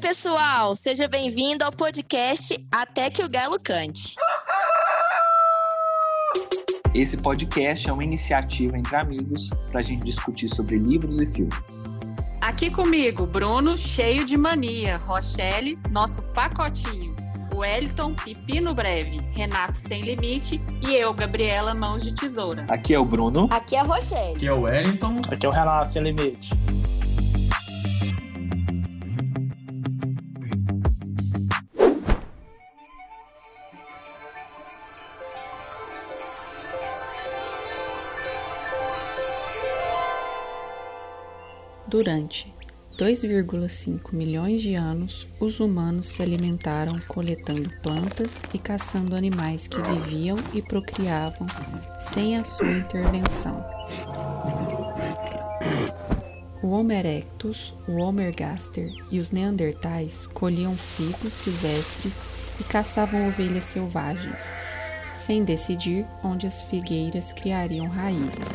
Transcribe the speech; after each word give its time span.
pessoal, 0.00 0.74
seja 0.74 1.06
bem-vindo 1.06 1.62
ao 1.62 1.70
podcast 1.70 2.58
Até 2.72 3.10
que 3.10 3.22
o 3.22 3.28
Galo 3.28 3.60
Cante. 3.60 4.16
Esse 6.94 7.18
podcast 7.18 7.88
é 7.88 7.92
uma 7.92 8.02
iniciativa 8.02 8.78
entre 8.78 8.96
amigos 8.96 9.50
para 9.70 9.80
a 9.80 9.82
gente 9.82 10.02
discutir 10.02 10.48
sobre 10.48 10.78
livros 10.78 11.20
e 11.20 11.26
filmes. 11.26 11.84
Aqui 12.40 12.70
comigo, 12.70 13.26
Bruno, 13.26 13.76
cheio 13.76 14.24
de 14.24 14.38
mania, 14.38 14.96
Rochelle, 14.96 15.78
nosso 15.90 16.22
pacotinho, 16.22 17.14
Wellington, 17.54 18.14
Pepino 18.14 18.74
Breve, 18.74 19.18
Renato 19.32 19.76
Sem 19.76 20.00
Limite 20.00 20.58
e 20.80 20.94
eu, 20.94 21.12
Gabriela 21.12 21.74
Mãos 21.74 22.02
de 22.02 22.14
Tesoura. 22.14 22.64
Aqui 22.70 22.94
é 22.94 22.98
o 22.98 23.04
Bruno. 23.04 23.48
Aqui 23.50 23.76
é 23.76 23.80
a 23.80 23.82
Rochelle. 23.82 24.36
Aqui 24.36 24.46
é 24.46 24.54
o 24.54 24.62
Wellington. 24.62 25.16
Aqui 25.30 25.44
é 25.44 25.48
o 25.48 25.52
Renato 25.52 25.92
Sem 25.92 26.02
Limite. 26.02 26.50
Durante 41.90 42.54
2,5 42.96 44.14
milhões 44.14 44.62
de 44.62 44.76
anos, 44.76 45.26
os 45.40 45.58
humanos 45.58 46.06
se 46.06 46.22
alimentaram 46.22 46.96
coletando 47.08 47.68
plantas 47.82 48.40
e 48.54 48.58
caçando 48.58 49.16
animais 49.16 49.66
que 49.66 49.82
viviam 49.82 50.36
e 50.54 50.62
procriavam 50.62 51.48
sem 51.98 52.36
a 52.36 52.44
sua 52.44 52.70
intervenção. 52.70 53.66
O 56.62 56.68
Homo 56.68 56.92
erectus, 56.92 57.74
o 57.88 57.96
Homo 57.96 58.20
ergaster 58.20 58.88
e 59.10 59.18
os 59.18 59.32
neandertais 59.32 60.28
colhiam 60.28 60.76
figos 60.76 61.32
silvestres 61.32 62.20
e 62.60 62.62
caçavam 62.62 63.26
ovelhas 63.26 63.64
selvagens, 63.64 64.48
sem 65.12 65.42
decidir 65.42 66.06
onde 66.22 66.46
as 66.46 66.62
figueiras 66.62 67.32
criariam 67.32 67.88
raízes 67.88 68.48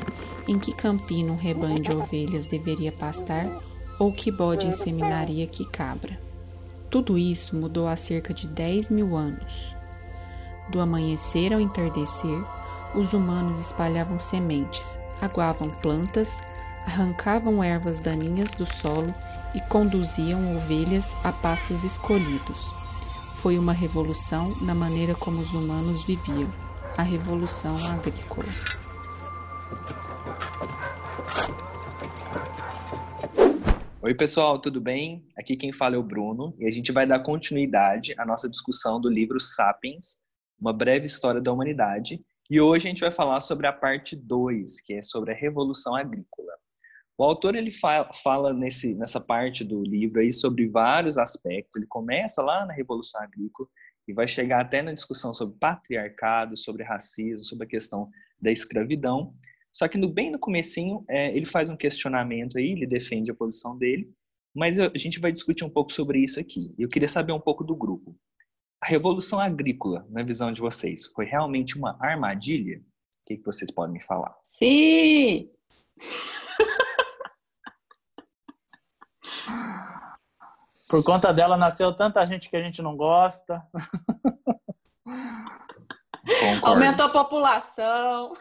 em 0.48 0.60
que 0.60 0.74
campino 0.74 1.34
um 1.34 1.38
rebanho 1.38 1.82
de 1.82 1.92
ovelhas 1.92 2.46
deveria 2.46 2.92
pastar 2.92 3.48
ou 4.00 4.12
que 4.12 4.32
bode 4.32 4.68
inseminaria 4.68 5.48
que 5.48 5.66
cabra. 5.66 6.20
Tudo 6.90 7.18
isso 7.18 7.56
mudou 7.56 7.88
há 7.88 7.96
cerca 7.96 8.34
de 8.34 8.48
10 8.48 8.90
mil 8.90 9.16
anos. 9.16 9.76
Do 10.70 10.80
amanhecer 10.80 11.54
ao 11.54 11.60
entardecer, 11.60 12.44
os 12.94 13.14
humanos 13.14 13.60
espalhavam 13.60 14.20
sementes, 14.20 14.98
aguavam 15.22 15.70
plantas, 15.70 16.32
arrancavam 16.86 17.64
ervas 17.64 18.00
daninhas 18.00 18.54
do 18.54 18.66
solo 18.66 19.14
e 19.54 19.62
conduziam 19.62 20.56
ovelhas 20.56 21.16
a 21.24 21.32
pastos 21.32 21.84
escolhidos. 21.84 22.60
Foi 23.36 23.58
uma 23.58 23.74
revolução 23.74 24.56
na 24.62 24.74
maneira 24.74 25.14
como 25.16 25.42
os 25.42 25.54
humanos 25.54 26.04
viviam, 26.04 26.50
a 26.98 27.04
revolução 27.04 27.76
agrícola. 27.88 28.48
Oi, 34.06 34.14
pessoal, 34.14 34.62
tudo 34.62 34.80
bem? 34.80 35.28
Aqui 35.36 35.56
quem 35.56 35.74
fala 35.74 35.96
é 35.96 35.98
o 35.98 36.04
Bruno 36.04 36.56
e 36.60 36.68
a 36.68 36.70
gente 36.70 36.92
vai 36.92 37.08
dar 37.08 37.24
continuidade 37.24 38.14
à 38.20 38.24
nossa 38.24 38.48
discussão 38.48 39.02
do 39.02 39.10
livro 39.10 39.40
Sapiens, 39.40 40.20
Uma 40.62 40.72
Breve 40.72 41.08
História 41.08 41.42
da 41.42 41.52
Humanidade. 41.52 42.24
E 42.48 42.62
hoje 42.62 42.86
a 42.86 42.90
gente 42.90 43.02
vai 43.02 43.10
falar 43.10 43.42
sobre 43.42 43.66
a 43.66 43.74
parte 43.74 44.16
2, 44.16 44.82
que 44.82 44.94
é 44.94 45.02
sobre 45.02 45.32
a 45.32 45.36
Revolução 45.36 45.96
Agrícola. 45.96 46.52
O 47.18 47.24
autor 47.24 47.56
ele 47.56 47.72
fala, 47.72 48.54
nesse, 48.54 48.94
nessa 48.94 49.20
parte 49.20 49.64
do 49.64 49.82
livro 49.82 50.22
aí 50.22 50.32
sobre 50.32 50.68
vários 50.68 51.18
aspectos. 51.18 51.76
Ele 51.76 51.88
começa 51.88 52.44
lá 52.44 52.64
na 52.64 52.74
Revolução 52.74 53.20
Agrícola 53.24 53.68
e 54.08 54.14
vai 54.14 54.28
chegar 54.28 54.62
até 54.62 54.84
na 54.84 54.94
discussão 54.94 55.34
sobre 55.34 55.58
patriarcado, 55.60 56.56
sobre 56.56 56.84
racismo, 56.84 57.44
sobre 57.44 57.66
a 57.66 57.70
questão 57.70 58.08
da 58.40 58.52
escravidão. 58.52 59.34
Só 59.76 59.88
que 59.90 59.98
no 59.98 60.08
bem 60.08 60.32
no 60.32 60.40
comecinho, 60.40 61.04
é, 61.10 61.36
ele 61.36 61.46
faz 61.46 61.70
um 61.70 61.76
questionamento 61.76 62.58
aí, 62.58 62.72
ele 62.72 62.88
defende 62.88 63.30
a 63.30 63.36
posição 63.36 63.78
dele, 63.78 64.10
mas 64.56 64.78
eu, 64.78 64.90
a 64.96 64.98
gente 64.98 65.20
vai 65.20 65.34
discutir 65.34 65.66
um 65.66 65.70
pouco 65.70 65.92
sobre 65.92 66.24
isso 66.24 66.40
aqui. 66.40 66.74
Eu 66.80 66.88
queria 66.88 67.10
saber 67.10 67.34
um 67.34 67.42
pouco 67.42 67.62
do 67.62 67.76
grupo. 67.76 68.16
A 68.82 68.88
revolução 68.88 69.38
agrícola, 69.38 70.08
na 70.10 70.24
visão 70.24 70.50
de 70.50 70.62
vocês, 70.62 71.08
foi 71.08 71.26
realmente 71.26 71.78
uma 71.78 71.98
armadilha? 72.00 72.78
O 72.78 72.82
que, 73.28 73.36
que 73.36 73.46
vocês 73.46 73.70
podem 73.70 73.96
me 73.96 74.02
falar? 74.02 74.34
Sim! 74.44 75.52
Por 80.88 81.04
conta 81.04 81.34
dela 81.34 81.58
nasceu 81.58 81.94
tanta 81.94 82.26
gente 82.26 82.50
que 82.50 82.56
a 82.56 82.62
gente 82.62 82.82
não 82.82 82.96
gosta. 82.96 83.62
Concordo. 85.04 86.66
Aumentou 86.66 87.08
a 87.08 87.10
população. 87.10 88.32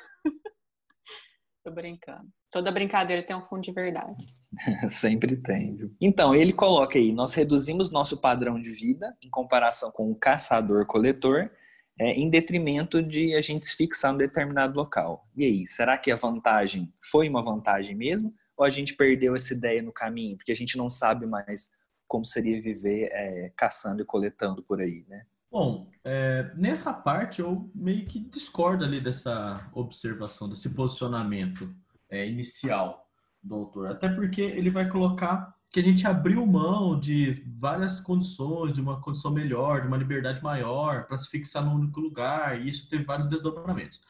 Tô 1.65 1.71
brincando. 1.71 2.29
Toda 2.53 2.71
brincadeira 2.71 3.23
tem 3.23 3.35
um 3.35 3.41
fundo 3.41 3.63
de 3.63 3.73
verdade. 3.73 4.23
Sempre 4.87 5.35
tem, 5.35 5.75
viu? 5.75 5.97
Então, 5.99 6.35
ele 6.35 6.53
coloca 6.53 6.99
aí: 6.99 7.11
nós 7.11 7.33
reduzimos 7.33 7.91
nosso 7.91 8.21
padrão 8.21 8.61
de 8.61 8.71
vida 8.71 9.17
em 9.23 9.31
comparação 9.31 9.91
com 9.91 10.11
o 10.11 10.15
caçador-coletor, 10.15 11.51
é, 11.99 12.11
em 12.11 12.29
detrimento 12.29 13.03
de 13.03 13.35
a 13.35 13.41
gente 13.41 13.67
se 13.67 13.75
fixar 13.75 14.13
em 14.13 14.19
determinado 14.19 14.77
local. 14.77 15.27
E 15.35 15.43
aí, 15.43 15.67
será 15.67 15.97
que 15.97 16.13
a 16.13 16.17
vantagem 16.17 16.93
foi 17.03 17.31
uma 17.31 17.43
vantagem 17.43 17.97
mesmo? 17.97 18.35
Ou 18.59 18.67
a 18.67 18.71
gente 18.71 18.95
perdeu 18.95 19.35
essa 19.35 19.55
ideia 19.55 19.81
no 19.81 19.91
caminho? 19.91 20.37
Porque 20.37 20.53
a 20.53 20.57
gente 20.57 20.77
não 20.77 20.91
sabe 20.91 21.25
mais 21.25 21.71
como 22.07 22.27
seria 22.27 22.61
viver 22.61 23.09
é, 23.11 23.53
caçando 23.57 24.03
e 24.03 24.05
coletando 24.05 24.63
por 24.63 24.83
aí, 24.83 25.07
né? 25.09 25.25
Bom, 25.54 25.88
é, 26.03 26.50
nessa 26.56 26.92
parte 26.92 27.41
eu 27.41 27.70
meio 27.72 28.04
que 28.06 28.19
discordo 28.19 28.84
ali 28.84 29.00
dessa 29.00 29.70
observação, 29.72 30.48
desse 30.48 30.70
posicionamento 30.70 31.72
é, 32.10 32.28
inicial 32.28 33.09
do 33.41 33.54
autor. 33.54 33.87
Até 33.87 34.09
porque 34.09 34.41
ele 34.41 34.69
vai 34.69 34.88
colocar 34.88 35.54
que 35.70 35.78
a 35.78 35.82
gente 35.84 36.04
abriu 36.09 36.44
mão 36.44 36.98
de 36.98 37.44
várias 37.56 38.00
condições, 38.00 38.72
de 38.72 38.81
uma 38.81 39.00
condição 39.00 39.31
melhor, 39.31 39.82
de 39.82 39.87
uma 39.87 39.97
liberdade 39.97 40.42
maior, 40.42 41.06
para 41.06 41.16
se 41.19 41.28
fixar 41.28 41.65
num 41.65 41.76
único 41.76 42.00
lugar, 42.00 42.60
e 42.60 42.69
isso 42.69 42.88
teve 42.88 43.04
vários 43.04 43.28
desdobramentos. 43.28 44.00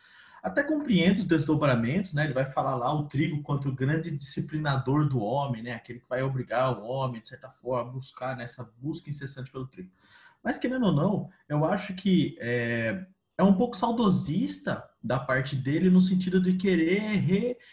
Até 0.43 0.63
compreendo 0.63 1.19
os 1.19 1.25
desdobramentos, 1.25 2.15
né? 2.15 2.25
Ele 2.25 2.33
vai 2.33 2.47
falar 2.47 2.75
lá 2.75 2.91
o 2.91 3.05
trigo 3.07 3.43
quanto 3.43 3.69
o 3.69 3.75
grande 3.75 4.11
disciplinador 4.11 5.07
do 5.07 5.19
homem, 5.19 5.63
né? 5.63 5.73
Aquele 5.73 6.01
que 6.01 6.09
vai 6.09 6.23
obrigar 6.23 6.79
o 6.79 6.87
homem, 6.87 7.21
de 7.21 7.29
certa 7.29 7.51
forma, 7.51 7.91
a 7.91 7.93
buscar 7.93 8.35
nessa 8.35 8.65
busca 8.79 9.11
incessante 9.11 9.51
pelo 9.51 9.67
trigo. 9.67 9.91
Mas, 10.45 10.59
querendo 10.59 10.87
ou 10.87 10.93
não, 10.93 11.31
eu 11.49 11.65
acho 11.65 11.95
que 11.95 12.37
é, 12.39 13.07
é 13.39 13.43
um 13.43 13.55
pouco 13.55 13.77
saudosista 13.77 14.85
da 15.03 15.19
parte 15.19 15.57
dele 15.57 15.89
no 15.89 16.01
sentido 16.01 16.41
de 16.41 16.55
querer 16.55 17.01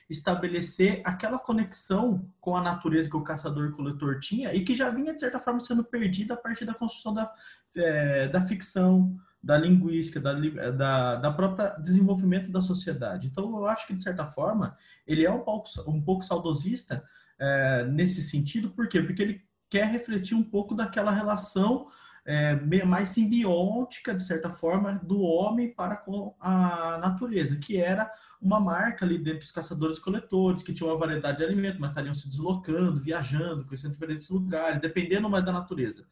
reestabelecer 0.07 1.01
aquela 1.03 1.37
conexão 1.37 2.27
com 2.39 2.55
a 2.55 2.61
natureza 2.61 3.09
que 3.09 3.17
o 3.17 3.23
caçador 3.23 3.69
e 3.69 3.71
coletor 3.73 4.19
tinha 4.19 4.53
e 4.53 4.63
que 4.63 4.73
já 4.73 4.89
vinha, 4.89 5.13
de 5.13 5.19
certa 5.19 5.39
forma, 5.39 5.59
sendo 5.59 5.83
perdida 5.83 6.33
a 6.33 6.37
partir 6.37 6.65
da 6.65 6.73
construção 6.73 7.13
da, 7.13 7.33
é, 7.75 8.29
da 8.29 8.41
ficção, 8.41 9.15
da 9.43 9.57
linguística, 9.57 10.19
da, 10.19 10.33
da, 10.71 11.15
da 11.15 11.31
própria 11.31 11.69
desenvolvimento 11.71 12.51
da 12.51 12.61
sociedade. 12.61 13.27
Então, 13.27 13.55
eu 13.57 13.65
acho 13.65 13.87
que, 13.87 13.93
de 13.93 14.03
certa 14.03 14.25
forma, 14.25 14.77
ele 15.05 15.25
é 15.25 15.31
um 15.31 15.41
pouco, 15.41 15.67
um 15.87 16.01
pouco 16.01 16.23
saudosista 16.23 17.03
é, 17.39 17.83
nesse 17.85 18.21
sentido, 18.21 18.69
por 18.69 18.87
quê? 18.87 19.01
Porque 19.01 19.21
ele 19.21 19.41
quer 19.69 19.87
refletir 19.87 20.35
um 20.35 20.43
pouco 20.43 20.75
daquela 20.75 21.11
relação 21.11 21.87
é, 22.25 22.55
mais 22.85 23.09
simbiótica, 23.09 24.13
de 24.13 24.23
certa 24.23 24.49
forma, 24.49 24.93
do 25.03 25.21
homem 25.21 25.73
para 25.73 25.95
com 25.95 26.35
a 26.39 26.97
natureza, 26.99 27.55
que 27.55 27.77
era 27.77 28.11
uma 28.41 28.59
marca 28.59 29.05
ali 29.05 29.17
dentro 29.17 29.39
dos 29.39 29.51
caçadores 29.51 29.97
e 29.97 30.01
coletores, 30.01 30.63
que 30.63 30.73
tinham 30.73 30.91
uma 30.91 30.97
variedade 30.97 31.39
de 31.39 31.43
alimentos, 31.43 31.79
mas 31.79 31.91
estariam 31.91 32.13
se 32.13 32.27
deslocando, 32.27 32.99
viajando, 32.99 33.65
conhecendo 33.65 33.93
diferentes 33.93 34.29
lugares, 34.29 34.81
dependendo 34.81 35.29
mais 35.29 35.45
da 35.45 35.51
natureza. 35.51 36.05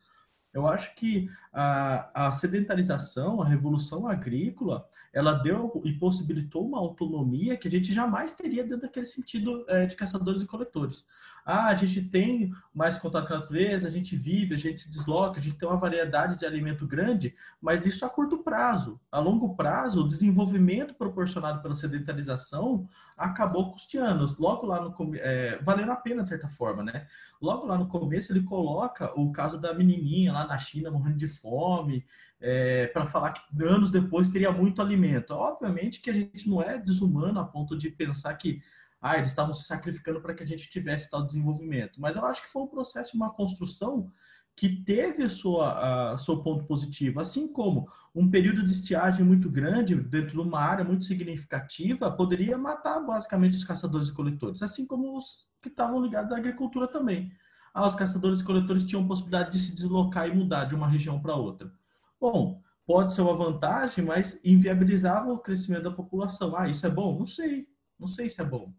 Eu 0.52 0.68
acho 0.68 0.96
que 0.96 1.30
a, 1.54 2.28
a, 2.28 2.34
sedentarização, 2.34 3.42
a 3.42 3.48
revolução 3.48 4.08
agrícola, 4.08 4.88
ela 5.14 5.34
deu 5.34 5.82
e 5.86 5.94
possibilitou 5.94 6.68
uma 6.68 6.80
autonomia 6.80 7.56
que 7.56 7.68
a 7.68 7.72
gente 7.72 7.94
jamais 7.94 8.34
teria 8.34 8.64
dentro 8.64 8.82
daquele 8.82 9.06
sentido 9.06 9.64
é, 9.68 9.86
de 9.86 9.96
caçadores 9.96 10.42
e 10.42 10.48
coletores. 10.48 11.06
Ah, 11.46 11.68
a 11.68 11.76
gente 11.76 12.02
tem 12.02 12.52
mais 12.74 12.98
contato 12.98 13.28
com 13.28 13.34
a 13.34 13.40
natureza, 13.40 13.88
a 13.88 13.92
gente 13.92 14.16
vive, 14.16 14.54
a 14.54 14.58
gente 14.58 14.82
se 14.82 14.90
desloca, 14.90 15.40
a 15.40 15.42
gente 15.42 15.58
tem 15.58 15.68
uma 15.68 15.78
variedade 15.78 16.38
de 16.38 16.46
alimento 16.46 16.86
grande, 16.86 17.36
mas 17.62 17.86
isso 17.86 18.06
a 18.06 18.10
curto 18.10 18.40
prazo. 18.40 19.00
A 19.12 19.20
longo 19.20 19.56
prazo, 19.56 20.04
o 20.04 20.08
desenvolvimento 20.08 20.94
proporcionado 20.94 21.62
pela 21.62 21.76
sedentarização 21.76 22.88
acabou 23.18 23.72
custeando. 23.72 24.26
Logo 24.40 24.66
lá 24.66 24.82
no 24.82 24.96
é, 25.16 25.60
valendo 25.62 25.92
a 25.92 25.96
pena, 25.96 26.24
de 26.24 26.30
certa 26.30 26.48
forma, 26.48 26.84
né? 26.84 27.08
Logo 27.42 27.66
lá 27.66 27.78
no 27.78 27.88
começo, 27.88 28.32
ele 28.32 28.44
coloca 28.44 29.12
o 29.20 29.32
caso 29.32 29.60
da 29.60 29.74
menininha 29.74 30.32
lá 30.32 30.48
na 30.48 30.58
China 30.58 30.92
morrendo 30.92 31.18
de 31.18 31.28
fome, 31.28 32.06
é, 32.42 32.88
para 32.88 33.06
falar 33.06 33.32
que 33.32 33.42
anos 33.64 33.92
depois 33.92 34.30
teria 34.30 34.52
muito 34.52 34.82
alimento. 34.82 35.32
Obviamente 35.32 36.00
que 36.00 36.10
a 36.10 36.14
gente 36.14 36.50
não 36.50 36.62
é 36.62 36.78
desumano 36.78 37.40
a 37.40 37.46
ponto 37.46 37.78
de 37.78 37.90
pensar 37.90 38.34
que 38.36 38.62
ah, 39.02 39.18
eles 39.18 39.30
estavam 39.30 39.54
se 39.54 39.64
sacrificando 39.64 40.22
para 40.22 40.34
que 40.34 40.44
a 40.44 40.46
gente 40.46 40.70
tivesse 40.70 41.10
tal 41.10 41.26
desenvolvimento. 41.26 42.00
Mas 42.00 42.16
eu 42.16 42.26
acho 42.26 42.42
que 42.42 42.50
foi 42.50 42.64
um 42.64 42.68
processo, 42.68 43.16
uma 43.16 43.34
construção 43.34 44.12
que 44.56 44.84
teve 44.84 45.24
a 45.24 45.30
sua, 45.30 46.12
a, 46.12 46.18
seu 46.18 46.44
ponto 46.44 46.66
positivo, 46.66 47.22
assim 47.22 47.52
como 47.52 47.90
um 48.14 48.30
período 48.30 48.62
de 48.62 48.72
estiagem 48.72 49.26
muito 49.26 49.50
grande 49.50 49.96
dentro 49.96 50.32
de 50.32 50.40
uma 50.40 50.60
área 50.60 50.84
muito 50.84 51.06
significativa 51.06 52.12
poderia 52.12 52.58
matar 52.58 53.00
basicamente 53.00 53.56
os 53.56 53.64
caçadores 53.64 54.10
e 54.10 54.14
coletores, 54.14 54.62
assim 54.62 54.86
como 54.86 55.16
os 55.16 55.48
que 55.62 55.70
estavam 55.70 56.02
ligados 56.02 56.34
à 56.34 56.38
agricultura 56.38 56.88
também. 56.88 57.32
Ah, 57.74 57.88
os 57.88 57.96
caçadores 57.96 58.42
e 58.42 58.44
coletores 58.44 58.84
tinham 58.84 59.08
possibilidade 59.08 59.52
de 59.52 59.60
se 59.60 59.74
deslocar 59.74 60.28
e 60.28 60.36
mudar 60.36 60.66
de 60.66 60.76
uma 60.76 60.90
região 60.90 61.22
para 61.22 61.36
outra. 61.36 61.72
Bom, 62.20 62.62
pode 62.86 63.14
ser 63.14 63.22
uma 63.22 63.34
vantagem, 63.34 64.04
mas 64.04 64.44
inviabilizava 64.44 65.32
o 65.32 65.40
crescimento 65.40 65.84
da 65.84 65.92
população. 65.92 66.54
Ah, 66.58 66.68
isso 66.68 66.86
é 66.86 66.90
bom? 66.90 67.18
Não 67.18 67.28
sei. 67.28 67.68
Não 67.98 68.08
sei 68.08 68.30
se 68.30 68.42
é 68.42 68.44
bom. 68.44 68.74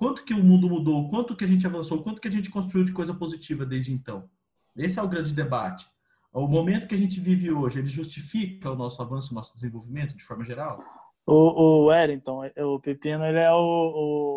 Quanto 0.00 0.24
que 0.24 0.32
o 0.32 0.42
mundo 0.42 0.66
mudou? 0.66 1.10
Quanto 1.10 1.36
que 1.36 1.44
a 1.44 1.46
gente 1.46 1.66
avançou? 1.66 2.02
Quanto 2.02 2.22
que 2.22 2.28
a 2.28 2.30
gente 2.30 2.48
construiu 2.48 2.86
de 2.86 2.92
coisa 2.92 3.12
positiva 3.12 3.66
desde 3.66 3.92
então? 3.92 4.30
Esse 4.74 4.98
é 4.98 5.02
o 5.02 5.08
grande 5.08 5.34
debate. 5.34 5.86
O 6.32 6.48
momento 6.48 6.88
que 6.88 6.94
a 6.94 6.98
gente 6.98 7.20
vive 7.20 7.52
hoje, 7.52 7.80
ele 7.80 7.86
justifica 7.86 8.70
o 8.70 8.74
nosso 8.74 9.02
avanço, 9.02 9.30
o 9.30 9.34
nosso 9.34 9.52
desenvolvimento 9.52 10.16
de 10.16 10.24
forma 10.24 10.42
geral? 10.42 10.82
O, 11.26 11.34
o 11.34 11.86
Wellington, 11.88 12.50
o 12.56 12.80
Pepino, 12.80 13.26
ele 13.26 13.40
é 13.40 13.52
o, 13.52 13.56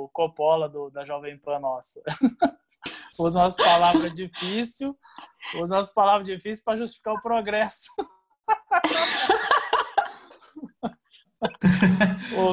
o 0.04 0.10
Coppola 0.12 0.68
do, 0.68 0.90
da 0.90 1.06
Jovem 1.06 1.38
Pan 1.38 1.60
nossa. 1.60 2.04
usa 3.18 3.40
umas 3.40 3.56
palavras 3.56 4.14
difíceis, 4.14 4.92
usa 5.62 5.78
umas 5.78 5.94
palavras 5.94 6.28
difíceis 6.28 6.62
para 6.62 6.76
justificar 6.76 7.14
o 7.14 7.22
progresso. 7.22 7.90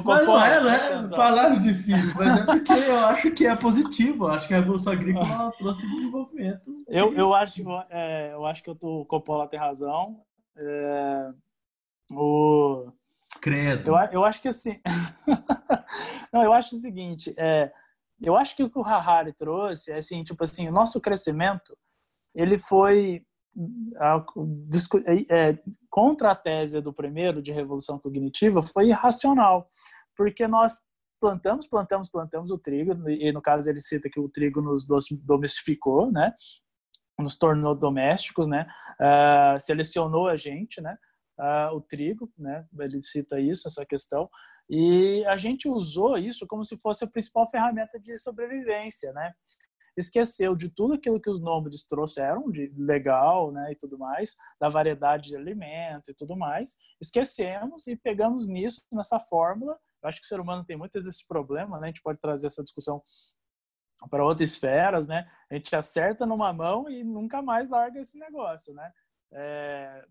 mas 0.04 0.26
não 0.26 0.44
é, 0.44 0.60
não 0.60 0.70
é 0.70 1.08
palavras 1.10 1.62
difíceis, 1.62 2.14
mas 2.14 2.40
é 2.40 2.44
porque 2.44 2.72
eu 2.72 3.06
acho 3.06 3.30
que 3.32 3.46
é 3.46 3.56
positivo. 3.56 4.24
Eu 4.24 4.32
acho 4.32 4.48
que 4.48 4.54
a 4.54 4.58
Revolução 4.58 4.92
Agrícola 4.92 5.52
trouxe 5.58 5.88
desenvolvimento. 5.90 6.84
Eu, 6.88 7.14
eu, 7.14 7.34
acho, 7.34 7.62
é, 7.90 8.32
eu 8.32 8.44
acho 8.46 8.62
que 8.62 8.70
o 8.70 9.04
Coppola 9.04 9.48
tem 9.48 9.58
razão. 9.58 10.20
É, 10.56 11.30
o... 12.12 12.90
Credo. 13.40 13.88
Eu, 13.88 13.96
eu 14.12 14.24
acho 14.24 14.42
que 14.42 14.48
assim. 14.48 14.80
não, 16.32 16.42
eu 16.42 16.52
acho 16.52 16.74
o 16.74 16.78
seguinte: 16.78 17.34
é, 17.38 17.72
eu 18.20 18.36
acho 18.36 18.54
que 18.54 18.62
o 18.62 18.70
que 18.70 18.78
o 18.78 18.84
Harari 18.84 19.32
trouxe 19.32 19.92
é 19.92 19.98
assim, 19.98 20.22
tipo 20.22 20.44
assim, 20.44 20.68
o 20.68 20.72
nosso 20.72 21.00
crescimento 21.00 21.76
ele 22.34 22.58
foi 22.58 23.24
é, 25.28 25.58
contra 25.88 26.30
a 26.30 26.36
tese 26.36 26.80
do 26.80 26.92
primeiro 26.92 27.42
de 27.42 27.52
revolução 27.52 27.98
cognitiva 27.98 28.62
foi 28.62 28.88
irracional, 28.88 29.68
porque 30.16 30.46
nós 30.46 30.80
plantamos, 31.20 31.66
plantamos, 31.66 32.08
plantamos 32.08 32.50
o 32.50 32.58
trigo 32.58 33.08
e 33.08 33.30
no 33.30 33.42
caso 33.42 33.68
ele 33.68 33.80
cita 33.80 34.08
que 34.10 34.18
o 34.18 34.28
trigo 34.28 34.62
nos 34.62 34.86
domestificou, 35.22 36.10
né? 36.10 36.32
Nos 37.18 37.36
tornou 37.36 37.74
domésticos, 37.74 38.48
né? 38.48 38.66
Uh, 38.98 39.60
selecionou 39.60 40.28
a 40.28 40.36
gente, 40.36 40.80
né? 40.80 40.96
Uh, 41.38 41.76
o 41.76 41.80
trigo, 41.80 42.32
né? 42.38 42.66
Ele 42.78 43.02
cita 43.02 43.38
isso, 43.38 43.68
essa 43.68 43.84
questão. 43.84 44.28
E 44.68 45.24
a 45.26 45.36
gente 45.36 45.68
usou 45.68 46.16
isso 46.16 46.46
como 46.46 46.64
se 46.64 46.78
fosse 46.78 47.04
a 47.04 47.08
principal 47.08 47.46
ferramenta 47.50 47.98
de 47.98 48.16
sobrevivência, 48.16 49.12
né? 49.12 49.32
Esqueceu 50.00 50.56
de 50.56 50.68
tudo 50.70 50.94
aquilo 50.94 51.20
que 51.20 51.30
os 51.30 51.40
nômades 51.40 51.84
trouxeram 51.84 52.50
de 52.50 52.72
legal, 52.76 53.52
né, 53.52 53.72
e 53.72 53.76
tudo 53.76 53.98
mais, 53.98 54.36
da 54.58 54.68
variedade 54.68 55.28
de 55.28 55.36
alimento 55.36 56.10
e 56.10 56.14
tudo 56.14 56.36
mais. 56.36 56.76
Esquecemos 57.00 57.86
e 57.86 57.96
pegamos 57.96 58.48
nisso, 58.48 58.82
nessa 58.90 59.20
fórmula. 59.20 59.78
Eu 60.02 60.08
acho 60.08 60.20
que 60.20 60.24
o 60.24 60.28
ser 60.28 60.40
humano 60.40 60.64
tem 60.64 60.76
muitos 60.76 61.06
esse 61.06 61.26
problema, 61.26 61.78
né? 61.78 61.84
A 61.84 61.90
gente 61.90 62.02
pode 62.02 62.18
trazer 62.18 62.46
essa 62.46 62.62
discussão 62.62 63.02
para 64.08 64.24
outras 64.24 64.50
esferas, 64.50 65.06
né? 65.06 65.30
A 65.50 65.54
gente 65.54 65.76
acerta 65.76 66.24
numa 66.24 66.52
mão 66.52 66.88
e 66.88 67.04
nunca 67.04 67.42
mais 67.42 67.68
larga 67.68 68.00
esse 68.00 68.18
negócio, 68.18 68.72
né? 68.72 68.90
É, 69.32 70.04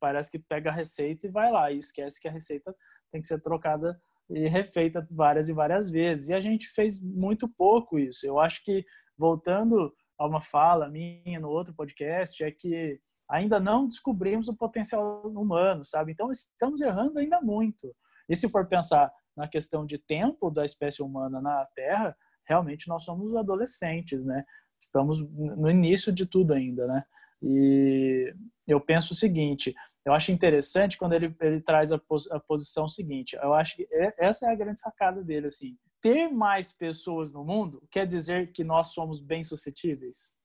parece 0.00 0.30
que 0.30 0.38
pega 0.38 0.70
a 0.70 0.72
receita 0.72 1.26
e 1.26 1.30
vai 1.30 1.50
lá 1.50 1.70
e 1.70 1.78
esquece 1.78 2.20
que 2.20 2.28
a 2.28 2.32
receita 2.32 2.74
tem 3.10 3.20
que 3.20 3.26
ser 3.26 3.40
trocada 3.40 3.98
e 4.28 4.48
refeita 4.48 5.06
várias 5.10 5.48
e 5.48 5.52
várias 5.52 5.90
vezes. 5.90 6.28
E 6.28 6.34
a 6.34 6.40
gente 6.40 6.68
fez 6.68 7.00
muito 7.00 7.48
pouco 7.48 7.98
isso. 7.98 8.26
Eu 8.26 8.38
acho 8.38 8.62
que, 8.64 8.84
voltando 9.16 9.92
a 10.18 10.26
uma 10.26 10.40
fala 10.40 10.88
minha 10.88 11.38
no 11.40 11.48
outro 11.48 11.74
podcast, 11.74 12.42
é 12.42 12.50
que 12.50 12.98
ainda 13.28 13.58
não 13.60 13.86
descobrimos 13.86 14.48
o 14.48 14.56
potencial 14.56 15.22
humano, 15.26 15.84
sabe? 15.84 16.12
Então, 16.12 16.30
estamos 16.30 16.80
errando 16.80 17.18
ainda 17.18 17.40
muito. 17.40 17.94
E 18.28 18.36
se 18.36 18.48
for 18.48 18.66
pensar 18.66 19.12
na 19.36 19.46
questão 19.46 19.84
de 19.84 19.98
tempo 19.98 20.50
da 20.50 20.64
espécie 20.64 21.02
humana 21.02 21.40
na 21.40 21.66
Terra, 21.74 22.16
realmente 22.46 22.88
nós 22.88 23.04
somos 23.04 23.34
adolescentes, 23.36 24.24
né? 24.24 24.44
Estamos 24.78 25.20
no 25.20 25.70
início 25.70 26.12
de 26.12 26.26
tudo 26.26 26.52
ainda, 26.52 26.86
né? 26.86 27.04
E 27.42 28.34
eu 28.66 28.80
penso 28.80 29.12
o 29.12 29.16
seguinte: 29.16 29.74
eu 30.06 30.12
acho 30.12 30.30
interessante 30.30 30.96
quando 30.96 31.14
ele, 31.14 31.34
ele 31.40 31.60
traz 31.60 31.90
a, 31.90 31.98
pos, 31.98 32.30
a 32.30 32.38
posição 32.38 32.88
seguinte. 32.88 33.36
Eu 33.42 33.52
acho 33.52 33.74
que 33.74 33.88
é, 33.90 34.14
essa 34.16 34.46
é 34.46 34.52
a 34.52 34.54
grande 34.54 34.80
sacada 34.80 35.20
dele, 35.20 35.48
assim. 35.48 35.76
Ter 36.00 36.28
mais 36.28 36.72
pessoas 36.72 37.32
no 37.32 37.44
mundo 37.44 37.82
quer 37.90 38.06
dizer 38.06 38.52
que 38.52 38.62
nós 38.62 38.92
somos 38.92 39.20
bem 39.20 39.42
suscetíveis? 39.42 40.36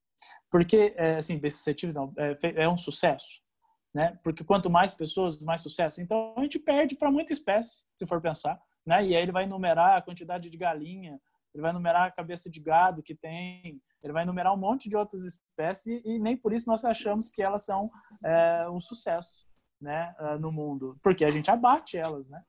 Porque, 0.49 0.95
é, 0.97 1.17
assim, 1.17 1.37
bem 1.37 1.51
suscetíveis 1.51 1.93
não, 1.93 2.11
é, 2.17 2.63
é 2.63 2.67
um 2.67 2.75
sucesso, 2.75 3.39
né? 3.93 4.19
Porque 4.23 4.43
quanto 4.43 4.67
mais 4.67 4.95
pessoas, 4.95 5.39
mais 5.39 5.61
sucesso. 5.61 6.01
Então, 6.01 6.33
a 6.35 6.41
gente 6.41 6.57
perde 6.57 6.95
para 6.95 7.11
muita 7.11 7.31
espécie, 7.31 7.83
se 7.95 8.07
for 8.07 8.19
pensar, 8.19 8.59
né? 8.83 9.05
E 9.05 9.15
aí 9.15 9.21
ele 9.21 9.31
vai 9.31 9.43
enumerar 9.43 9.95
a 9.95 10.01
quantidade 10.01 10.49
de 10.49 10.57
galinha, 10.57 11.21
ele 11.53 11.61
vai 11.61 11.71
numerar 11.71 12.07
a 12.07 12.11
cabeça 12.11 12.49
de 12.49 12.59
gado 12.59 13.03
que 13.03 13.13
tem, 13.13 13.79
ele 14.01 14.13
vai 14.13 14.25
numerar 14.25 14.55
um 14.55 14.57
monte 14.57 14.89
de 14.89 14.95
outras 14.95 15.21
espécies 15.21 16.01
e, 16.03 16.17
nem 16.17 16.35
por 16.35 16.51
isso 16.51 16.67
nós 16.67 16.83
achamos 16.83 17.29
que 17.29 17.43
elas 17.43 17.63
são 17.63 17.91
é, 18.25 18.67
um 18.67 18.79
sucesso 18.79 19.50
né, 19.81 20.15
uh, 20.19 20.37
no 20.39 20.51
mundo, 20.51 20.97
porque 21.01 21.25
a 21.25 21.29
gente 21.29 21.49
abate 21.49 21.97
elas, 21.97 22.29
né, 22.29 22.43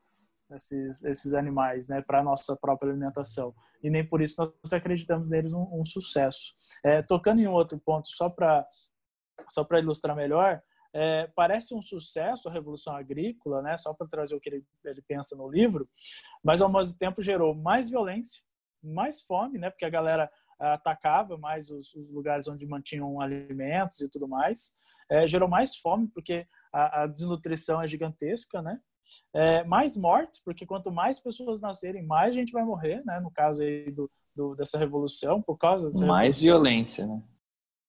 esses, 0.55 1.02
esses 1.05 1.34
animais, 1.34 1.88
né, 1.88 2.02
para 2.02 2.23
nossa 2.23 2.55
própria 2.56 2.90
alimentação. 2.90 3.55
E 3.82 3.90
nem 3.90 4.06
por 4.06 4.20
isso 4.20 4.52
nós 4.62 4.73
acreditamos 4.73 5.29
neles 5.29 5.52
um, 5.52 5.67
um 5.73 5.84
sucesso. 5.84 6.55
É, 6.84 7.02
tocando 7.02 7.40
em 7.40 7.46
outro 7.46 7.79
ponto, 7.79 8.08
só 8.08 8.29
para 8.29 8.67
só 9.49 9.64
para 9.64 9.81
ilustrar 9.81 10.14
melhor, 10.14 10.62
é, 10.94 11.26
parece 11.34 11.75
um 11.75 11.82
sucesso 11.82 12.49
a 12.49 12.52
revolução 12.52 12.94
agrícola, 12.94 13.61
né, 13.62 13.76
só 13.76 13.93
para 13.93 14.06
trazer 14.06 14.37
o 14.37 14.40
que 14.40 14.50
ele, 14.50 14.67
ele 14.84 15.02
pensa 15.02 15.34
no 15.37 15.50
livro, 15.50 15.88
mas 16.44 16.61
ao 16.61 16.70
mesmo 16.70 16.96
tempo 16.99 17.23
gerou 17.23 17.55
mais 17.55 17.90
violência, 17.90 18.43
mais 18.82 19.20
fome, 19.23 19.58
né, 19.58 19.70
porque 19.70 19.84
a 19.84 19.90
galera 19.90 20.31
atacava 20.58 21.37
mais 21.37 21.70
os, 21.70 21.93
os 21.94 22.11
lugares 22.11 22.46
onde 22.46 22.67
mantinham 22.67 23.20
alimentos 23.20 24.01
e 24.01 24.08
tudo 24.08 24.29
mais, 24.29 24.77
é, 25.10 25.27
gerou 25.27 25.48
mais 25.48 25.77
fome 25.77 26.08
porque 26.08 26.46
a, 26.72 27.02
a 27.02 27.06
desnutrição 27.06 27.82
é 27.82 27.86
gigantesca, 27.86 28.62
né? 28.62 28.81
É, 29.34 29.62
mais 29.64 29.96
mortes, 29.96 30.41
porque 30.43 30.64
quanto 30.64 30.91
mais 30.91 31.20
pessoas 31.20 31.60
nascerem, 31.60 32.02
mais 32.02 32.34
gente 32.34 32.52
vai 32.52 32.64
morrer, 32.64 33.05
né? 33.05 33.20
No 33.20 33.31
caso 33.31 33.62
aí 33.62 33.91
do, 33.91 34.10
do 34.34 34.55
dessa 34.55 34.79
revolução, 34.79 35.43
por 35.43 35.58
causa 35.58 35.91
Mais 36.06 36.41
revolução. 36.41 36.43
violência, 36.43 37.06
né? 37.06 37.22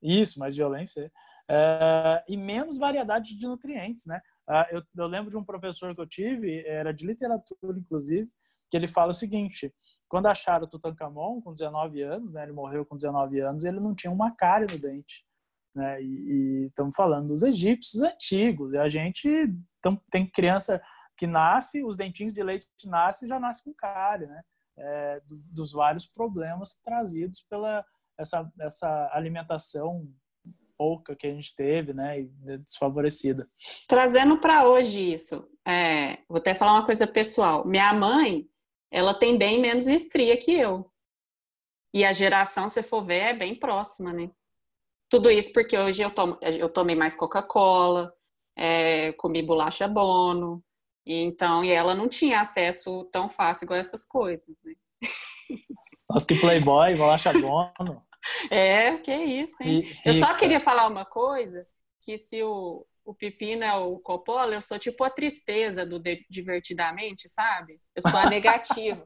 Isso, 0.02 0.38
mais 0.38 0.56
violência. 0.56 1.12
É, 1.50 2.24
e 2.28 2.38
menos 2.38 2.78
variedade 2.78 3.38
de 3.38 3.48
nutrientes, 3.48 4.06
né? 4.06 4.22
Ah, 4.48 4.68
eu, 4.72 4.84
eu, 4.98 5.08
lembro 5.08 5.30
de 5.30 5.38
um 5.38 5.44
professor 5.44 5.96
que 5.96 6.02
eu 6.02 6.08
tive, 6.08 6.66
era 6.68 6.94
de 6.94 7.06
literatura, 7.06 7.78
inclusive, 7.78 8.30
que 8.70 8.76
ele 8.76 8.88
fala 8.88 9.12
o 9.12 9.14
seguinte: 9.14 9.74
quando 10.10 10.28
acharam 10.28 10.68
Tutankhamon 10.68 11.42
com 11.42 11.54
19 11.54 12.02
anos, 12.02 12.34
né? 12.34 12.44
Ele 12.44 12.52
morreu 12.52 12.86
com 12.86 12.96
19 12.96 13.40
anos, 13.40 13.64
ele 13.64 13.80
não 13.80 13.96
tinha 13.96 14.12
uma 14.12 14.32
cárie 14.36 14.68
no 14.70 14.80
dente. 14.80 15.26
Né? 15.76 16.02
E 16.02 16.66
estamos 16.68 16.96
falando 16.96 17.30
dos 17.30 17.44
egípcios 17.44 18.02
antigos. 18.04 18.74
E 18.74 18.78
a 18.78 18.90
gente 18.90 19.28
tam, 19.82 20.00
tem 20.10 20.30
criança 20.30 20.82
que 21.18 21.28
nasce, 21.28 21.84
os 21.84 21.96
dentinhos 21.96 22.34
de 22.34 22.44
leite 22.44 22.68
nasce 22.86 23.28
já 23.28 23.40
nasce 23.40 23.64
com 23.64 23.74
cárie, 23.74 24.28
né? 24.28 24.42
É, 24.76 25.22
do, 25.28 25.36
dos 25.54 25.72
vários 25.72 26.08
problemas 26.08 26.74
trazidos 26.84 27.42
pela 27.42 27.86
essa, 28.18 28.52
essa 28.60 29.10
alimentação 29.14 30.08
pouca 30.78 31.16
que 31.16 31.28
a 31.28 31.30
gente 31.32 31.56
teve, 31.56 31.94
né, 31.94 32.22
e 32.22 32.26
desfavorecida. 32.58 33.48
Trazendo 33.88 34.40
para 34.40 34.68
hoje 34.68 35.14
isso, 35.14 35.48
é, 35.66 36.18
vou 36.28 36.38
até 36.38 36.56
falar 36.56 36.74
uma 36.74 36.86
coisa 36.86 37.08
pessoal. 37.08 37.66
Minha 37.66 37.94
mãe, 37.94 38.48
ela 38.92 39.14
tem 39.14 39.38
bem 39.38 39.62
menos 39.62 39.88
estria 39.88 40.36
que 40.38 40.52
eu. 40.52 40.92
E 41.94 42.04
a 42.04 42.12
geração, 42.12 42.68
se 42.68 42.82
for 42.82 43.06
ver, 43.06 43.20
é 43.20 43.34
bem 43.34 43.56
próxima, 43.56 44.12
né? 44.12 44.32
Tudo 45.14 45.30
isso 45.30 45.54
porque 45.54 45.78
hoje 45.78 46.02
eu, 46.02 46.10
tomo, 46.10 46.40
eu 46.42 46.68
tomei 46.68 46.96
mais 46.96 47.16
Coca-Cola, 47.16 48.12
é, 48.58 49.12
comi 49.12 49.44
bolacha 49.44 49.88
Bono, 49.88 50.64
então, 51.06 51.64
e 51.64 51.70
ela 51.70 51.94
não 51.94 52.10
tinha 52.10 52.42
acesso 52.42 53.04
tão 53.12 53.30
fácil 53.30 53.66
igual 53.66 53.80
essas 53.80 54.08
coisas, 54.08 54.58
né? 54.64 54.74
Nossa, 56.10 56.26
que 56.26 56.34
playboy, 56.34 56.96
bolacha 56.96 57.32
Bono. 57.32 58.04
É, 58.50 58.96
que 58.98 59.14
isso, 59.14 59.62
hein? 59.62 59.84
E, 59.84 60.10
eu 60.10 60.14
só 60.14 60.34
queria 60.36 60.60
falar 60.60 60.88
uma 60.88 61.04
coisa, 61.06 61.68
que 62.02 62.18
se 62.18 62.42
o, 62.42 62.88
o 63.06 63.14
Pepino 63.14 63.64
é 63.64 63.74
o 63.76 64.00
Coppola, 64.00 64.54
eu 64.54 64.62
sou 64.62 64.80
tipo 64.80 65.04
a 65.04 65.10
tristeza 65.10 65.86
do 65.86 66.02
Divertidamente, 66.30 67.28
sabe? 67.28 67.80
Eu 67.96 68.02
sou 68.02 68.18
a 68.18 68.30
negativa. 68.30 69.06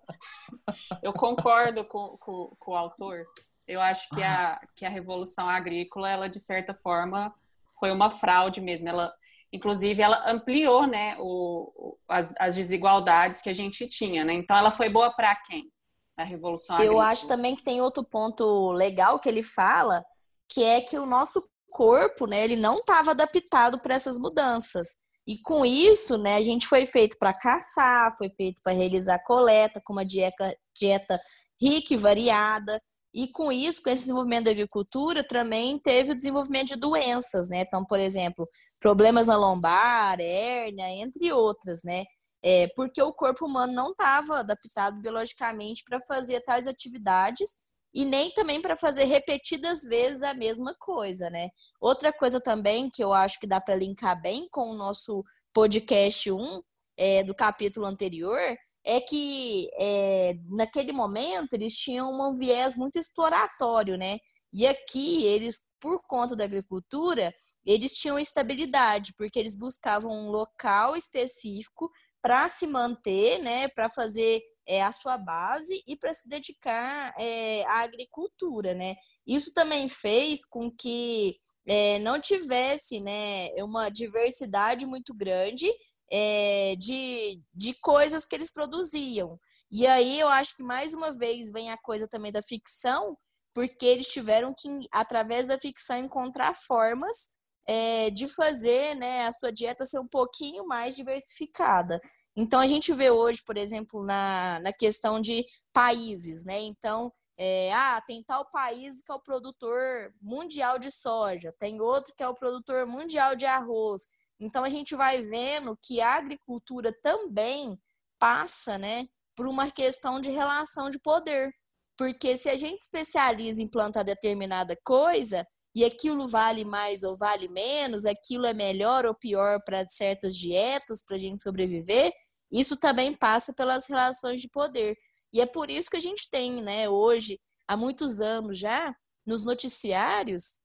eu 1.02 1.12
concordo 1.14 1.84
com, 1.86 2.18
com, 2.20 2.56
com, 2.60 2.72
o 2.72 2.76
autor. 2.76 3.26
Eu 3.68 3.82
acho 3.82 4.08
que 4.10 4.22
a, 4.22 4.60
que 4.76 4.86
a 4.86 4.90
Revolução 4.90 5.50
Agrícola, 5.50 6.10
ela 6.10 6.30
de 6.30 6.40
certa 6.40 6.74
forma 6.74 7.34
foi 7.80 7.92
uma 7.92 8.10
fraude 8.10 8.62
mesmo. 8.62 8.88
Ela, 8.88 9.14
inclusive, 9.52 10.02
ela 10.02 10.30
ampliou, 10.30 10.86
né, 10.86 11.16
o, 11.20 11.98
as, 12.08 12.36
as 12.40 12.56
desigualdades 12.56 13.42
que 13.42 13.50
a 13.50 13.54
gente 13.54 13.88
tinha, 13.88 14.24
né? 14.24 14.34
Então, 14.34 14.56
ela 14.56 14.72
foi 14.72 14.90
boa 14.90 15.12
para 15.12 15.36
quem? 15.36 15.72
A 16.16 16.24
Revolução 16.24 16.76
Eu 16.78 16.82
Agrícola. 16.82 17.06
acho 17.08 17.28
também 17.28 17.56
que 17.56 17.64
tem 17.64 17.82
outro 17.82 18.04
ponto 18.04 18.72
legal 18.72 19.20
que 19.20 19.30
ele 19.30 19.44
fala, 19.44 20.04
que 20.48 20.64
é 20.64 20.82
que 20.82 20.98
o 20.98 21.06
nosso 21.06 21.48
corpo, 21.70 22.26
né, 22.26 22.44
ele 22.44 22.56
não 22.56 22.76
estava 22.76 23.12
adaptado 23.12 23.80
para 23.80 23.96
essas 23.96 24.20
mudanças. 24.20 24.98
E 25.28 25.38
com 25.42 25.66
isso, 25.66 26.18
né, 26.18 26.38
a 26.38 26.42
gente 26.42 26.68
foi 26.68 26.86
feito 26.86 27.18
para 27.20 27.34
caçar, 27.34 28.16
foi 28.18 28.30
feito 28.30 28.62
para 28.64 28.72
realizar 28.72 29.20
coleta 29.20 29.82
com 29.84 29.94
uma 29.94 30.06
dieta, 30.06 30.56
dieta 30.80 31.20
rica 31.62 31.94
e 31.94 31.98
variada. 31.98 32.82
E 33.14 33.28
com 33.28 33.52
isso, 33.52 33.82
com 33.82 33.90
esse 33.90 34.04
desenvolvimento 34.04 34.46
da 34.46 34.52
agricultura, 34.52 35.24
também 35.24 35.80
teve 35.80 36.12
o 36.12 36.16
desenvolvimento 36.16 36.68
de 36.70 36.76
doenças, 36.76 37.50
né? 37.50 37.62
Então, 37.62 37.84
por 37.84 38.00
exemplo, 38.00 38.48
problemas 38.80 39.28
na 39.28 39.36
lombar, 39.36 40.20
hérnia, 40.20 40.90
entre 40.90 41.34
outras, 41.34 41.82
né? 41.84 42.06
É, 42.44 42.68
porque 42.76 43.02
o 43.02 43.12
corpo 43.12 43.46
humano 43.46 43.74
não 43.74 43.92
estava 43.92 44.40
adaptado 44.40 45.02
biologicamente 45.02 45.84
para 45.84 46.00
fazer 46.02 46.42
tais 46.42 46.68
atividades 46.68 47.50
e 47.98 48.06
nem 48.06 48.30
também 48.30 48.62
para 48.62 48.78
fazer 48.78 49.06
repetidas 49.06 49.82
vezes 49.82 50.22
a 50.22 50.32
mesma 50.32 50.76
coisa, 50.76 51.32
né? 51.32 51.50
Outra 51.82 52.14
coisa 52.14 52.40
também 52.40 52.92
que 52.92 53.04
eu 53.04 53.12
acho 53.12 53.40
que 53.40 53.48
dá 53.48 53.60
para 53.60 53.74
linkar 53.74 54.22
bem 54.22 54.48
com 54.52 54.70
o 54.70 54.76
nosso 54.76 55.24
podcast 55.52 56.32
1 56.32 56.62
é, 56.96 57.24
do 57.24 57.34
capítulo 57.34 57.88
anterior 57.88 58.38
é 58.86 59.02
que 59.02 59.68
é, 59.80 60.36
naquele 60.48 60.92
momento 60.92 61.54
eles 61.54 61.76
tinham 61.76 62.12
um 62.12 62.38
viés 62.38 62.78
muito 62.78 63.00
exploratório, 63.00 63.98
né? 63.98 64.20
E 64.54 64.68
aqui 64.68 65.26
eles, 65.26 65.66
por 65.80 66.00
conta 66.08 66.36
da 66.36 66.44
agricultura, 66.44 67.34
eles 67.66 67.94
tinham 67.94 68.20
estabilidade, 68.20 69.12
porque 69.18 69.40
eles 69.40 69.56
buscavam 69.56 70.12
um 70.12 70.30
local 70.30 70.96
específico 70.96 71.90
para 72.22 72.48
se 72.48 72.68
manter, 72.68 73.42
né? 73.42 73.68
Para 73.70 73.90
fazer 73.90 74.40
é, 74.68 74.84
a 74.84 74.92
sua 74.92 75.18
base 75.18 75.82
e 75.88 75.96
para 75.96 76.14
se 76.14 76.28
dedicar 76.28 77.14
é, 77.18 77.64
à 77.66 77.80
agricultura, 77.80 78.74
né? 78.74 78.96
Isso 79.26 79.54
também 79.54 79.90
fez 79.90 80.46
com 80.46 80.70
que 80.72 81.38
é, 81.68 82.00
não 82.00 82.20
tivesse 82.20 83.00
né, 83.00 83.50
uma 83.64 83.90
diversidade 83.90 84.86
muito 84.86 85.14
grande 85.14 85.70
é, 86.12 86.76
de, 86.78 87.42
de 87.54 87.74
coisas 87.82 88.26
que 88.26 88.36
eles 88.36 88.52
produziam. 88.52 89.40
E 89.70 89.86
aí 89.86 90.20
eu 90.20 90.30
acho 90.30 90.56
que 90.56 90.64
mais 90.64 90.94
uma 90.94 91.12
vez 91.12 91.52
vem 91.52 91.72
a 91.72 91.78
coisa 91.78 92.08
também 92.08 92.32
da 92.32 92.42
ficção, 92.42 93.18
porque 93.54 93.86
eles 93.86 94.08
tiveram 94.08 94.54
que, 94.58 94.70
através 94.92 95.46
da 95.46 95.58
ficção, 95.58 95.98
encontrar 95.98 96.54
formas 96.56 97.28
é, 97.68 98.10
de 98.12 98.28
fazer 98.28 98.96
né, 98.96 99.26
a 99.26 99.32
sua 99.32 99.52
dieta 99.52 99.86
ser 99.86 100.00
um 100.00 100.08
pouquinho 100.08 100.66
mais 100.66 100.96
diversificada. 100.96 102.00
Então 102.38 102.60
a 102.60 102.68
gente 102.68 102.94
vê 102.94 103.10
hoje, 103.10 103.44
por 103.44 103.58
exemplo, 103.58 104.04
na, 104.04 104.60
na 104.62 104.72
questão 104.72 105.20
de 105.20 105.44
países, 105.74 106.46
né? 106.46 106.60
Então, 106.60 107.12
é, 107.36 107.74
ah, 107.74 108.00
tem 108.06 108.24
tal 108.24 108.46
país 108.52 109.02
que 109.04 109.12
é 109.12 109.16
o 109.16 109.20
produtor 109.20 110.14
mundial 110.22 110.78
de 110.78 110.92
soja, 110.92 111.52
tem 111.60 111.82
outro 111.82 112.14
que 112.16 112.22
é 112.22 112.28
o 112.28 112.36
produtor 112.36 112.86
mundial 112.86 113.36
de 113.36 113.46
arroz. 113.48 114.04
Então 114.40 114.64
a 114.64 114.70
gente 114.70 114.96
vai 114.96 115.22
vendo 115.24 115.78
que 115.82 116.00
a 116.00 116.14
agricultura 116.16 116.94
também 117.02 117.80
passa, 118.20 118.78
né, 118.78 119.08
por 119.36 119.48
uma 119.48 119.72
questão 119.72 120.22
de 120.22 120.30
relação 120.30 120.90
de 120.92 121.00
poder. 121.00 121.52
Porque 121.98 122.38
se 122.38 122.50
a 122.50 122.56
gente 122.56 122.82
especializa 122.82 123.62
em 123.62 123.68
plantar 123.68 124.04
determinada 124.04 124.78
coisa, 124.84 125.46
e 125.78 125.86
aquilo 125.86 126.28
vale 126.28 126.66
mais 126.66 127.04
ou 127.04 127.16
vale 127.16 127.48
menos, 127.48 128.04
aquilo 128.04 128.48
é 128.48 128.54
melhor 128.54 129.06
ou 129.06 129.14
pior 129.14 129.62
para 129.64 129.88
certas 129.88 130.36
dietas, 130.36 131.04
para 131.06 131.18
a 131.18 131.20
gente 131.20 131.44
sobreviver, 131.44 132.12
isso 132.52 132.76
também 132.78 133.14
passa 133.14 133.54
pelas 133.54 133.86
relações 133.86 134.42
de 134.42 134.50
poder. 134.50 134.98
E 135.32 135.40
é 135.40 135.46
por 135.46 135.70
isso 135.70 135.88
que 135.92 135.98
a 135.98 136.00
gente 136.00 136.32
tem, 136.32 136.64
né, 136.64 136.90
hoje, 136.90 137.40
há 137.68 137.78
muitos 137.78 138.20
anos 138.22 138.58
já, 138.58 138.92
nos 139.24 139.44
noticiários, 139.44 140.56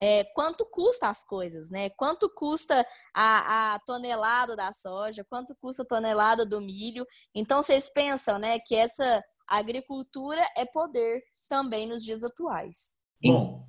é, 0.00 0.22
quanto 0.32 0.64
custa 0.64 1.08
as 1.08 1.24
coisas, 1.24 1.68
né? 1.68 1.90
Quanto 1.90 2.32
custa 2.32 2.86
a, 3.12 3.74
a, 3.74 3.78
tonelada 3.80 4.54
da 4.54 4.70
soja, 4.70 5.26
quanto 5.28 5.56
custa 5.56 5.82
a 5.82 5.86
tonelada 5.86 6.46
do 6.46 6.60
milho. 6.60 7.04
Então, 7.34 7.64
vocês 7.64 7.88
pensam, 7.88 8.38
né, 8.38 8.60
que 8.60 8.76
essa 8.76 9.24
agricultura 9.48 10.46
é 10.56 10.64
poder 10.64 11.20
também 11.48 11.88
nos 11.88 12.04
dias 12.04 12.22
atuais. 12.22 12.92
Bom, 13.24 13.66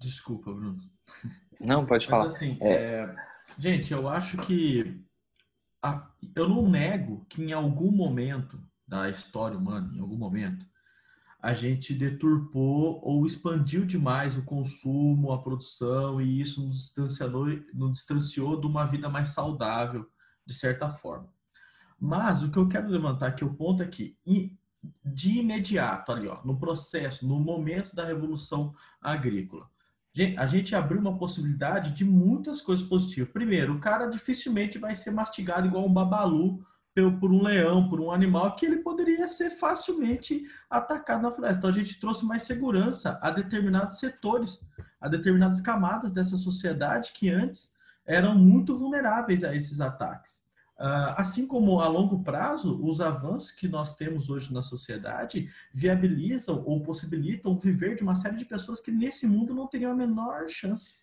desculpa, 0.00 0.52
Bruno. 0.52 0.80
Não, 1.60 1.86
pode 1.86 2.06
falar. 2.06 2.24
Mas 2.24 2.34
assim, 2.34 2.58
é... 2.60 3.14
gente, 3.58 3.92
eu 3.92 4.08
acho 4.08 4.38
que 4.38 5.02
a... 5.82 6.10
eu 6.34 6.48
não 6.48 6.68
nego 6.68 7.24
que 7.28 7.42
em 7.42 7.52
algum 7.52 7.90
momento 7.90 8.60
da 8.86 9.08
história 9.08 9.56
humana, 9.56 9.90
em 9.94 10.00
algum 10.00 10.16
momento, 10.16 10.66
a 11.40 11.52
gente 11.52 11.94
deturpou 11.94 13.00
ou 13.02 13.26
expandiu 13.26 13.84
demais 13.84 14.34
o 14.34 14.44
consumo, 14.44 15.30
a 15.30 15.42
produção, 15.42 16.18
e 16.18 16.40
isso 16.40 16.66
nos 16.66 16.76
distanciou, 16.76 17.46
nos 17.74 17.92
distanciou 17.92 18.58
de 18.58 18.66
uma 18.66 18.86
vida 18.86 19.10
mais 19.10 19.28
saudável, 19.28 20.08
de 20.46 20.54
certa 20.54 20.88
forma. 20.88 21.28
Mas 22.00 22.42
o 22.42 22.50
que 22.50 22.58
eu 22.58 22.66
quero 22.66 22.88
levantar 22.88 23.26
aqui, 23.26 23.44
o 23.44 23.54
ponto 23.54 23.82
é 23.82 23.86
que, 23.86 24.16
de 25.04 25.38
imediato, 25.38 26.12
ali, 26.12 26.28
ó, 26.28 26.42
no 26.44 26.58
processo, 26.58 27.26
no 27.26 27.38
momento 27.38 27.94
da 27.94 28.06
revolução 28.06 28.72
agrícola, 29.00 29.68
a 30.36 30.46
gente 30.46 30.76
abriu 30.76 31.00
uma 31.00 31.18
possibilidade 31.18 31.90
de 31.90 32.04
muitas 32.04 32.62
coisas 32.62 32.86
positivas. 32.86 33.32
Primeiro, 33.32 33.74
o 33.74 33.80
cara 33.80 34.06
dificilmente 34.06 34.78
vai 34.78 34.94
ser 34.94 35.10
mastigado 35.10 35.66
igual 35.66 35.84
um 35.84 35.92
babalu 35.92 36.64
por 37.20 37.32
um 37.32 37.42
leão, 37.42 37.88
por 37.88 38.00
um 38.00 38.12
animal 38.12 38.54
que 38.54 38.64
ele 38.64 38.76
poderia 38.76 39.26
ser 39.26 39.50
facilmente 39.50 40.44
atacado 40.70 41.22
na 41.22 41.32
floresta. 41.32 41.58
Então 41.58 41.70
a 41.70 41.72
gente 41.72 41.98
trouxe 41.98 42.24
mais 42.24 42.44
segurança 42.44 43.18
a 43.20 43.30
determinados 43.30 43.98
setores, 43.98 44.60
a 45.00 45.08
determinadas 45.08 45.60
camadas 45.60 46.12
dessa 46.12 46.36
sociedade 46.36 47.12
que 47.12 47.28
antes 47.28 47.72
eram 48.06 48.36
muito 48.36 48.78
vulneráveis 48.78 49.42
a 49.42 49.54
esses 49.54 49.80
ataques. 49.80 50.40
Uh, 50.78 51.14
assim 51.16 51.46
como 51.46 51.80
a 51.80 51.86
longo 51.86 52.24
prazo, 52.24 52.80
os 52.82 53.00
avanços 53.00 53.52
que 53.52 53.68
nós 53.68 53.94
temos 53.94 54.28
hoje 54.28 54.52
na 54.52 54.60
sociedade 54.60 55.48
viabilizam 55.72 56.64
ou 56.66 56.82
possibilitam 56.82 57.52
o 57.52 57.58
viver 57.58 57.94
de 57.94 58.02
uma 58.02 58.16
série 58.16 58.36
de 58.36 58.44
pessoas 58.44 58.80
que 58.80 58.90
nesse 58.90 59.24
mundo 59.26 59.54
não 59.54 59.68
teriam 59.68 59.92
a 59.92 59.94
menor 59.94 60.48
chance. 60.48 60.96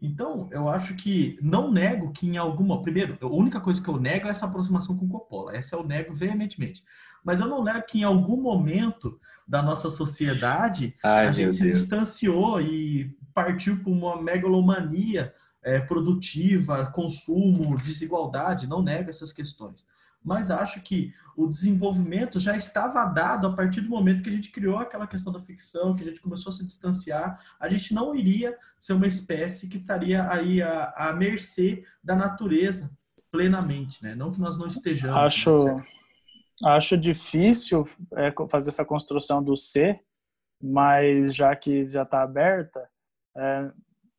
Então, 0.00 0.48
eu 0.52 0.68
acho 0.68 0.94
que 0.94 1.38
não 1.40 1.70
nego 1.70 2.12
que 2.12 2.26
em 2.26 2.36
alguma. 2.36 2.82
Primeiro, 2.82 3.16
a 3.20 3.26
única 3.26 3.60
coisa 3.60 3.82
que 3.82 3.88
eu 3.88 3.98
nego 3.98 4.26
é 4.26 4.30
essa 4.30 4.46
aproximação 4.46 4.96
com 4.96 5.08
Coppola. 5.08 5.56
Essa 5.56 5.76
eu 5.76 5.86
nego 5.86 6.12
veementemente. 6.12 6.84
Mas 7.24 7.40
eu 7.40 7.46
não 7.46 7.62
nego 7.64 7.82
que 7.82 8.00
em 8.00 8.04
algum 8.04 8.40
momento 8.40 9.18
da 9.46 9.62
nossa 9.62 9.90
sociedade 9.90 10.94
Ai, 11.02 11.28
a 11.28 11.32
gente 11.32 11.56
se 11.56 11.64
distanciou 11.64 12.60
e 12.60 13.16
partiu 13.32 13.78
para 13.78 13.90
uma 13.90 14.20
megalomania 14.20 15.32
é, 15.64 15.80
produtiva, 15.80 16.86
consumo, 16.92 17.76
desigualdade. 17.78 18.68
Não 18.68 18.82
nego 18.82 19.10
essas 19.10 19.32
questões 19.32 19.84
mas 20.24 20.50
acho 20.50 20.80
que 20.80 21.12
o 21.36 21.46
desenvolvimento 21.46 22.40
já 22.40 22.56
estava 22.56 23.04
dado 23.04 23.46
a 23.46 23.52
partir 23.52 23.82
do 23.82 23.90
momento 23.90 24.22
que 24.22 24.30
a 24.30 24.32
gente 24.32 24.50
criou 24.50 24.78
aquela 24.78 25.06
questão 25.06 25.30
da 25.30 25.38
ficção, 25.38 25.94
que 25.94 26.02
a 26.02 26.06
gente 26.06 26.20
começou 26.20 26.50
a 26.50 26.54
se 26.54 26.64
distanciar. 26.64 27.38
A 27.60 27.68
gente 27.68 27.92
não 27.92 28.14
iria 28.14 28.56
ser 28.78 28.94
uma 28.94 29.06
espécie 29.06 29.68
que 29.68 29.76
estaria 29.76 30.26
aí 30.30 30.62
à, 30.62 30.94
à 30.96 31.12
mercê 31.12 31.84
da 32.02 32.16
natureza 32.16 32.90
plenamente, 33.30 34.02
né? 34.02 34.14
Não 34.14 34.32
que 34.32 34.40
nós 34.40 34.56
não 34.56 34.66
estejamos. 34.66 35.16
Acho, 35.18 35.64
né, 35.66 35.84
acho 36.64 36.96
difícil 36.96 37.84
é, 38.14 38.32
fazer 38.48 38.70
essa 38.70 38.84
construção 38.84 39.42
do 39.42 39.56
ser, 39.56 40.00
mas 40.62 41.34
já 41.34 41.54
que 41.54 41.90
já 41.90 42.04
está 42.04 42.22
aberta, 42.22 42.88
é, 43.36 43.70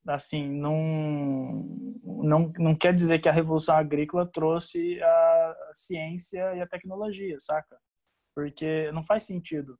assim, 0.07 0.47
não, 0.47 1.63
não, 2.03 2.53
não 2.57 2.75
quer 2.75 2.93
dizer 2.93 3.19
que 3.19 3.29
a 3.29 3.31
revolução 3.31 3.75
agrícola 3.75 4.25
trouxe 4.25 5.01
a 5.01 5.55
ciência 5.73 6.55
e 6.55 6.61
a 6.61 6.67
tecnologia, 6.67 7.37
saca? 7.39 7.77
Porque 8.35 8.91
não 8.91 9.03
faz 9.03 9.23
sentido 9.23 9.77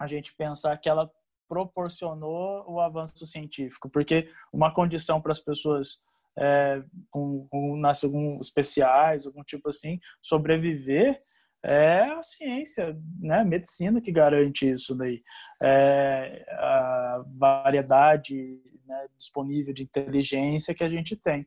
a 0.00 0.06
gente 0.06 0.34
pensar 0.36 0.76
que 0.78 0.88
ela 0.88 1.10
proporcionou 1.48 2.64
o 2.68 2.80
avanço 2.80 3.26
científico, 3.26 3.88
porque 3.88 4.30
uma 4.52 4.72
condição 4.72 5.20
para 5.20 5.32
as 5.32 5.40
pessoas 5.40 5.98
é, 6.38 6.82
com, 7.10 7.46
com 7.48 7.82
algum 8.04 8.38
especiais, 8.40 9.26
algum 9.26 9.42
tipo 9.42 9.68
assim, 9.68 9.98
sobreviver 10.22 11.18
é 11.64 12.02
a 12.02 12.22
ciência, 12.22 12.96
né, 13.18 13.40
a 13.40 13.44
medicina 13.44 14.00
que 14.00 14.12
garante 14.12 14.70
isso 14.70 14.94
daí. 14.94 15.22
É, 15.60 16.44
a 16.50 17.24
variedade 17.36 18.60
né, 18.86 19.06
disponível 19.18 19.74
de 19.74 19.82
inteligência 19.82 20.74
que 20.74 20.84
a 20.84 20.88
gente 20.88 21.16
tem. 21.16 21.42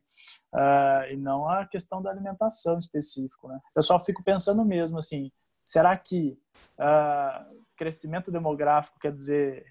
Uh, 0.54 1.12
e 1.12 1.16
não 1.16 1.48
a 1.48 1.66
questão 1.66 2.02
da 2.02 2.10
alimentação 2.10 2.78
específico. 2.78 3.48
Né? 3.48 3.58
Eu 3.74 3.82
só 3.82 3.98
fico 3.98 4.22
pensando 4.22 4.64
mesmo 4.64 4.98
assim, 4.98 5.30
será 5.64 5.96
que 5.96 6.38
uh, 6.78 7.64
crescimento 7.76 8.30
demográfico 8.30 8.98
quer 8.98 9.12
dizer 9.12 9.64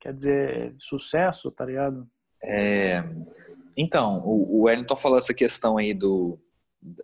quer 0.00 0.12
dizer 0.12 0.74
sucesso, 0.78 1.50
tá 1.50 1.64
ligado? 1.64 2.08
É, 2.42 3.02
Então, 3.76 4.18
o, 4.24 4.58
o 4.58 4.62
Wellington 4.62 4.96
falou 4.96 5.18
essa 5.18 5.34
questão 5.34 5.76
aí 5.76 5.92
do, 5.92 6.38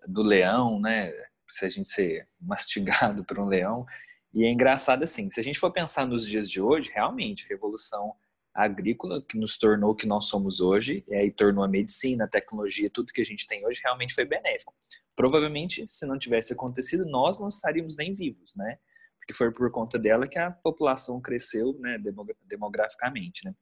do 0.07 0.23
leão, 0.23 0.81
né? 0.81 1.13
Se 1.49 1.67
a 1.67 1.69
gente 1.69 1.89
ser 1.89 2.27
mastigado 2.41 3.25
por 3.25 3.39
um 3.39 3.47
leão. 3.47 3.85
E 4.33 4.45
é 4.45 4.51
engraçado 4.51 5.03
assim, 5.03 5.29
se 5.31 5.39
a 5.39 5.45
gente 5.45 5.59
for 5.59 5.71
pensar 5.71 6.07
nos 6.07 6.27
dias 6.27 6.49
de 6.49 6.61
hoje, 6.61 6.91
realmente, 6.95 7.45
a 7.45 7.49
revolução 7.49 8.15
agrícola 8.55 9.23
que 9.23 9.39
nos 9.39 9.57
tornou 9.57 9.91
o 9.91 9.95
que 9.95 10.07
nós 10.07 10.27
somos 10.27 10.61
hoje, 10.61 11.05
e 11.09 11.15
aí 11.15 11.31
tornou 11.31 11.65
a 11.65 11.69
medicina, 11.69 12.25
a 12.25 12.29
tecnologia, 12.29 12.91
tudo 12.91 13.13
que 13.13 13.21
a 13.21 13.25
gente 13.25 13.47
tem 13.47 13.67
hoje, 13.67 13.81
realmente 13.83 14.15
foi 14.15 14.25
benéfico. 14.25 14.75
Provavelmente, 15.17 15.85
se 15.89 16.07
não 16.07 16.19
tivesse 16.19 16.53
acontecido, 16.53 17.05
nós 17.07 17.41
não 17.41 17.49
estaríamos 17.49 17.97
nem 17.97 18.13
vivos, 18.13 18.55
né? 18.57 18.79
Porque 19.19 19.33
foi 19.33 19.53
por 19.53 19.71
conta 19.71 19.99
dela 19.99 20.27
que 20.27 20.39
a 20.39 20.51
população 20.51 21.21
cresceu, 21.21 21.79
né, 21.79 21.99
demograficamente, 22.45 23.45
né? 23.45 23.55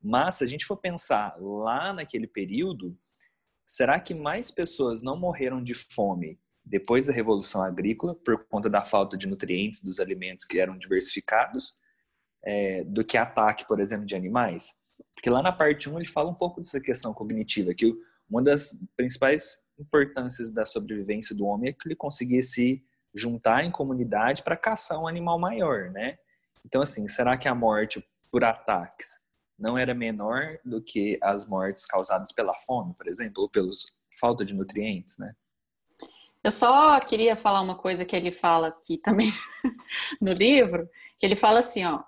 Mas, 0.00 0.36
se 0.36 0.44
a 0.44 0.46
gente 0.46 0.64
for 0.64 0.76
pensar 0.76 1.36
lá 1.38 1.92
naquele 1.92 2.26
período, 2.26 2.98
será 3.64 4.00
que 4.00 4.14
mais 4.14 4.50
pessoas 4.50 5.02
não 5.02 5.16
morreram 5.16 5.62
de 5.62 5.74
fome 5.74 6.40
depois 6.64 7.06
da 7.06 7.12
Revolução 7.12 7.62
Agrícola 7.62 8.14
por 8.14 8.44
conta 8.46 8.68
da 8.68 8.82
falta 8.82 9.16
de 9.16 9.26
nutrientes 9.26 9.80
dos 9.82 10.00
alimentos 10.00 10.44
que 10.44 10.58
eram 10.58 10.76
diversificados 10.76 11.76
é, 12.44 12.84
do 12.84 13.04
que 13.04 13.16
ataque, 13.16 13.66
por 13.66 13.80
exemplo, 13.80 14.06
de 14.06 14.16
animais? 14.16 14.74
Porque 15.14 15.30
lá 15.30 15.42
na 15.42 15.52
parte 15.52 15.88
1 15.88 15.98
ele 15.98 16.08
fala 16.08 16.30
um 16.30 16.34
pouco 16.34 16.60
dessa 16.60 16.80
questão 16.80 17.14
cognitiva, 17.14 17.74
que 17.74 17.94
uma 18.28 18.42
das 18.42 18.70
principais 18.96 19.58
importâncias 19.78 20.50
da 20.50 20.64
sobrevivência 20.64 21.36
do 21.36 21.46
homem 21.46 21.70
é 21.70 21.72
que 21.72 21.86
ele 21.86 21.96
conseguia 21.96 22.42
se 22.42 22.82
juntar 23.14 23.64
em 23.64 23.70
comunidade 23.70 24.42
para 24.42 24.56
caçar 24.56 25.00
um 25.00 25.06
animal 25.06 25.38
maior, 25.38 25.90
né? 25.90 26.18
Então, 26.64 26.80
assim, 26.80 27.06
será 27.08 27.36
que 27.36 27.48
a 27.48 27.54
morte 27.54 28.02
por 28.30 28.44
ataques 28.44 29.20
não 29.58 29.76
era 29.76 29.94
menor 29.94 30.58
do 30.64 30.82
que 30.82 31.18
as 31.22 31.46
mortes 31.46 31.86
causadas 31.86 32.32
pela 32.32 32.58
fome, 32.60 32.94
por 32.94 33.06
exemplo, 33.06 33.42
ou 33.42 33.50
pelos 33.50 33.92
falta 34.18 34.44
de 34.44 34.54
nutrientes, 34.54 35.18
né? 35.18 35.34
Eu 36.44 36.50
só 36.50 36.98
queria 36.98 37.36
falar 37.36 37.60
uma 37.60 37.76
coisa 37.76 38.04
que 38.04 38.16
ele 38.16 38.32
fala 38.32 38.68
aqui 38.68 38.98
também 38.98 39.30
no 40.20 40.32
livro, 40.32 40.88
que 41.18 41.24
ele 41.24 41.36
fala 41.36 41.60
assim, 41.60 41.84
ó, 41.84 42.02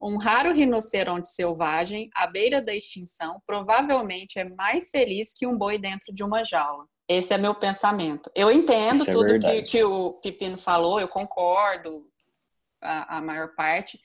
um 0.00 0.16
raro 0.16 0.52
rinoceronte 0.52 1.28
selvagem 1.28 2.08
à 2.14 2.26
beira 2.26 2.62
da 2.62 2.74
extinção 2.74 3.40
provavelmente 3.46 4.38
é 4.38 4.44
mais 4.44 4.90
feliz 4.90 5.32
que 5.32 5.46
um 5.46 5.56
boi 5.56 5.78
dentro 5.78 6.14
de 6.14 6.22
uma 6.22 6.44
jaula. 6.44 6.86
Esse 7.08 7.34
é 7.34 7.38
meu 7.38 7.54
pensamento. 7.54 8.30
Eu 8.34 8.50
entendo 8.50 8.96
Isso 8.96 9.10
é 9.10 9.12
tudo 9.12 9.34
é 9.34 9.38
que, 9.38 9.62
que, 9.62 9.84
o 9.84 10.12
Pepino 10.14 10.58
falou, 10.58 11.00
eu 11.00 11.08
concordo 11.08 12.06
a, 12.80 13.16
a 13.16 13.20
maior 13.20 13.54
parte, 13.54 13.98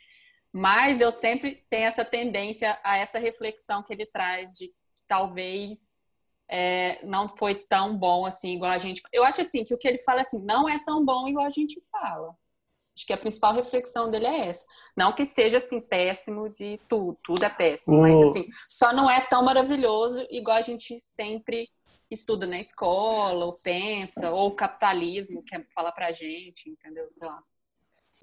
mas 0.51 1.01
eu 1.01 1.12
sempre 1.12 1.63
tenho 1.69 1.85
essa 1.85 2.05
tendência 2.05 2.79
a 2.83 2.97
essa 2.97 3.19
reflexão 3.19 3.83
que 3.83 3.93
ele 3.93 4.05
traz 4.05 4.51
de 4.57 4.67
que 4.67 5.03
talvez 5.07 6.01
é, 6.50 7.00
não 7.03 7.27
foi 7.27 7.55
tão 7.55 7.97
bom 7.97 8.25
assim, 8.25 8.53
igual 8.53 8.71
a 8.71 8.77
gente. 8.77 9.01
Eu 9.12 9.23
acho 9.23 9.41
assim 9.41 9.63
que 9.63 9.73
o 9.73 9.77
que 9.77 9.88
ele 9.88 10.00
fala 10.00 10.21
assim, 10.21 10.39
não 10.39 10.67
é 10.69 10.81
tão 10.83 11.03
bom 11.03 11.27
igual 11.27 11.45
a 11.45 11.50
gente 11.50 11.83
fala. 11.91 12.35
Acho 12.95 13.07
que 13.07 13.13
a 13.13 13.17
principal 13.17 13.53
reflexão 13.53 14.09
dele 14.09 14.27
é 14.27 14.47
essa. 14.47 14.65
Não 14.95 15.12
que 15.12 15.25
seja 15.25 15.57
assim 15.57 15.81
péssimo 15.81 16.47
de 16.50 16.79
tudo, 16.88 17.17
tudo 17.23 17.43
é 17.43 17.50
péssimo, 17.50 18.01
mas 18.01 18.21
assim, 18.21 18.47
só 18.67 18.93
não 18.93 19.09
é 19.09 19.19
tão 19.21 19.43
maravilhoso 19.43 20.25
igual 20.29 20.57
a 20.57 20.62
gente 20.62 21.00
sempre 21.00 21.69
estuda 22.12 22.45
na 22.45 22.59
escola, 22.59 23.45
ou 23.45 23.55
pensa, 23.63 24.29
ou 24.31 24.50
o 24.50 24.55
capitalismo 24.55 25.43
quer 25.43 25.65
falar 25.73 25.91
pra 25.91 26.12
gente, 26.12 26.69
entendeu? 26.69 27.09
Sei 27.09 27.27
lá. 27.27 27.41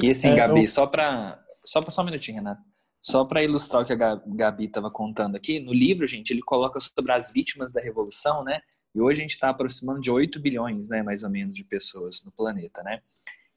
E 0.00 0.10
assim, 0.10 0.30
é, 0.30 0.36
Gabi, 0.36 0.68
só 0.68 0.86
para 0.86 1.42
só 1.64 1.80
para 1.80 1.90
só 1.90 2.02
um 2.02 2.04
minutinho, 2.04 2.36
Renato. 2.36 2.62
Só 3.02 3.24
para 3.24 3.42
ilustrar 3.42 3.82
o 3.82 3.86
que 3.86 3.92
a 3.92 4.14
Gabi 4.26 4.66
estava 4.66 4.90
contando 4.90 5.34
aqui, 5.34 5.58
no 5.58 5.72
livro, 5.72 6.06
gente, 6.06 6.32
ele 6.32 6.42
coloca 6.42 6.78
sobre 6.78 7.12
as 7.12 7.32
vítimas 7.32 7.72
da 7.72 7.80
revolução, 7.80 8.44
né? 8.44 8.60
E 8.94 9.00
hoje 9.00 9.20
a 9.20 9.22
gente 9.22 9.32
está 9.32 9.48
aproximando 9.48 10.00
de 10.00 10.10
8 10.10 10.38
bilhões, 10.40 10.88
né, 10.88 11.02
mais 11.02 11.22
ou 11.22 11.30
menos, 11.30 11.54
de 11.54 11.64
pessoas 11.64 12.22
no 12.24 12.32
planeta, 12.32 12.82
né? 12.82 13.00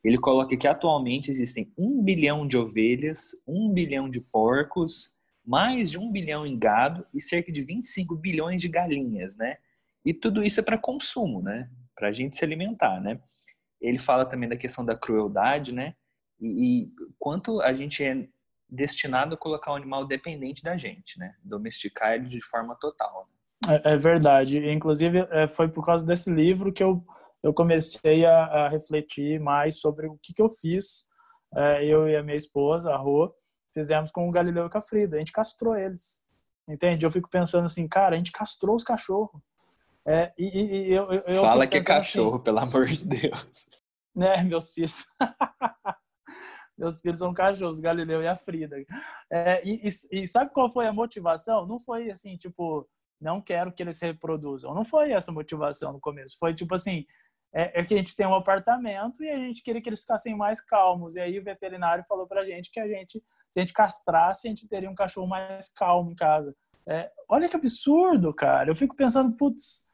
Ele 0.04 0.18
coloca 0.18 0.58
que 0.58 0.68
atualmente 0.68 1.32
existem 1.32 1.72
1 1.78 2.04
bilhão 2.04 2.48
de 2.48 2.58
ovelhas, 2.58 3.30
1 3.48 3.72
bilhão 3.72 4.10
de 4.10 4.20
porcos, 4.32 5.12
mais 5.46 5.92
de 5.92 6.00
1 6.00 6.12
bilhão 6.12 6.46
em 6.46 6.58
gado 6.58 7.06
e 7.14 7.22
cerca 7.22 7.52
de 7.52 7.62
25 7.62 8.16
bilhões 8.16 8.62
de 8.62 8.68
galinhas, 8.68 9.38
né? 9.38 9.58
E 10.06 10.14
tudo 10.14 10.44
isso 10.44 10.60
é 10.60 10.64
para 10.64 10.78
consumo, 10.78 11.42
né? 11.42 11.70
Para 11.96 12.10
a 12.10 12.12
gente 12.12 12.36
se 12.36 12.44
alimentar, 12.44 13.00
né? 13.00 13.20
Ele 13.82 13.98
fala 13.98 14.26
também 14.26 14.50
da 14.50 14.58
questão 14.58 14.86
da 14.86 14.96
crueldade, 14.96 15.74
né? 15.74 15.96
E, 16.40 16.84
e 16.84 16.92
quanto 17.18 17.62
a 17.62 17.74
gente 17.74 18.04
é 18.04 18.28
destinado 18.70 19.36
a 19.36 19.38
colocar 19.38 19.72
o 19.72 19.76
animal 19.76 20.06
dependente 20.06 20.64
da 20.64 20.76
gente, 20.76 21.18
né? 21.20 21.36
Domesticar 21.44 22.14
ele 22.14 22.28
de 22.28 22.42
forma 22.42 22.76
total. 22.76 23.30
É, 23.70 23.94
é 23.94 23.98
verdade. 23.98 24.58
Inclusive, 24.70 25.28
é, 25.30 25.48
foi 25.48 25.68
por 25.68 25.86
causa 25.86 26.06
desse 26.06 26.30
livro 26.30 26.74
que 26.74 26.84
eu, 26.84 27.06
eu 27.44 27.54
comecei 27.54 28.26
a, 28.26 28.46
a 28.46 28.70
refletir 28.70 29.40
mais 29.40 29.80
sobre 29.80 30.08
o 30.08 30.18
que, 30.24 30.34
que 30.34 30.42
eu 30.42 30.50
fiz. 30.50 31.06
É, 31.54 31.86
eu 31.86 32.08
e 32.08 32.16
a 32.16 32.24
minha 32.24 32.38
esposa, 32.38 32.94
a 32.94 32.98
Rô, 32.98 33.34
fizemos 33.74 34.12
com 34.12 34.28
o 34.28 34.32
Galileu 34.32 34.68
e 34.68 34.70
com 34.70 34.78
a 34.78 34.82
Frida. 34.82 35.18
A 35.18 35.20
gente 35.20 35.34
castrou 35.34 35.76
eles. 35.76 36.22
Entende? 36.68 37.06
Eu 37.06 37.12
fico 37.12 37.30
pensando 37.30 37.66
assim, 37.66 37.88
cara, 37.88 38.16
a 38.16 38.18
gente 38.18 38.32
castrou 38.32 38.76
os 38.76 38.84
cachorros. 38.84 39.42
É, 40.06 40.34
e, 40.38 40.46
e, 40.46 40.94
eu, 40.94 41.12
eu 41.12 41.42
Fala 41.42 41.68
que 41.68 41.78
é 41.78 41.84
cachorro, 41.84 42.36
assim, 42.36 42.44
pelo 42.44 42.60
amor 42.60 42.86
de 42.86 43.06
Deus. 43.06 43.66
Né, 44.16 44.44
meus 44.44 44.72
filhos. 44.72 45.06
Meus 46.76 47.00
filhos 47.02 47.20
são 47.20 47.32
cachorros, 47.34 47.80
Galileu 47.80 48.24
e 48.24 48.28
a 48.28 48.36
Frida. 48.36 48.76
É, 49.32 49.62
e, 49.64 49.88
e, 49.88 50.22
e, 50.22 50.28
sabe 50.28 50.52
qual 50.52 50.68
foi 50.68 50.88
a 50.88 50.94
motivação? 50.94 51.68
Não 51.68 51.80
foi 51.80 52.10
assim, 52.10 52.36
tipo, 52.36 52.90
não 53.22 53.40
quero 53.40 53.72
que 53.72 53.84
eles 53.84 53.98
se 53.98 54.08
reproduzam. 54.08 54.74
Não 54.74 54.84
foi 54.84 55.12
essa 55.12 55.32
motivação 55.32 55.94
no 55.94 56.00
começo. 56.00 56.36
Foi 56.40 56.54
tipo 56.54 56.74
assim, 56.74 57.06
é, 57.54 57.80
é, 57.80 57.84
que 57.84 57.94
a 57.94 57.98
gente 57.98 58.16
tem 58.16 58.26
um 58.26 58.34
apartamento 58.34 59.24
e 59.24 59.30
a 59.30 59.38
gente 59.38 59.62
queria 59.62 59.82
que 59.82 59.88
eles 59.88 60.02
ficassem 60.02 60.36
mais 60.36 60.60
calmos. 60.60 61.16
E 61.16 61.20
aí 61.20 61.38
o 61.40 61.44
veterinário 61.44 62.04
falou 62.06 62.26
pra 62.26 62.46
gente 62.46 62.72
que 62.72 62.80
a 62.80 62.88
gente, 62.88 63.24
se 63.50 63.60
a 63.60 63.62
gente 63.62 63.74
castrasse, 63.74 64.48
a 64.48 64.50
gente 64.50 64.68
teria 64.68 64.90
um 64.90 64.96
cachorro 64.96 65.28
mais 65.28 65.70
calmo 65.70 66.12
em 66.12 66.16
casa. 66.16 66.56
É, 66.86 67.12
olha 67.30 67.48
que 67.48 67.56
absurdo, 67.56 68.34
cara. 68.34 68.70
Eu 68.70 68.76
fico 68.76 68.96
pensando, 68.96 69.36
putz, 69.38 69.88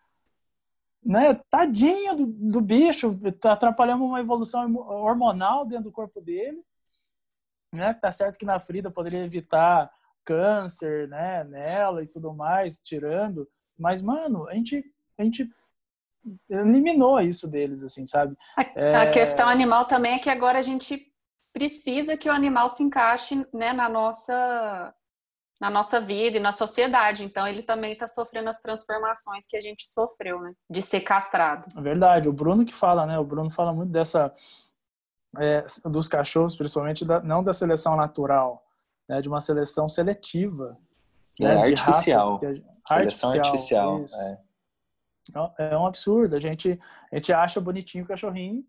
né? 1.03 1.39
Tadinho 1.49 2.15
do, 2.15 2.25
do 2.25 2.61
bicho, 2.61 3.19
tá 3.39 3.53
atrapalhando 3.53 4.05
uma 4.05 4.19
evolução 4.19 4.73
hormonal 4.75 5.65
dentro 5.65 5.85
do 5.85 5.91
corpo 5.91 6.21
dele. 6.21 6.63
Né? 7.75 7.93
Tá 7.93 8.11
certo 8.11 8.37
que 8.37 8.45
na 8.45 8.59
Frida 8.59 8.89
poderia 8.89 9.23
evitar 9.23 9.91
câncer, 10.29 11.07
né, 11.07 11.43
nela 11.43 12.03
e 12.03 12.07
tudo 12.07 12.31
mais, 12.33 12.79
tirando, 12.79 13.49
mas 13.75 13.99
mano, 13.99 14.47
a 14.47 14.53
gente 14.53 14.85
a 15.17 15.23
gente 15.23 15.49
eliminou 16.49 17.19
isso 17.19 17.47
deles, 17.47 17.83
assim, 17.83 18.05
sabe? 18.05 18.35
A, 18.57 18.61
é... 18.75 18.95
a 18.95 19.11
questão 19.11 19.47
animal 19.47 19.85
também 19.85 20.15
é 20.15 20.19
que 20.19 20.29
agora 20.29 20.59
a 20.59 20.63
gente 20.63 21.05
precisa 21.53 22.15
que 22.15 22.29
o 22.29 22.31
animal 22.31 22.69
se 22.69 22.83
encaixe, 22.83 23.45
né, 23.53 23.73
na 23.73 23.89
nossa 23.89 24.93
na 25.59 25.69
nossa 25.69 25.99
vida 25.99 26.37
e 26.37 26.39
na 26.39 26.53
sociedade. 26.53 27.25
Então 27.25 27.45
ele 27.45 27.61
também 27.61 27.91
está 27.91 28.07
sofrendo 28.07 28.49
as 28.49 28.61
transformações 28.61 29.45
que 29.45 29.57
a 29.57 29.61
gente 29.61 29.85
sofreu, 29.87 30.39
né? 30.39 30.53
De 30.69 30.81
ser 30.81 31.01
castrado. 31.01 31.65
É 31.77 31.81
verdade. 31.81 32.29
O 32.29 32.33
Bruno 32.33 32.63
que 32.63 32.73
fala, 32.73 33.05
né? 33.05 33.19
O 33.19 33.25
Bruno 33.25 33.51
fala 33.51 33.73
muito 33.73 33.91
dessa 33.91 34.33
é, 35.37 35.65
dos 35.83 36.07
cachorros, 36.07 36.55
principalmente 36.55 37.03
da, 37.03 37.21
não 37.21 37.43
da 37.43 37.51
seleção 37.51 37.97
natural, 37.97 38.65
né? 39.07 39.21
De 39.21 39.27
uma 39.27 39.41
seleção 39.41 39.89
seletiva. 39.89 40.77
É, 41.41 41.43
né? 41.43 41.61
artificial. 41.61 42.39
Raças, 42.39 42.63
seleção 42.87 43.31
artificial. 43.31 44.05
Artificial 45.35 45.55
é. 45.57 45.77
um 45.77 45.85
absurdo. 45.85 46.35
A 46.35 46.39
gente, 46.39 46.79
a 47.11 47.15
gente 47.15 47.33
acha 47.33 47.61
bonitinho 47.61 48.03
o 48.03 48.07
cachorrinho 48.07 48.63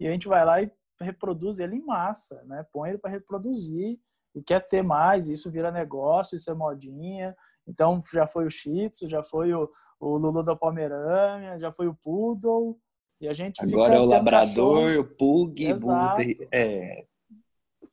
e 0.00 0.06
a 0.06 0.12
gente 0.12 0.28
vai 0.28 0.44
lá 0.44 0.62
e 0.62 0.70
reproduz 1.00 1.60
ele 1.60 1.76
em 1.76 1.84
massa, 1.84 2.42
né? 2.44 2.64
Põe 2.72 2.90
ele 2.90 2.98
para 2.98 3.10
reproduzir 3.10 3.98
e 4.34 4.42
quer 4.42 4.66
ter 4.66 4.82
mais, 4.82 5.28
isso 5.28 5.50
vira 5.50 5.70
negócio, 5.70 6.36
isso 6.36 6.50
é 6.50 6.54
modinha. 6.54 7.36
Então 7.66 8.00
já 8.12 8.26
foi 8.26 8.46
o 8.46 8.50
Shih 8.50 8.88
Tzu, 8.90 9.08
já 9.08 9.22
foi 9.22 9.52
o, 9.52 9.68
o 9.98 10.16
Lulu 10.16 10.42
da 10.42 10.54
Pomerânia, 10.54 11.58
já 11.58 11.72
foi 11.72 11.88
o 11.88 11.94
Poodle. 11.94 12.78
E 13.20 13.26
a 13.28 13.32
gente 13.32 13.62
Agora 13.62 13.94
é 13.94 13.98
o 13.98 14.04
Labrador, 14.04 14.98
o 14.98 15.04
Pug, 15.04 15.72
Bull, 15.74 15.94
é, 16.52 17.06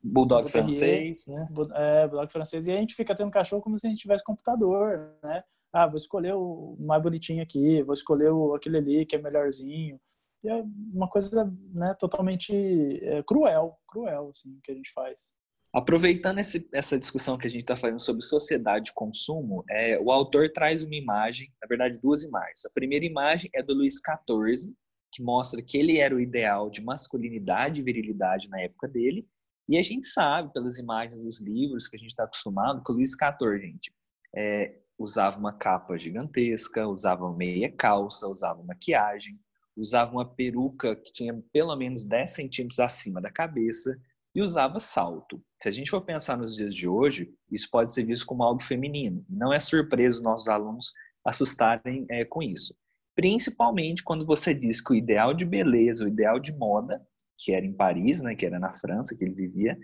Bulldog 0.03 0.51
francês, 0.51 1.27
né? 1.27 1.47
É, 1.75 2.07
Bulldog 2.07 2.31
francês. 2.31 2.67
E 2.67 2.71
a 2.71 2.75
gente 2.75 2.93
fica 2.93 3.15
tendo 3.15 3.31
cachorro 3.31 3.62
como 3.62 3.77
se 3.77 3.88
a 3.88 3.89
gente 3.89 4.01
tivesse 4.01 4.23
computador, 4.23 5.15
né? 5.23 5.43
Ah, 5.73 5.88
vou 5.88 5.97
escolher 5.97 6.33
o 6.36 6.77
mais 6.79 7.01
bonitinho 7.01 7.41
aqui, 7.41 7.81
vou 7.81 7.93
escolher 7.93 8.31
o, 8.31 8.53
aquele 8.53 8.77
ali 8.77 9.05
que 9.05 9.15
é 9.15 9.21
melhorzinho. 9.21 9.99
E 10.43 10.49
é 10.49 10.63
uma 10.93 11.09
coisa 11.09 11.51
né, 11.73 11.95
totalmente 11.99 12.53
é, 13.01 13.23
cruel, 13.23 13.77
cruel, 13.88 14.29
assim, 14.29 14.59
que 14.63 14.71
a 14.71 14.75
gente 14.75 14.91
faz. 14.93 15.33
Aproveitando 15.73 16.38
esse, 16.38 16.69
essa 16.71 16.99
discussão 16.99 17.36
que 17.38 17.47
a 17.47 17.49
gente 17.49 17.62
está 17.62 17.75
falando 17.75 17.99
sobre 17.99 18.21
sociedade 18.21 18.91
e 18.91 18.93
consumo, 18.93 19.63
é, 19.67 19.99
o 19.99 20.12
autor 20.12 20.47
traz 20.49 20.83
uma 20.83 20.95
imagem, 20.95 21.51
na 21.59 21.67
verdade 21.67 21.99
duas 21.99 22.23
imagens. 22.23 22.63
A 22.65 22.69
primeira 22.69 23.05
imagem 23.05 23.49
é 23.55 23.63
do 23.63 23.73
Luís 23.73 23.95
XIV, 23.95 24.71
que 25.12 25.23
mostra 25.23 25.63
que 25.63 25.77
ele 25.77 25.97
era 25.97 26.13
o 26.13 26.19
ideal 26.19 26.69
de 26.69 26.83
masculinidade 26.83 27.81
e 27.81 27.83
virilidade 27.83 28.49
na 28.49 28.62
época 28.62 28.88
dele. 28.88 29.27
E 29.67 29.77
a 29.77 29.81
gente 29.81 30.05
sabe, 30.05 30.53
pelas 30.53 30.77
imagens 30.77 31.23
dos 31.23 31.41
livros 31.41 31.88
que 31.88 31.95
a 31.95 31.99
gente 31.99 32.09
está 32.09 32.25
acostumado, 32.25 32.83
que 32.83 32.91
o 32.91 32.95
Luís 32.95 33.12
XIV, 33.12 33.59
gente, 33.59 33.91
é, 34.36 34.77
usava 35.03 35.37
uma 35.37 35.53
capa 35.53 35.97
gigantesca, 35.97 36.87
usava 36.87 37.31
meia 37.33 37.71
calça, 37.71 38.27
usava 38.27 38.63
maquiagem, 38.63 39.39
usava 39.75 40.11
uma 40.11 40.25
peruca 40.25 40.95
que 40.95 41.11
tinha 41.11 41.33
pelo 41.51 41.75
menos 41.75 42.05
10 42.05 42.31
centímetros 42.31 42.79
acima 42.79 43.21
da 43.21 43.31
cabeça 43.31 43.95
e 44.33 44.41
usava 44.41 44.79
salto. 44.79 45.43
Se 45.61 45.67
a 45.67 45.71
gente 45.71 45.91
for 45.91 46.01
pensar 46.01 46.37
nos 46.37 46.55
dias 46.55 46.73
de 46.73 46.87
hoje, 46.87 47.31
isso 47.51 47.69
pode 47.69 47.93
ser 47.93 48.05
visto 48.05 48.25
como 48.25 48.43
algo 48.43 48.61
feminino. 48.61 49.23
Não 49.29 49.53
é 49.53 49.59
surpresa 49.59 50.17
os 50.17 50.23
nossos 50.23 50.47
alunos 50.47 50.93
assustarem 51.25 52.05
é, 52.09 52.25
com 52.25 52.41
isso. 52.41 52.75
Principalmente 53.15 54.03
quando 54.03 54.25
você 54.25 54.53
diz 54.53 54.81
que 54.81 54.93
o 54.93 54.95
ideal 54.95 55.33
de 55.33 55.45
beleza, 55.45 56.05
o 56.05 56.07
ideal 56.07 56.39
de 56.39 56.51
moda, 56.51 57.05
que 57.37 57.51
era 57.53 57.65
em 57.65 57.73
Paris, 57.73 58.21
né, 58.21 58.35
que 58.35 58.45
era 58.45 58.59
na 58.59 58.73
França 58.73 59.15
que 59.15 59.23
ele 59.23 59.35
vivia, 59.35 59.77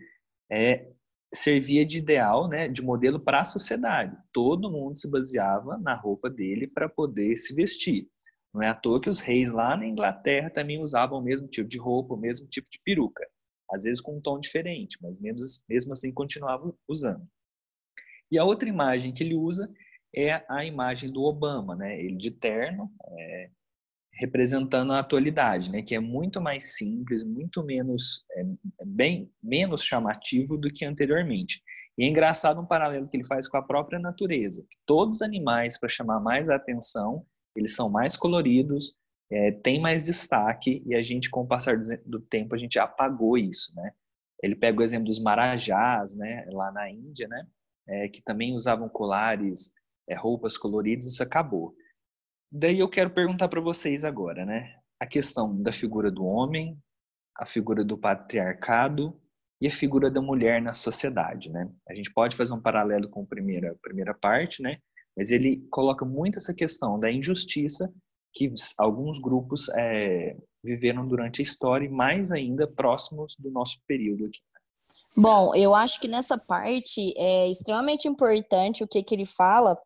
é, 0.51 0.89
servia 1.33 1.85
de 1.85 1.99
ideal, 1.99 2.47
né, 2.47 2.67
de 2.67 2.81
modelo 2.81 3.19
para 3.19 3.41
a 3.41 3.45
sociedade. 3.45 4.17
Todo 4.33 4.71
mundo 4.71 4.97
se 4.97 5.09
baseava 5.09 5.77
na 5.77 5.93
roupa 5.95 6.29
dele 6.29 6.67
para 6.67 6.89
poder 6.89 7.37
se 7.37 7.53
vestir. 7.53 8.07
Não 8.53 8.63
é 8.63 8.69
à 8.69 8.73
toa 8.73 8.99
que 8.99 9.09
os 9.09 9.19
reis 9.19 9.51
lá 9.51 9.77
na 9.77 9.85
Inglaterra 9.85 10.49
também 10.49 10.81
usavam 10.81 11.19
o 11.19 11.23
mesmo 11.23 11.47
tipo 11.47 11.69
de 11.69 11.77
roupa, 11.77 12.15
o 12.15 12.19
mesmo 12.19 12.47
tipo 12.47 12.67
de 12.69 12.79
peruca. 12.83 13.27
Às 13.71 13.83
vezes 13.83 14.01
com 14.01 14.17
um 14.17 14.21
tom 14.21 14.39
diferente, 14.39 14.97
mas 15.01 15.19
mesmo, 15.19 15.39
mesmo 15.69 15.93
assim 15.93 16.11
continuavam 16.11 16.75
usando. 16.87 17.27
E 18.31 18.37
a 18.37 18.43
outra 18.43 18.67
imagem 18.67 19.13
que 19.13 19.23
ele 19.23 19.35
usa 19.35 19.71
é 20.15 20.43
a 20.49 20.65
imagem 20.65 21.11
do 21.11 21.21
Obama, 21.21 21.75
né? 21.75 21.99
Ele 21.99 22.17
de 22.17 22.31
terno, 22.31 22.91
é, 23.07 23.51
representando 24.19 24.91
a 24.91 24.99
atualidade, 24.99 25.71
né? 25.71 25.81
Que 25.81 25.95
é 25.95 25.99
muito 25.99 26.41
mais 26.41 26.75
simples, 26.77 27.23
muito 27.23 27.63
menos, 27.63 28.25
é, 28.33 28.43
bem 28.85 29.31
menos 29.41 29.81
chamativo 29.81 30.57
do 30.57 30.69
que 30.69 30.83
anteriormente. 30.85 31.63
E 31.97 32.03
é 32.03 32.07
engraçado 32.07 32.59
um 32.59 32.65
paralelo 32.65 33.09
que 33.09 33.15
ele 33.15 33.25
faz 33.25 33.47
com 33.47 33.57
a 33.57 33.61
própria 33.61 33.97
natureza. 33.97 34.65
Todos 34.85 35.17
os 35.17 35.21
animais, 35.21 35.79
para 35.79 35.87
chamar 35.87 36.19
mais 36.19 36.49
a 36.49 36.55
atenção, 36.55 37.25
eles 37.55 37.75
são 37.75 37.89
mais 37.89 38.17
coloridos, 38.17 38.93
é, 39.31 39.51
têm 39.51 39.79
mais 39.79 40.05
destaque 40.05 40.83
e 40.85 40.95
a 40.95 41.01
gente, 41.01 41.29
com 41.29 41.41
o 41.41 41.47
passar 41.47 41.77
do 42.05 42.19
tempo, 42.19 42.55
a 42.55 42.57
gente 42.57 42.77
apagou 42.77 43.37
isso, 43.37 43.73
né? 43.75 43.91
Ele 44.43 44.55
pega 44.55 44.79
o 44.79 44.83
exemplo 44.83 45.07
dos 45.07 45.19
marajás, 45.21 46.13
né? 46.13 46.45
Lá 46.51 46.71
na 46.71 46.89
Índia, 46.89 47.27
né? 47.27 47.45
É, 47.87 48.09
que 48.09 48.21
também 48.21 48.53
usavam 48.53 48.89
colares, 48.89 49.71
é, 50.09 50.15
roupas 50.15 50.57
coloridas, 50.57 51.05
isso 51.05 51.23
acabou. 51.23 51.73
Daí 52.51 52.79
eu 52.79 52.89
quero 52.89 53.11
perguntar 53.11 53.47
para 53.47 53.61
vocês 53.61 54.03
agora, 54.03 54.45
né? 54.45 54.75
A 54.99 55.05
questão 55.05 55.55
da 55.61 55.71
figura 55.71 56.11
do 56.11 56.25
homem, 56.25 56.77
a 57.37 57.45
figura 57.45 57.83
do 57.83 57.97
patriarcado 57.97 59.19
e 59.61 59.67
a 59.67 59.71
figura 59.71 60.09
da 60.09 60.21
mulher 60.21 60.61
na 60.61 60.71
sociedade, 60.71 61.49
né? 61.49 61.69
A 61.87 61.93
gente 61.93 62.11
pode 62.11 62.35
fazer 62.35 62.53
um 62.53 62.61
paralelo 62.61 63.09
com 63.09 63.21
a 63.21 63.25
primeira, 63.25 63.71
a 63.71 63.75
primeira 63.81 64.13
parte, 64.13 64.61
né? 64.61 64.77
Mas 65.15 65.31
ele 65.31 65.67
coloca 65.69 66.05
muito 66.05 66.37
essa 66.37 66.53
questão 66.53 66.99
da 66.99 67.11
injustiça 67.11 67.91
que 68.33 68.49
alguns 68.77 69.19
grupos 69.19 69.69
é, 69.69 70.35
viveram 70.63 71.07
durante 71.07 71.41
a 71.41 71.43
história 71.43 71.85
e 71.85 71.89
mais 71.89 72.31
ainda 72.31 72.67
próximos 72.67 73.35
do 73.37 73.51
nosso 73.51 73.79
período 73.87 74.25
aqui. 74.25 74.39
Bom, 75.15 75.53
eu 75.55 75.73
acho 75.75 75.99
que 75.99 76.07
nessa 76.07 76.37
parte 76.37 77.13
é 77.17 77.47
extremamente 77.49 78.07
importante 78.07 78.83
o 78.83 78.87
que, 78.87 79.03
que 79.03 79.15
ele 79.15 79.25
fala, 79.25 79.77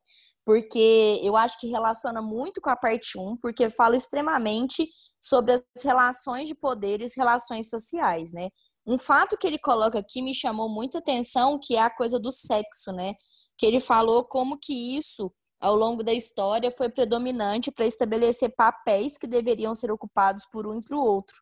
porque 0.46 1.20
eu 1.24 1.36
acho 1.36 1.60
que 1.60 1.68
relaciona 1.68 2.22
muito 2.22 2.60
com 2.62 2.70
a 2.70 2.76
parte 2.76 3.18
1, 3.18 3.38
porque 3.38 3.70
fala 3.70 3.96
extremamente 3.96 4.88
sobre 5.22 5.54
as 5.54 5.64
relações 5.84 6.48
de 6.48 6.56
poderes, 6.56 7.14
relações 7.16 7.70
sociais, 7.70 8.32
né? 8.34 8.50
Um 8.86 8.98
fato 8.98 9.38
que 9.38 9.48
ele 9.48 9.58
coloca 9.58 10.00
aqui 10.00 10.22
me 10.22 10.34
chamou 10.36 10.68
muita 10.68 10.98
atenção, 10.98 11.58
que 11.62 11.76
é 11.76 11.82
a 11.82 11.90
coisa 11.90 12.20
do 12.20 12.32
sexo, 12.32 12.92
né? 12.92 13.14
Que 13.58 13.66
ele 13.66 13.80
falou 13.80 14.26
como 14.26 14.58
que 14.62 14.98
isso, 14.98 15.32
ao 15.62 15.76
longo 15.76 16.04
da 16.04 16.12
história, 16.14 16.70
foi 16.70 16.90
predominante 16.90 17.72
para 17.72 17.86
estabelecer 17.86 18.54
papéis 18.56 19.18
que 19.18 19.26
deveriam 19.26 19.74
ser 19.74 19.90
ocupados 19.90 20.46
por 20.52 20.68
um 20.68 20.78
e 20.78 20.86
para 20.86 20.98
o 20.98 21.02
outro. 21.02 21.36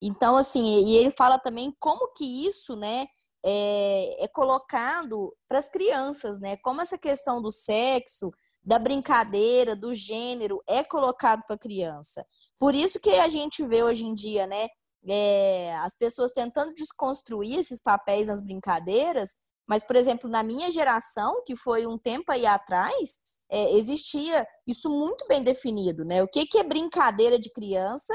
Então, 0.00 0.36
assim, 0.36 0.84
e 0.86 0.96
ele 0.96 1.10
fala 1.10 1.38
também 1.38 1.74
como 1.80 2.12
que 2.12 2.46
isso, 2.46 2.76
né, 2.76 3.06
é, 3.44 4.24
é 4.24 4.28
colocado 4.28 5.36
para 5.46 5.58
as 5.58 5.68
crianças, 5.68 6.40
né? 6.40 6.56
Como 6.58 6.80
essa 6.80 6.96
questão 6.96 7.42
do 7.42 7.50
sexo, 7.50 8.30
da 8.64 8.78
brincadeira, 8.78 9.76
do 9.76 9.92
gênero 9.92 10.62
é 10.66 10.82
colocado 10.82 11.42
para 11.46 11.56
a 11.56 11.58
criança. 11.58 12.24
Por 12.58 12.74
isso 12.74 12.98
que 12.98 13.10
a 13.10 13.28
gente 13.28 13.62
vê 13.66 13.82
hoje 13.82 14.04
em 14.06 14.14
dia, 14.14 14.46
né? 14.46 14.68
É, 15.06 15.76
as 15.80 15.94
pessoas 15.94 16.32
tentando 16.32 16.72
desconstruir 16.72 17.58
esses 17.58 17.82
papéis 17.82 18.26
nas 18.26 18.40
brincadeiras, 18.40 19.36
mas, 19.68 19.84
por 19.84 19.96
exemplo, 19.96 20.28
na 20.28 20.42
minha 20.42 20.70
geração, 20.70 21.42
que 21.44 21.54
foi 21.54 21.86
um 21.86 21.98
tempo 21.98 22.32
aí 22.32 22.46
atrás, 22.46 23.18
é, 23.50 23.72
existia 23.72 24.46
isso 24.66 24.88
muito 24.88 25.26
bem 25.26 25.42
definido, 25.42 26.04
né? 26.04 26.22
O 26.22 26.28
que, 26.28 26.46
que 26.46 26.58
é 26.58 26.64
brincadeira 26.64 27.38
de 27.38 27.50
criança, 27.50 28.14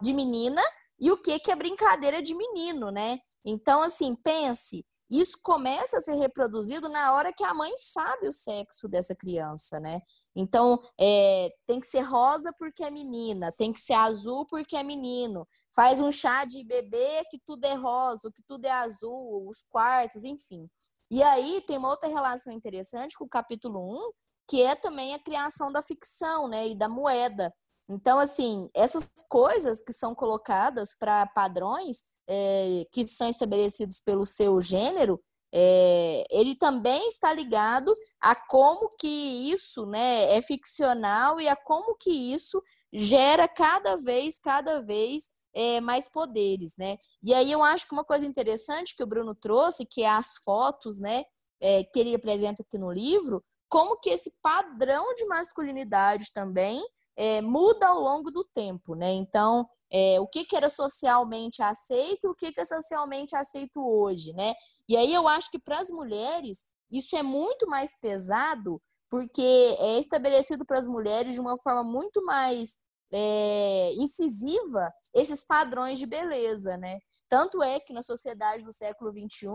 de 0.00 0.12
menina, 0.12 0.62
e 1.02 1.10
o 1.10 1.16
que, 1.16 1.36
que 1.40 1.50
é 1.50 1.56
brincadeira 1.56 2.22
de 2.22 2.32
menino, 2.32 2.92
né? 2.92 3.18
Então, 3.44 3.82
assim, 3.82 4.14
pense, 4.14 4.86
isso 5.10 5.36
começa 5.42 5.96
a 5.96 6.00
ser 6.00 6.14
reproduzido 6.14 6.88
na 6.88 7.12
hora 7.12 7.32
que 7.32 7.42
a 7.42 7.52
mãe 7.52 7.72
sabe 7.76 8.28
o 8.28 8.32
sexo 8.32 8.88
dessa 8.88 9.12
criança, 9.12 9.80
né? 9.80 10.00
Então, 10.32 10.80
é, 10.96 11.50
tem 11.66 11.80
que 11.80 11.88
ser 11.88 12.02
rosa 12.02 12.54
porque 12.56 12.84
é 12.84 12.90
menina, 12.90 13.50
tem 13.50 13.72
que 13.72 13.80
ser 13.80 13.94
azul 13.94 14.46
porque 14.46 14.76
é 14.76 14.84
menino. 14.84 15.44
Faz 15.74 16.00
um 16.00 16.12
chá 16.12 16.44
de 16.44 16.62
bebê 16.62 17.24
que 17.32 17.40
tudo 17.44 17.64
é 17.64 17.74
rosa, 17.74 18.30
que 18.32 18.42
tudo 18.46 18.64
é 18.64 18.70
azul, 18.70 19.48
os 19.48 19.60
quartos, 19.72 20.22
enfim. 20.22 20.70
E 21.10 21.20
aí 21.20 21.64
tem 21.66 21.78
uma 21.78 21.90
outra 21.90 22.08
relação 22.08 22.52
interessante 22.52 23.18
com 23.18 23.24
o 23.24 23.28
capítulo 23.28 24.06
1, 24.08 24.12
que 24.48 24.62
é 24.62 24.76
também 24.76 25.14
a 25.14 25.18
criação 25.18 25.72
da 25.72 25.82
ficção, 25.82 26.46
né, 26.46 26.68
e 26.68 26.78
da 26.78 26.88
moeda. 26.88 27.52
Então, 27.88 28.18
assim, 28.18 28.70
essas 28.74 29.10
coisas 29.28 29.80
que 29.80 29.92
são 29.92 30.14
colocadas 30.14 30.94
para 30.98 31.26
padrões 31.26 32.02
é, 32.28 32.86
que 32.92 33.06
são 33.08 33.28
estabelecidos 33.28 34.00
pelo 34.00 34.24
seu 34.24 34.60
gênero, 34.60 35.20
é, 35.54 36.24
ele 36.30 36.54
também 36.54 37.06
está 37.08 37.32
ligado 37.32 37.92
a 38.20 38.34
como 38.34 38.88
que 38.98 39.06
isso 39.52 39.84
né, 39.84 40.34
é 40.34 40.40
ficcional 40.40 41.38
e 41.40 41.46
a 41.46 41.54
como 41.54 41.94
que 41.96 42.10
isso 42.10 42.62
gera 42.92 43.46
cada 43.46 43.96
vez, 43.96 44.38
cada 44.38 44.80
vez 44.80 45.28
é, 45.54 45.80
mais 45.80 46.08
poderes, 46.08 46.74
né? 46.78 46.96
E 47.22 47.34
aí 47.34 47.52
eu 47.52 47.62
acho 47.62 47.86
que 47.86 47.92
uma 47.92 48.04
coisa 48.04 48.24
interessante 48.24 48.96
que 48.96 49.02
o 49.02 49.06
Bruno 49.06 49.34
trouxe, 49.34 49.84
que 49.84 50.02
é 50.02 50.08
as 50.08 50.36
fotos, 50.42 50.98
né, 50.98 51.24
é, 51.60 51.84
que 51.84 52.00
ele 52.00 52.14
apresenta 52.14 52.62
aqui 52.62 52.78
no 52.78 52.90
livro, 52.90 53.44
como 53.68 53.98
que 53.98 54.10
esse 54.10 54.34
padrão 54.42 55.14
de 55.14 55.26
masculinidade 55.26 56.32
também 56.32 56.82
é, 57.16 57.40
muda 57.40 57.88
ao 57.88 58.00
longo 58.00 58.30
do 58.30 58.44
tempo, 58.44 58.94
né? 58.94 59.10
Então, 59.12 59.68
é, 59.90 60.18
o 60.20 60.26
que, 60.26 60.44
que 60.44 60.56
era 60.56 60.70
socialmente 60.70 61.62
aceito, 61.62 62.30
o 62.30 62.34
que, 62.34 62.52
que 62.52 62.60
é 62.60 62.64
socialmente 62.64 63.36
aceito 63.36 63.80
hoje, 63.80 64.32
né? 64.32 64.54
E 64.88 64.96
aí 64.96 65.12
eu 65.12 65.28
acho 65.28 65.50
que 65.50 65.58
para 65.58 65.78
as 65.78 65.90
mulheres 65.90 66.66
isso 66.90 67.16
é 67.16 67.22
muito 67.22 67.66
mais 67.66 67.98
pesado, 67.98 68.80
porque 69.10 69.76
é 69.78 69.98
estabelecido 69.98 70.64
para 70.64 70.78
as 70.78 70.86
mulheres 70.86 71.34
de 71.34 71.40
uma 71.40 71.58
forma 71.58 71.84
muito 71.84 72.24
mais 72.24 72.76
é, 73.12 73.92
incisiva 73.94 74.92
esses 75.14 75.44
padrões 75.44 75.98
de 75.98 76.06
beleza, 76.06 76.76
né? 76.76 76.98
Tanto 77.28 77.62
é 77.62 77.78
que 77.78 77.92
na 77.92 78.02
sociedade 78.02 78.64
do 78.64 78.72
século 78.72 79.12
XXI, 79.12 79.48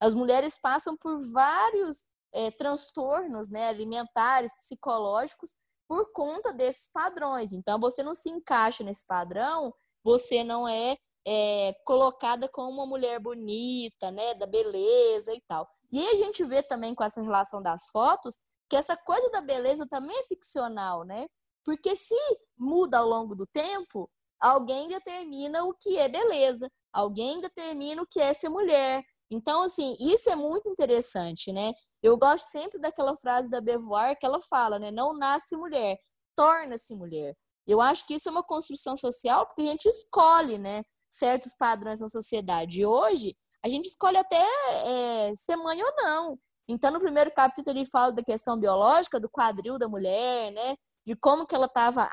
as 0.00 0.14
mulheres 0.14 0.58
passam 0.58 0.96
por 0.96 1.18
vários 1.32 2.04
é, 2.32 2.50
transtornos 2.50 3.50
né, 3.50 3.68
alimentares, 3.68 4.56
psicológicos, 4.56 5.54
por 5.88 6.12
conta 6.12 6.52
desses 6.52 6.90
padrões. 6.92 7.52
Então, 7.52 7.80
você 7.80 8.02
não 8.02 8.14
se 8.14 8.28
encaixa 8.28 8.84
nesse 8.84 9.06
padrão, 9.06 9.72
você 10.04 10.44
não 10.44 10.68
é, 10.68 10.96
é 11.26 11.74
colocada 11.84 12.48
como 12.48 12.70
uma 12.70 12.86
mulher 12.86 13.18
bonita, 13.18 14.10
né, 14.10 14.34
da 14.34 14.46
beleza 14.46 15.34
e 15.34 15.40
tal. 15.48 15.66
E 15.90 16.06
a 16.06 16.16
gente 16.16 16.44
vê 16.44 16.62
também 16.62 16.94
com 16.94 17.02
essa 17.02 17.22
relação 17.22 17.62
das 17.62 17.88
fotos 17.90 18.38
que 18.68 18.76
essa 18.76 18.96
coisa 18.96 19.30
da 19.30 19.40
beleza 19.40 19.86
também 19.88 20.16
é 20.18 20.22
ficcional, 20.24 21.02
né? 21.04 21.26
Porque 21.64 21.96
se 21.96 22.14
muda 22.56 22.98
ao 22.98 23.08
longo 23.08 23.34
do 23.34 23.46
tempo, 23.46 24.10
alguém 24.38 24.88
determina 24.88 25.64
o 25.64 25.74
que 25.74 25.98
é 25.98 26.08
beleza, 26.08 26.70
alguém 26.92 27.40
determina 27.40 28.02
o 28.02 28.06
que 28.06 28.20
é 28.20 28.32
ser 28.34 28.50
mulher, 28.50 29.02
então, 29.30 29.62
assim, 29.62 29.94
isso 30.00 30.30
é 30.30 30.34
muito 30.34 30.68
interessante, 30.70 31.52
né? 31.52 31.72
Eu 32.02 32.16
gosto 32.16 32.46
sempre 32.50 32.80
daquela 32.80 33.14
frase 33.14 33.50
da 33.50 33.60
Beauvoir 33.60 34.18
que 34.18 34.24
ela 34.24 34.40
fala, 34.40 34.78
né? 34.78 34.90
Não 34.90 35.16
nasce 35.16 35.54
mulher, 35.56 35.98
torna-se 36.34 36.94
mulher. 36.94 37.36
Eu 37.66 37.80
acho 37.82 38.06
que 38.06 38.14
isso 38.14 38.28
é 38.28 38.32
uma 38.32 38.42
construção 38.42 38.96
social 38.96 39.46
porque 39.46 39.62
a 39.62 39.66
gente 39.66 39.86
escolhe, 39.86 40.58
né? 40.58 40.82
Certos 41.10 41.54
padrões 41.54 42.00
na 42.00 42.08
sociedade. 42.08 42.80
E 42.80 42.86
hoje, 42.86 43.36
a 43.62 43.68
gente 43.68 43.86
escolhe 43.86 44.16
até 44.16 44.42
é, 44.86 45.34
ser 45.36 45.56
mãe 45.56 45.82
ou 45.82 45.92
não. 45.96 46.38
Então, 46.66 46.90
no 46.90 47.00
primeiro 47.00 47.30
capítulo, 47.30 47.76
ele 47.76 47.86
fala 47.86 48.12
da 48.12 48.22
questão 48.22 48.58
biológica, 48.58 49.20
do 49.20 49.28
quadril 49.28 49.78
da 49.78 49.88
mulher, 49.88 50.52
né? 50.52 50.76
De 51.06 51.14
como 51.16 51.46
que 51.46 51.54
ela 51.54 51.66
estava 51.66 52.08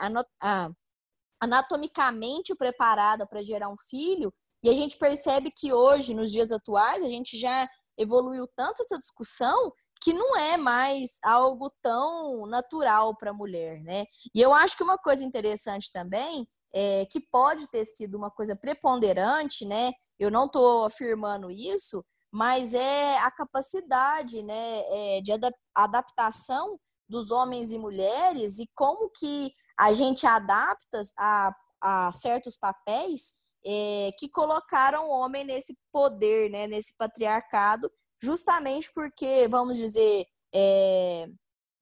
anatomicamente 1.42 2.56
preparada 2.56 3.26
para 3.26 3.42
gerar 3.42 3.70
um 3.70 3.78
filho 3.78 4.34
e 4.66 4.70
a 4.70 4.74
gente 4.74 4.98
percebe 4.98 5.52
que 5.52 5.72
hoje, 5.72 6.16
nos 6.16 6.32
dias 6.32 6.52
atuais, 6.52 7.04
a 7.04 7.08
gente 7.08 7.38
já 7.38 7.70
evoluiu 7.96 8.48
tanto 8.56 8.82
essa 8.82 8.98
discussão 8.98 9.72
que 10.02 10.12
não 10.12 10.36
é 10.36 10.58
mais 10.58 11.20
algo 11.24 11.72
tão 11.84 12.48
natural 12.48 13.16
para 13.16 13.30
a 13.30 13.34
mulher, 13.34 13.80
né? 13.84 14.06
E 14.34 14.42
eu 14.42 14.56
acho 14.56 14.76
que 14.76 14.82
uma 14.82 14.98
coisa 14.98 15.24
interessante 15.24 15.92
também 15.92 16.48
é 16.74 17.06
que 17.06 17.20
pode 17.20 17.70
ter 17.70 17.86
sido 17.86 18.18
uma 18.18 18.32
coisa 18.32 18.56
preponderante, 18.56 19.66
né? 19.66 19.92
Eu 20.18 20.32
não 20.32 20.46
estou 20.46 20.86
afirmando 20.86 21.52
isso, 21.52 22.04
mas 22.34 22.74
é 22.74 23.20
a 23.20 23.30
capacidade, 23.30 24.42
né, 24.42 24.80
é, 24.90 25.22
de 25.22 25.32
adaptação 25.76 26.80
dos 27.08 27.30
homens 27.30 27.72
e 27.72 27.78
mulheres 27.78 28.58
e 28.58 28.68
como 28.74 29.12
que 29.12 29.52
a 29.78 29.94
gente 29.94 30.26
adapta 30.26 31.02
a, 31.20 31.56
a 31.82 32.12
certos 32.12 32.58
papéis 32.58 33.45
é, 33.66 34.12
que 34.18 34.30
colocaram 34.30 35.08
o 35.08 35.12
homem 35.12 35.44
nesse 35.44 35.76
poder, 35.92 36.50
né, 36.52 36.68
nesse 36.68 36.96
patriarcado, 36.96 37.92
justamente 38.22 38.92
porque, 38.94 39.48
vamos 39.48 39.78
dizer, 39.78 40.26
é, 40.54 41.28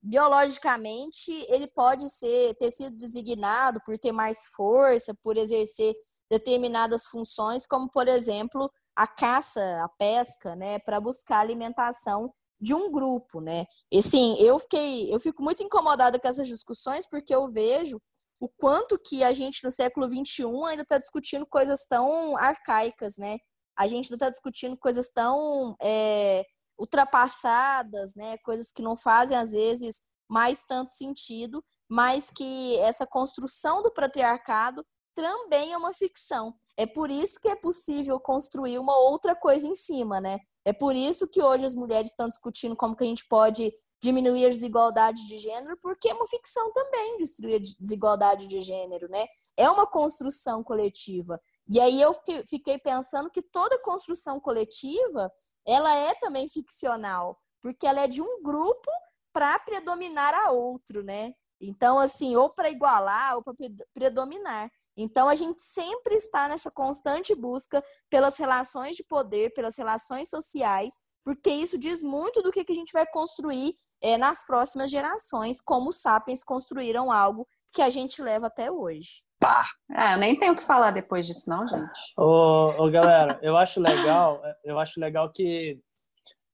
biologicamente 0.02 1.32
ele 1.50 1.68
pode 1.68 2.10
ser 2.10 2.56
ter 2.56 2.72
sido 2.72 2.98
designado 2.98 3.80
por 3.86 3.98
ter 3.98 4.12
mais 4.12 4.48
força, 4.56 5.14
por 5.24 5.38
exercer 5.38 5.96
determinadas 6.30 7.06
funções, 7.08 7.66
como 7.66 7.90
por 7.90 8.08
exemplo 8.08 8.70
a 8.96 9.08
caça, 9.08 9.62
a 9.84 9.90
pesca, 9.98 10.56
né, 10.56 10.80
para 10.80 11.00
buscar 11.00 11.40
alimentação 11.40 12.34
de 12.60 12.74
um 12.74 12.92
grupo, 12.92 13.42
né? 13.42 13.66
E 13.92 14.02
sim, 14.02 14.38
eu 14.40 14.58
fiquei, 14.60 15.14
eu 15.14 15.20
fico 15.20 15.44
muito 15.44 15.64
incomodada 15.64 16.20
com 16.20 16.28
essas 16.28 16.48
discussões 16.48 17.08
porque 17.08 17.34
eu 17.34 17.48
vejo 17.48 18.00
o 18.44 18.50
quanto 18.50 19.00
que 19.00 19.24
a 19.24 19.32
gente 19.32 19.64
no 19.64 19.72
século 19.72 20.10
21 20.10 20.66
ainda 20.66 20.84
está 20.84 20.98
discutindo 20.98 21.46
coisas 21.46 21.86
tão 21.88 22.36
arcaicas, 22.36 23.16
né? 23.18 23.38
A 23.74 23.88
gente 23.88 24.08
ainda 24.08 24.16
está 24.16 24.30
discutindo 24.30 24.78
coisas 24.78 25.10
tão 25.12 25.78
é, 25.82 26.44
ultrapassadas, 26.78 28.14
né? 28.16 28.38
Coisas 28.40 28.70
que 28.70 28.82
não 28.82 28.98
fazem 28.98 29.38
às 29.38 29.54
vezes 29.54 30.02
mais 30.30 30.66
tanto 30.66 30.92
sentido, 30.92 31.64
mas 31.90 32.30
que 32.32 32.78
essa 32.80 33.08
construção 33.08 33.82
do 33.82 33.94
patriarcado 33.94 34.86
também 35.16 35.72
é 35.72 35.78
uma 35.78 35.94
ficção. 35.94 36.54
É 36.76 36.86
por 36.86 37.10
isso 37.10 37.40
que 37.40 37.48
é 37.48 37.56
possível 37.56 38.20
construir 38.20 38.78
uma 38.78 38.98
outra 38.98 39.38
coisa 39.38 39.66
em 39.66 39.74
cima, 39.74 40.20
né? 40.20 40.38
É 40.66 40.74
por 40.74 40.94
isso 40.98 41.30
que 41.30 41.42
hoje 41.42 41.64
as 41.64 41.76
mulheres 41.76 42.12
estão 42.12 42.28
discutindo 42.28 42.76
como 42.76 42.94
que 42.94 43.06
a 43.06 43.08
gente 43.08 43.26
pode 43.30 43.72
diminuir 44.04 44.46
as 44.46 44.56
desigualdades 44.56 45.26
de 45.30 45.38
gênero, 45.38 45.78
porque 45.82 46.10
é 46.10 46.14
uma 46.14 46.28
ficção 46.28 46.74
também 46.74 47.18
destruir 47.18 47.56
a 47.56 47.60
desigualdade 47.60 48.48
de 48.48 48.60
gênero, 48.60 49.08
né? 49.10 49.26
É 49.56 49.70
uma 49.70 49.88
construção 49.88 50.62
coletiva. 50.62 51.40
E 51.70 51.80
aí 51.80 52.02
eu 52.02 52.14
fiquei 52.46 52.78
pensando 52.78 53.30
que 53.30 53.42
toda 53.42 53.82
construção 53.82 54.42
coletiva, 54.42 55.32
ela 55.66 55.96
é 55.96 56.14
também 56.16 56.50
ficcional, 56.50 57.40
porque 57.62 57.88
ela 57.88 58.02
é 58.02 58.08
de 58.08 58.22
um 58.22 58.44
grupo 58.44 58.92
para 59.32 59.58
predominar 59.60 60.34
a 60.34 60.52
outro, 60.52 61.02
né? 61.02 61.32
Então, 61.62 61.98
assim, 61.98 62.36
ou 62.36 62.50
para 62.50 62.70
igualar 62.70 63.38
ou 63.38 63.42
para 63.42 63.54
predominar. 63.94 64.70
Então, 64.98 65.30
a 65.30 65.36
gente 65.36 65.62
sempre 65.62 66.16
está 66.16 66.50
nessa 66.50 66.70
constante 66.70 67.34
busca 67.34 67.82
pelas 68.10 68.38
relações 68.38 68.98
de 68.98 69.04
poder, 69.06 69.54
pelas 69.54 69.78
relações 69.78 70.30
sociais, 70.30 71.00
porque 71.24 71.50
isso 71.50 71.78
diz 71.78 72.04
muito 72.04 72.42
do 72.42 72.52
que 72.52 72.66
a 72.68 72.76
gente 72.76 72.92
vai 72.92 73.06
construir 73.08 73.74
é, 74.02 74.18
nas 74.18 74.46
próximas 74.46 74.92
gerações, 74.92 75.62
como 75.62 75.90
os 75.90 76.02
sapiens 76.02 76.44
construíram 76.44 77.12
algo 77.12 77.48
que 77.74 77.82
a 77.82 77.90
gente 77.90 78.22
leva 78.22 78.48
até 78.48 78.72
hoje. 78.72 79.24
Pá! 79.40 79.66
É, 79.92 80.14
eu 80.14 80.18
nem 80.18 80.38
tenho 80.38 80.54
o 80.54 80.56
que 80.56 80.64
falar 80.64 80.92
depois 80.92 81.26
disso, 81.26 81.50
não, 81.50 81.68
gente. 81.68 82.14
Ô, 82.18 82.84
ô 82.84 82.92
galera, 82.92 83.40
eu 83.42 83.58
acho 83.58 83.80
legal, 83.80 84.42
eu 84.64 84.80
acho 84.80 85.00
legal 85.00 85.32
que 85.32 85.80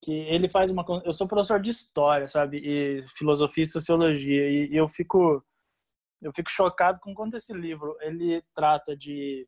que 0.01 0.13
ele 0.13 0.49
faz 0.49 0.71
uma 0.71 0.85
eu 1.03 1.11
sou 1.11 1.27
professor 1.27 1.59
de 1.59 1.71
história 1.71 2.25
sabe 2.25 2.61
e 2.63 3.03
filosofia 3.17 3.63
e 3.63 3.67
sociologia 3.67 4.49
e, 4.49 4.69
e 4.71 4.77
eu 4.77 4.87
fico 4.87 5.43
eu 6.21 6.31
fico 6.33 6.49
chocado 6.49 7.01
com 7.01 7.13
quanto 7.13 7.35
esse 7.35 7.51
livro 7.51 7.97
ele 7.99 8.41
trata 8.55 8.95
de 8.95 9.45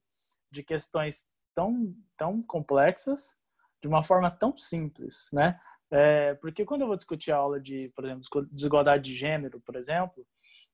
de 0.52 0.62
questões 0.62 1.28
tão 1.56 1.96
tão 2.18 2.44
complexas 2.44 3.41
de 3.82 3.88
uma 3.88 4.04
forma 4.04 4.30
tão 4.30 4.56
simples 4.58 5.28
né? 5.34 5.60
É, 5.89 6.36
porque 6.36 6.63
quando 6.63 6.82
eu 6.82 6.88
vou 6.88 6.96
discutir 6.96 7.32
a 7.32 7.38
aula 7.38 7.60
de 7.60 7.91
por 7.96 8.06
exemplo 8.06 8.48
desigualdade 8.50 9.04
de 9.04 9.15
gênero 9.15 9.60
por 9.60 9.76
exemplo 9.76 10.26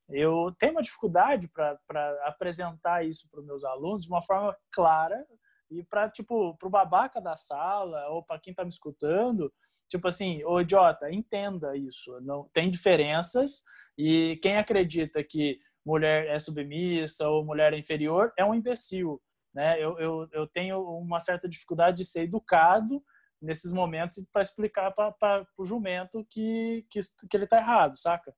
eu 0.10 0.56
tenho 0.58 0.74
uma 0.74 0.82
dificuldade 0.82 1.50
para 1.50 1.80
apresentar 2.24 3.06
isso 3.06 3.28
para 3.30 3.41
os 3.41 3.46
meus 3.46 3.63
alunos 3.63 4.04
de 4.04 4.10
uma 4.10 4.22
forma 4.22 4.56
clara 4.72 5.26
e 5.70 5.84
para 5.84 6.10
tipo 6.10 6.56
pro 6.58 6.70
babaca 6.70 7.20
da 7.20 7.36
sala 7.36 8.08
ou 8.10 8.24
para 8.24 8.39
quem 8.39 8.52
está 8.52 8.63
me 8.63 8.70
escutando 8.70 9.52
tipo 9.88 10.08
assim 10.08 10.43
ô 10.43 10.62
idiota 10.62 11.12
entenda 11.12 11.76
isso 11.76 12.20
não 12.22 12.50
tem 12.54 12.70
diferenças 12.70 13.62
e 13.98 14.39
quem 14.41 14.58
acredita 14.58 15.24
que 15.24 15.60
mulher 15.86 16.28
é 16.28 16.39
submissa 16.39 17.28
ou 17.28 17.43
mulher 17.43 17.74
é 17.74 17.78
inferior 17.78 18.32
é 18.38 18.46
um 18.46 18.54
imbecil 18.54 19.22
né 19.58 19.82
eu, 19.84 19.98
eu, 20.00 20.28
eu 20.32 20.48
tenho 20.48 20.80
uma 21.00 21.20
certa 21.20 21.50
dificuldade 21.50 21.98
de 21.98 22.06
ser 22.06 22.22
educado 22.22 23.04
nesses 23.41 23.72
momentos 23.72 24.24
para 24.32 24.41
explicar 24.41 24.91
para 24.91 25.46
o 25.58 25.65
jumento 25.65 26.26
que, 26.30 26.86
que 26.89 27.00
que 27.30 27.36
ele 27.36 27.46
está 27.46 27.58
errado 27.58 27.98
saca 27.98 28.32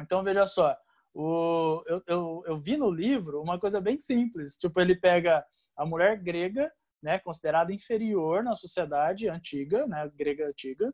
então 0.00 0.22
veja 0.22 0.46
só 0.46 0.74
o, 1.14 1.84
eu, 1.86 2.02
eu, 2.08 2.44
eu 2.44 2.58
vi 2.58 2.76
no 2.76 2.90
livro 2.90 3.40
uma 3.40 3.58
coisa 3.58 3.80
bem 3.80 4.00
simples. 4.00 4.58
Tipo, 4.58 4.80
ele 4.80 4.96
pega 4.96 5.44
a 5.76 5.86
mulher 5.86 6.18
grega, 6.18 6.70
né, 7.00 7.20
considerada 7.20 7.72
inferior 7.72 8.42
na 8.42 8.54
sociedade 8.54 9.28
antiga, 9.28 9.86
né, 9.86 10.10
grega 10.16 10.48
antiga. 10.48 10.92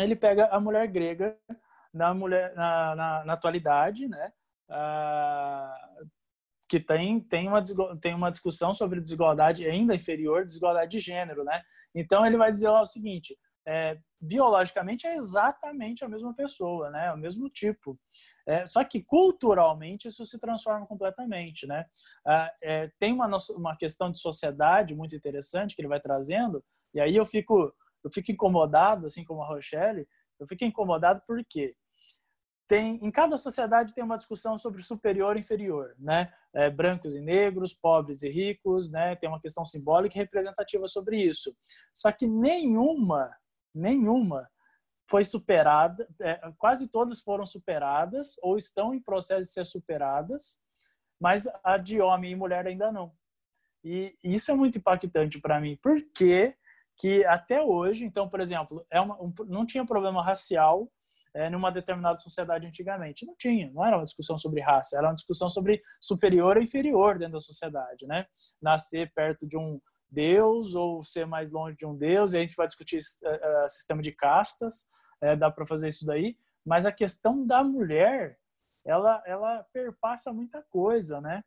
Ele 0.00 0.16
pega 0.16 0.46
a 0.46 0.58
mulher 0.58 0.88
grega 0.88 1.38
na, 1.94 2.12
mulher, 2.12 2.52
na, 2.56 2.96
na, 2.96 3.24
na 3.24 3.32
atualidade, 3.34 4.08
né, 4.08 4.32
que 6.68 6.80
tem, 6.80 7.20
tem, 7.20 7.48
uma, 7.48 7.62
tem 8.00 8.14
uma 8.14 8.30
discussão 8.30 8.74
sobre 8.74 9.00
desigualdade 9.00 9.66
ainda 9.66 9.94
inferior, 9.94 10.44
desigualdade 10.44 10.90
de 10.90 11.00
gênero, 11.00 11.44
né? 11.44 11.62
Então 11.94 12.26
ele 12.26 12.36
vai 12.36 12.50
dizer 12.50 12.68
lá 12.68 12.82
o 12.82 12.86
seguinte: 12.86 13.36
é, 13.66 13.98
biologicamente 14.20 15.06
é 15.06 15.14
exatamente 15.14 16.04
a 16.04 16.08
mesma 16.08 16.34
pessoa, 16.34 16.90
né? 16.90 17.12
O 17.12 17.16
mesmo 17.16 17.48
tipo. 17.50 17.98
É, 18.46 18.64
só 18.64 18.84
que 18.84 19.02
culturalmente 19.02 20.08
isso 20.08 20.24
se 20.24 20.38
transforma 20.38 20.86
completamente, 20.86 21.66
né? 21.66 21.84
É, 22.62 22.90
tem 22.98 23.12
uma, 23.12 23.28
uma 23.56 23.76
questão 23.76 24.10
de 24.10 24.20
sociedade 24.20 24.94
muito 24.94 25.16
interessante 25.16 25.74
que 25.74 25.82
ele 25.82 25.88
vai 25.88 26.00
trazendo, 26.00 26.64
e 26.94 27.00
aí 27.00 27.14
eu 27.16 27.26
fico, 27.26 27.72
eu 28.04 28.10
fico 28.12 28.32
incomodado, 28.32 29.06
assim 29.06 29.24
como 29.24 29.42
a 29.42 29.46
Rochelle, 29.46 30.06
eu 30.38 30.46
fico 30.46 30.64
incomodado 30.64 31.22
porque 31.26 31.74
tem, 32.68 32.98
em 33.02 33.10
cada 33.10 33.36
sociedade 33.36 33.94
tem 33.94 34.02
uma 34.02 34.16
discussão 34.16 34.58
sobre 34.58 34.82
superior 34.82 35.36
e 35.36 35.40
inferior, 35.40 35.94
né? 35.98 36.32
É, 36.58 36.70
brancos 36.70 37.14
e 37.14 37.20
negros, 37.20 37.74
pobres 37.74 38.22
e 38.22 38.30
ricos, 38.30 38.90
né? 38.90 39.14
Tem 39.16 39.28
uma 39.28 39.40
questão 39.40 39.64
simbólica 39.64 40.16
e 40.16 40.20
representativa 40.20 40.88
sobre 40.88 41.22
isso. 41.22 41.54
Só 41.94 42.10
que 42.10 42.26
nenhuma 42.26 43.30
nenhuma 43.76 44.48
foi 45.08 45.22
superada, 45.22 46.08
é, 46.20 46.40
quase 46.58 46.88
todas 46.88 47.20
foram 47.20 47.46
superadas 47.46 48.34
ou 48.42 48.56
estão 48.56 48.92
em 48.92 49.00
processo 49.00 49.42
de 49.42 49.52
ser 49.52 49.64
superadas, 49.64 50.58
mas 51.20 51.46
a 51.62 51.76
de 51.76 52.00
homem 52.00 52.32
e 52.32 52.36
mulher 52.36 52.66
ainda 52.66 52.90
não. 52.90 53.12
E 53.84 54.16
isso 54.24 54.50
é 54.50 54.54
muito 54.54 54.78
impactante 54.78 55.40
para 55.40 55.60
mim, 55.60 55.78
porque 55.80 56.56
que 56.98 57.24
até 57.26 57.62
hoje, 57.62 58.04
então, 58.04 58.28
por 58.28 58.40
exemplo, 58.40 58.84
é 58.90 59.00
uma, 59.00 59.22
um, 59.22 59.32
não 59.46 59.66
tinha 59.66 59.84
problema 59.84 60.24
racial 60.24 60.90
é, 61.36 61.50
numa 61.50 61.70
determinada 61.70 62.16
sociedade 62.16 62.66
antigamente. 62.66 63.26
Não 63.26 63.36
tinha, 63.36 63.70
não 63.70 63.84
era 63.84 63.96
uma 63.98 64.04
discussão 64.04 64.38
sobre 64.38 64.62
raça, 64.62 64.96
era 64.96 65.06
uma 65.06 65.14
discussão 65.14 65.50
sobre 65.50 65.82
superior 66.00 66.56
e 66.56 66.64
inferior 66.64 67.18
dentro 67.18 67.34
da 67.34 67.40
sociedade, 67.40 68.06
né? 68.06 68.26
Nascer 68.60 69.12
perto 69.14 69.46
de 69.46 69.56
um 69.56 69.78
Deus 70.10 70.74
ou 70.74 71.02
ser 71.02 71.26
mais 71.26 71.52
longe 71.52 71.76
de 71.76 71.84
um 71.84 71.94
Deus, 71.94 72.32
e 72.32 72.38
aí 72.38 72.42
a 72.42 72.46
gente 72.46 72.56
vai 72.56 72.66
discutir 72.66 72.98
uh, 72.98 73.68
sistema 73.68 74.00
de 74.00 74.12
castas, 74.12 74.86
é, 75.20 75.36
dá 75.36 75.50
para 75.50 75.66
fazer 75.66 75.88
isso 75.88 76.06
daí, 76.06 76.38
mas 76.64 76.86
a 76.86 76.92
questão 76.92 77.46
da 77.46 77.62
mulher, 77.62 78.38
ela, 78.84 79.22
ela 79.26 79.62
perpassa 79.74 80.32
muita 80.32 80.62
coisa, 80.70 81.20
né? 81.20 81.42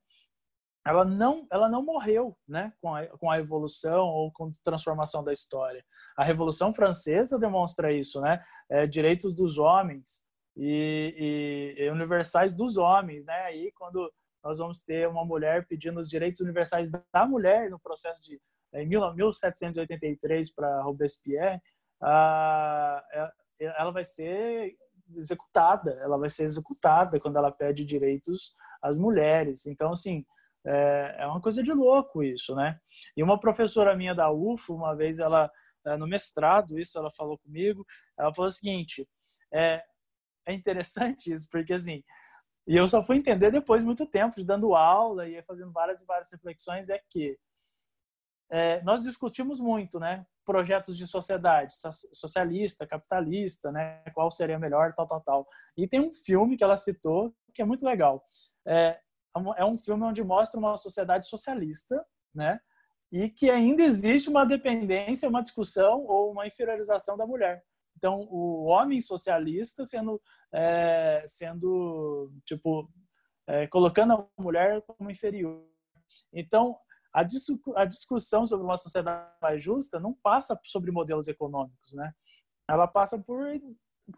Ela 0.89 1.06
não, 1.06 1.45
ela 1.52 1.69
não 1.69 1.84
morreu, 1.84 2.36
né, 2.47 2.73
com 2.82 2.95
a, 2.95 3.06
com 3.06 3.30
a 3.30 3.38
evolução 3.38 4.08
ou 4.08 4.32
com 4.32 4.45
a 4.45 4.49
transformação 4.63 5.23
da 5.23 5.32
história. 5.32 5.84
A 6.17 6.23
Revolução 6.23 6.73
Francesa 6.73 7.38
demonstra 7.38 7.93
isso, 7.93 8.19
né? 8.19 8.43
É, 8.69 8.88
direitos 8.88 9.36
dos 9.36 9.58
homens 9.58 10.23
e, 10.58 11.75
e, 11.78 11.84
e 11.84 11.89
universais 11.91 12.54
dos 12.54 12.78
homens, 12.78 13.25
né? 13.25 13.41
Aí 13.43 13.71
quando 13.75 14.12
nós 14.43 14.58
vamos 14.58 14.80
ter 14.80 15.08
uma 15.08 15.23
mulher 15.23 15.67
pedindo 15.67 15.99
os 15.99 16.10
direitos 16.10 16.39
universais 16.39 16.89
da 16.89 17.25
mulher 17.25 17.69
no 17.69 17.80
processo 17.80 18.21
de 18.23 18.39
em 18.73 18.86
1783 18.88 20.54
para 20.54 20.82
Robespierre, 20.84 21.60
ela 23.60 23.91
vai 23.91 24.04
ser 24.04 24.75
executada, 25.15 25.91
ela 26.02 26.17
vai 26.17 26.30
ser 26.30 26.43
executada 26.43 27.19
quando 27.19 27.38
ela 27.38 27.52
pede 27.52 27.84
direitos 27.84 28.54
às 28.82 28.95
mulheres. 28.97 29.65
Então, 29.65 29.91
assim, 29.91 30.25
é, 30.65 31.15
é 31.19 31.28
uma 31.28 31.41
coisa 31.41 31.63
de 31.63 31.72
louco 31.72 32.24
isso, 32.24 32.56
né? 32.56 32.80
E 33.15 33.24
uma 33.24 33.39
professora 33.39 33.95
minha 33.95 34.13
da 34.13 34.32
UFO, 34.32 34.76
uma 34.76 34.95
vez 34.95 35.19
ela 35.19 35.50
é, 35.86 35.98
no 35.98 36.08
mestrado, 36.08 36.78
isso 36.80 36.98
ela 36.98 37.12
falou 37.12 37.38
comigo. 37.39 37.86
Ela 38.17 38.34
falou 38.34 38.48
o 38.48 38.52
seguinte: 38.52 39.08
é, 39.54 39.82
é 40.45 40.54
interessante 40.54 41.32
isso, 41.32 41.48
porque 41.50 41.74
assim, 41.74 42.04
e 42.67 42.76
eu 42.76 42.88
só 42.88 43.02
fui 43.02 43.17
entender 43.17 43.52
depois 43.52 43.82
de 43.82 43.86
muito 43.86 44.06
tempo, 44.06 44.36
de 44.36 44.45
dando 44.45 44.76
aula 44.76 45.28
e 45.28 45.41
fazendo 45.43 45.72
várias 45.72 46.02
e 46.02 46.06
várias 46.06 46.32
reflexões, 46.32 46.89
é 46.89 47.02
que 47.10 47.38
é, 48.52 48.82
nós 48.84 49.04
discutimos 49.04 49.60
muito, 49.60 50.00
né? 50.00 50.26
Projetos 50.45 50.98
de 50.98 51.06
sociedade, 51.08 51.74
socialista, 52.13 52.86
capitalista, 52.86 53.72
né? 53.72 54.04
Qual 54.13 54.30
seria 54.32 54.58
melhor, 54.58 54.93
tal, 54.93 55.08
tal, 55.08 55.22
tal. 55.22 55.48
E 55.78 55.88
tem 55.88 56.00
um 56.00 56.12
filme 56.13 56.58
que 56.58 56.63
ela 56.63 56.76
citou 56.76 57.34
que 57.54 57.62
é 57.62 57.65
muito 57.65 57.86
legal. 57.86 58.24
É, 58.65 59.00
é 59.58 59.65
um 59.65 59.78
filme 59.78 60.04
onde 60.04 60.23
mostra 60.23 60.60
uma 60.60 60.75
sociedade 60.75 61.28
socialista, 61.28 62.06
né? 62.34 62.60
E 63.12 63.30
que 63.30 63.49
ainda 63.49 63.82
existe 63.82 64.30
uma 64.30 64.45
dependência, 64.45 65.30
uma 65.30 65.41
discussão 65.41 66.06
ou 66.06 66.32
uma 66.32 66.45
inferiorização 66.45 67.17
da 67.17 67.25
mulher. 67.25 67.63
Então, 67.97 68.28
o 68.30 68.65
homem 68.65 69.02
socialista 69.02 69.84
sendo, 69.84 70.21
é, 70.54 71.23
sendo 71.25 72.32
tipo, 72.45 72.89
é, 73.47 73.67
colocando 73.67 74.13
a 74.13 74.41
mulher 74.41 74.82
como 74.84 75.10
inferior. 75.10 75.65
Então, 76.32 76.78
a, 77.13 77.21
a 77.75 77.86
discussão 77.86 78.45
sobre 78.45 78.63
uma 78.63 78.78
sociedade 78.78 79.30
mais 79.41 79.63
justa 79.63 79.99
não 79.99 80.13
passa 80.13 80.60
sobre 80.63 80.91
modelos 80.91 81.28
econômicos, 81.28 81.93
né? 81.93 82.13
Ela 82.69 82.88
passa 82.88 83.17
por 83.19 83.43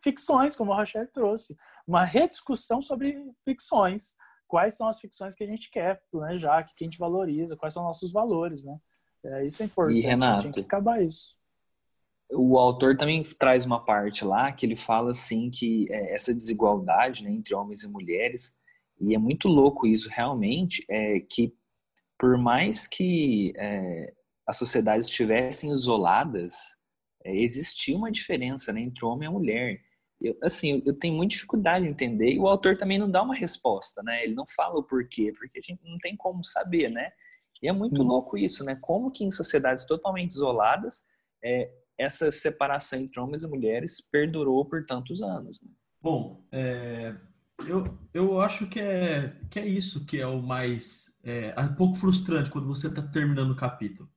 ficções, 0.01 0.55
como 0.55 0.71
o 0.71 0.75
Rocher 0.75 1.10
trouxe. 1.12 1.57
Uma 1.88 2.03
rediscussão 2.03 2.81
sobre 2.81 3.17
ficções. 3.43 4.15
Quais 4.51 4.75
são 4.75 4.89
as 4.89 4.99
ficções 4.99 5.33
que 5.33 5.45
a 5.45 5.47
gente 5.47 5.71
quer 5.71 6.01
planejar, 6.11 6.65
que 6.65 6.83
a 6.83 6.83
gente 6.83 6.97
valoriza, 6.97 7.55
quais 7.55 7.73
são 7.73 7.83
nossos 7.83 8.11
valores, 8.11 8.65
né? 8.65 8.77
É, 9.23 9.45
isso 9.45 9.63
é 9.63 9.65
importante. 9.65 9.97
E, 9.97 10.01
Renato, 10.01 10.43
tem 10.43 10.51
que 10.51 10.59
acabar 10.59 11.01
isso. 11.01 11.33
O 12.33 12.57
autor 12.57 12.97
também 12.97 13.23
traz 13.23 13.65
uma 13.65 13.79
parte 13.79 14.25
lá 14.25 14.51
que 14.51 14.65
ele 14.65 14.75
fala 14.75 15.11
assim 15.11 15.49
que 15.49 15.87
é, 15.89 16.13
essa 16.13 16.33
desigualdade 16.33 17.23
né, 17.23 17.31
entre 17.31 17.55
homens 17.55 17.83
e 17.83 17.89
mulheres, 17.89 18.59
e 18.99 19.15
é 19.15 19.17
muito 19.17 19.47
louco 19.47 19.87
isso 19.87 20.09
realmente, 20.09 20.85
é 20.89 21.21
que 21.21 21.55
por 22.19 22.37
mais 22.37 22.85
que 22.85 23.53
é, 23.55 24.13
as 24.45 24.57
sociedades 24.57 25.07
estivessem 25.07 25.71
isoladas, 25.71 26.77
é, 27.23 27.33
existia 27.33 27.95
uma 27.95 28.11
diferença 28.11 28.73
né, 28.73 28.81
entre 28.81 29.05
homem 29.05 29.29
e 29.29 29.31
mulher. 29.31 29.79
Eu, 30.21 30.38
assim, 30.43 30.81
eu 30.86 30.93
tenho 30.93 31.15
muita 31.15 31.31
dificuldade 31.31 31.86
em 31.86 31.89
entender, 31.89 32.31
e 32.31 32.39
o 32.39 32.47
autor 32.47 32.77
também 32.77 32.97
não 32.97 33.10
dá 33.10 33.23
uma 33.23 33.36
resposta, 33.36 34.03
né? 34.03 34.23
Ele 34.23 34.36
não 34.36 34.45
fala 34.45 34.79
o 34.79 34.84
porquê, 34.84 35.34
porque 35.38 35.60
a 35.60 35.62
gente 35.62 35.81
não 35.84 35.97
tem 35.97 36.15
como 36.15 36.43
saber, 36.43 36.89
né? 36.89 37.12
E 37.62 37.67
é 37.67 37.71
muito 37.71 38.01
hum. 38.01 38.07
louco 38.07 38.38
isso, 38.38 38.63
né? 38.63 38.77
Como 38.79 39.12
que 39.12 39.23
em 39.23 39.31
sociedades 39.31 39.86
totalmente 39.86 40.31
isoladas, 40.31 41.05
é, 41.43 41.71
essa 41.97 42.31
separação 42.31 42.99
entre 42.99 43.19
homens 43.19 43.43
e 43.43 43.47
mulheres 43.47 44.01
perdurou 44.01 44.65
por 44.65 44.86
tantos 44.86 45.21
anos. 45.21 45.62
Né? 45.62 45.69
Bom, 46.01 46.43
é, 46.51 47.15
eu, 47.67 47.97
eu 48.13 48.41
acho 48.41 48.67
que 48.67 48.79
é, 48.79 49.36
que 49.49 49.60
é 49.60 49.65
isso 49.65 50.05
que 50.05 50.19
é 50.19 50.25
o 50.25 50.41
mais 50.41 51.12
é, 51.23 51.53
é 51.55 51.62
um 51.62 51.75
pouco 51.75 51.95
frustrante 51.95 52.49
quando 52.49 52.67
você 52.67 52.88
está 52.88 53.01
terminando 53.01 53.51
o 53.51 53.55
capítulo. 53.55 54.10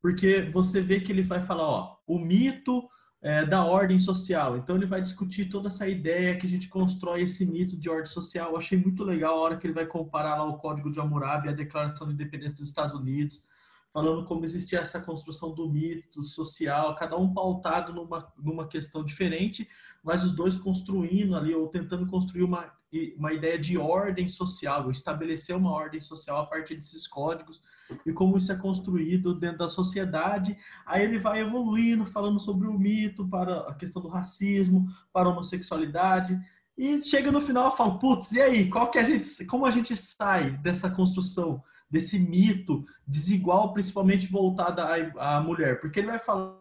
Porque 0.00 0.42
você 0.52 0.80
vê 0.80 1.00
que 1.00 1.12
ele 1.12 1.22
vai 1.22 1.40
falar, 1.40 1.68
ó, 1.68 1.96
o 2.06 2.18
mito 2.18 2.88
é, 3.22 3.44
da 3.44 3.64
ordem 3.64 3.98
social. 3.98 4.56
Então 4.56 4.76
ele 4.76 4.86
vai 4.86 5.00
discutir 5.02 5.46
toda 5.46 5.68
essa 5.68 5.86
ideia 5.86 6.36
que 6.36 6.46
a 6.46 6.48
gente 6.48 6.68
constrói 6.68 7.22
esse 7.22 7.44
mito 7.44 7.76
de 7.76 7.88
ordem 7.90 8.06
social. 8.06 8.50
Eu 8.50 8.56
achei 8.56 8.78
muito 8.78 9.04
legal 9.04 9.36
a 9.36 9.40
hora 9.40 9.56
que 9.56 9.66
ele 9.66 9.74
vai 9.74 9.86
comparar 9.86 10.36
lá 10.36 10.44
o 10.44 10.58
Código 10.58 10.90
de 10.90 10.98
Hammurabi 10.98 11.48
e 11.48 11.50
a 11.50 11.54
Declaração 11.54 12.06
de 12.06 12.14
Independência 12.14 12.56
dos 12.56 12.68
Estados 12.68 12.94
Unidos, 12.94 13.42
falando 13.92 14.24
como 14.24 14.44
existia 14.44 14.80
essa 14.80 15.00
construção 15.00 15.52
do 15.54 15.68
mito 15.68 16.22
social, 16.22 16.94
cada 16.94 17.16
um 17.16 17.32
pautado 17.32 17.92
numa, 17.92 18.32
numa 18.38 18.68
questão 18.68 19.04
diferente, 19.04 19.68
mas 20.02 20.22
os 20.22 20.32
dois 20.32 20.56
construindo 20.56 21.36
ali 21.36 21.54
ou 21.54 21.68
tentando 21.68 22.06
construir 22.06 22.42
uma 22.42 22.72
uma 23.16 23.32
ideia 23.32 23.58
de 23.58 23.78
ordem 23.78 24.28
social, 24.28 24.90
estabelecer 24.90 25.54
uma 25.54 25.70
ordem 25.70 26.00
social 26.00 26.40
a 26.40 26.46
partir 26.46 26.74
desses 26.74 27.06
códigos 27.06 27.62
e 28.04 28.12
como 28.12 28.36
isso 28.36 28.50
é 28.50 28.56
construído 28.56 29.34
dentro 29.34 29.58
da 29.58 29.68
sociedade. 29.68 30.56
Aí 30.84 31.04
ele 31.04 31.18
vai 31.18 31.40
evoluindo, 31.40 32.04
falando 32.04 32.38
sobre 32.40 32.66
o 32.66 32.76
mito, 32.76 33.28
para 33.28 33.60
a 33.68 33.74
questão 33.74 34.02
do 34.02 34.08
racismo, 34.08 34.88
para 35.12 35.28
a 35.28 35.32
homossexualidade. 35.32 36.38
E 36.76 37.02
chega 37.02 37.30
no 37.30 37.40
final 37.40 37.72
e 37.72 37.76
fala, 37.76 37.98
putz, 37.98 38.32
e 38.32 38.40
aí, 38.40 38.68
qual 38.68 38.90
que 38.90 38.98
a 38.98 39.04
gente, 39.04 39.44
como 39.46 39.66
a 39.66 39.70
gente 39.70 39.94
sai 39.94 40.56
dessa 40.58 40.90
construção, 40.90 41.62
desse 41.90 42.18
mito 42.18 42.84
desigual, 43.06 43.72
principalmente 43.72 44.26
voltado 44.26 44.80
à, 44.80 45.36
à 45.36 45.40
mulher? 45.40 45.80
Porque 45.80 45.98
ele 45.98 46.08
vai 46.08 46.18
falar 46.18 46.60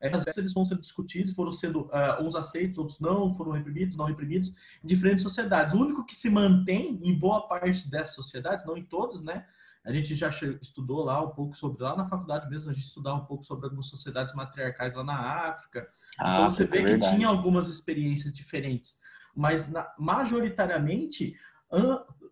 é, 0.00 0.14
às 0.14 0.24
vezes 0.24 0.38
eles 0.38 0.52
vão 0.52 0.64
sendo 0.64 0.80
discutidos, 0.80 1.34
foram 1.34 1.50
sendo 1.50 1.86
uh, 1.86 2.22
uns 2.22 2.36
aceitos, 2.36 2.78
outros 2.78 3.00
não, 3.00 3.34
foram 3.34 3.52
reprimidos, 3.52 3.96
não 3.96 4.04
reprimidos, 4.04 4.54
em 4.82 4.86
diferentes 4.86 5.22
sociedades. 5.22 5.74
O 5.74 5.78
único 5.78 6.04
que 6.04 6.14
se 6.14 6.30
mantém 6.30 7.00
em 7.02 7.18
boa 7.18 7.48
parte 7.48 7.90
dessas 7.90 8.14
sociedades, 8.14 8.64
não 8.64 8.76
em 8.76 8.84
todas, 8.84 9.20
né? 9.20 9.44
A 9.84 9.92
gente 9.92 10.14
já 10.14 10.28
estudou 10.60 11.04
lá 11.04 11.22
um 11.22 11.30
pouco 11.30 11.56
sobre, 11.56 11.82
lá 11.82 11.96
na 11.96 12.04
faculdade 12.04 12.48
mesmo, 12.48 12.70
a 12.70 12.72
gente 12.72 12.84
estudava 12.84 13.16
um 13.16 13.24
pouco 13.24 13.44
sobre 13.44 13.64
algumas 13.64 13.86
sociedades 13.86 14.34
matriarcais 14.34 14.94
lá 14.94 15.02
na 15.02 15.18
África. 15.48 15.88
Ah, 16.18 16.34
então 16.34 16.50
você 16.50 16.64
vê 16.64 16.78
é 16.78 16.84
que 16.84 16.98
tinha 16.98 17.26
algumas 17.26 17.68
experiências 17.68 18.32
diferentes. 18.32 18.98
Mas 19.34 19.70
na, 19.72 19.90
majoritariamente, 19.98 21.36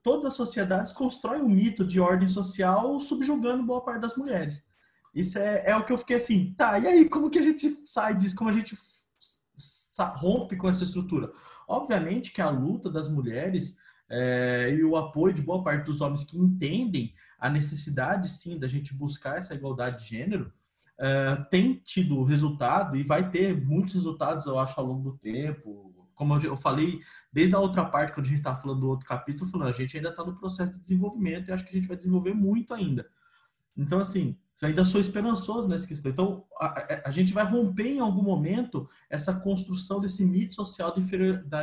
todas 0.07 0.27
as 0.27 0.35
sociedades 0.35 0.93
constroem 0.93 1.43
um 1.43 1.49
mito 1.49 1.85
de 1.85 1.99
ordem 1.99 2.29
social 2.29 3.01
subjugando 3.01 3.65
boa 3.65 3.81
parte 3.81 4.03
das 4.03 4.17
mulheres. 4.17 4.65
Isso 5.13 5.37
é, 5.37 5.65
é 5.67 5.77
o 5.77 5.85
que 5.85 5.93
eu 5.93 5.99
fiquei 5.99 6.19
assim, 6.19 6.55
tá, 6.57 6.79
e 6.79 6.87
aí, 6.87 7.09
como 7.09 7.29
que 7.29 7.41
a 7.41 7.43
gente 7.43 7.83
sai 7.85 8.17
disso? 8.17 8.37
Como 8.37 8.49
a 8.49 8.53
gente 8.53 8.79
rompe 10.15 10.55
com 10.55 10.69
essa 10.69 10.85
estrutura? 10.85 11.33
Obviamente 11.67 12.31
que 12.31 12.41
a 12.41 12.49
luta 12.49 12.89
das 12.89 13.09
mulheres 13.09 13.77
é, 14.09 14.73
e 14.79 14.85
o 14.85 14.97
apoio 14.97 15.35
de 15.35 15.43
boa 15.43 15.65
parte 15.65 15.87
dos 15.87 16.01
homens 16.01 16.23
que 16.23 16.39
entendem 16.39 17.13
a 17.37 17.51
necessidade, 17.51 18.31
sim, 18.31 18.61
da 18.61 18.69
gente 18.69 18.95
buscar 18.95 19.39
essa 19.39 19.57
igualdade 19.57 20.05
de 20.05 20.11
gênero, 20.11 20.53
é, 21.01 21.35
tem 21.51 21.83
tido 21.85 22.23
resultado 22.23 22.95
e 22.95 23.03
vai 23.03 23.29
ter 23.29 23.61
muitos 23.61 23.95
resultados, 23.95 24.47
eu 24.47 24.57
acho, 24.57 24.79
ao 24.79 24.87
longo 24.87 25.11
do 25.11 25.19
tempo. 25.19 25.96
Como 26.17 26.35
eu 26.41 26.57
falei 26.57 27.01
desde 27.31 27.55
a 27.55 27.61
outra 27.61 27.85
parte, 27.85 28.13
quando 28.13 28.27
a 28.27 28.29
gente 28.31 28.39
estava 28.39 28.61
falando 28.61 28.81
do 28.81 28.89
outro 28.89 29.07
capítulo, 29.07 29.49
falando, 29.49 29.69
a 29.69 29.73
gente 29.73 29.97
ainda 29.97 30.09
está 30.09 30.25
no 30.25 30.35
processo 30.35 30.73
de 30.73 30.81
desenvolvimento 30.81 31.49
e 31.49 31.53
acho 31.53 31.63
que 31.63 31.71
a 31.71 31.75
gente 31.75 31.87
vai 31.87 31.97
desenvolver 31.97 32.35
muito 32.35 32.73
ainda. 32.73 33.07
Então, 33.77 33.99
assim, 33.99 34.37
ainda 34.63 34.83
sou 34.85 34.99
esperançoso 34.99 35.69
nessa 35.69 35.87
questão. 35.87 36.11
Então, 36.11 36.45
a, 36.59 37.09
a, 37.09 37.11
gente 37.11 37.35
vai 37.35 37.45
romper 37.45 37.89
em 37.89 38.01
algum 38.01 38.23
momento 38.23 38.89
essa 39.11 39.39
construção 39.39 40.01
desse 40.01 40.25
mito 40.25 40.55
social 40.55 40.95
de 40.95 41.01
inferior, 41.01 41.45
da 41.45 41.63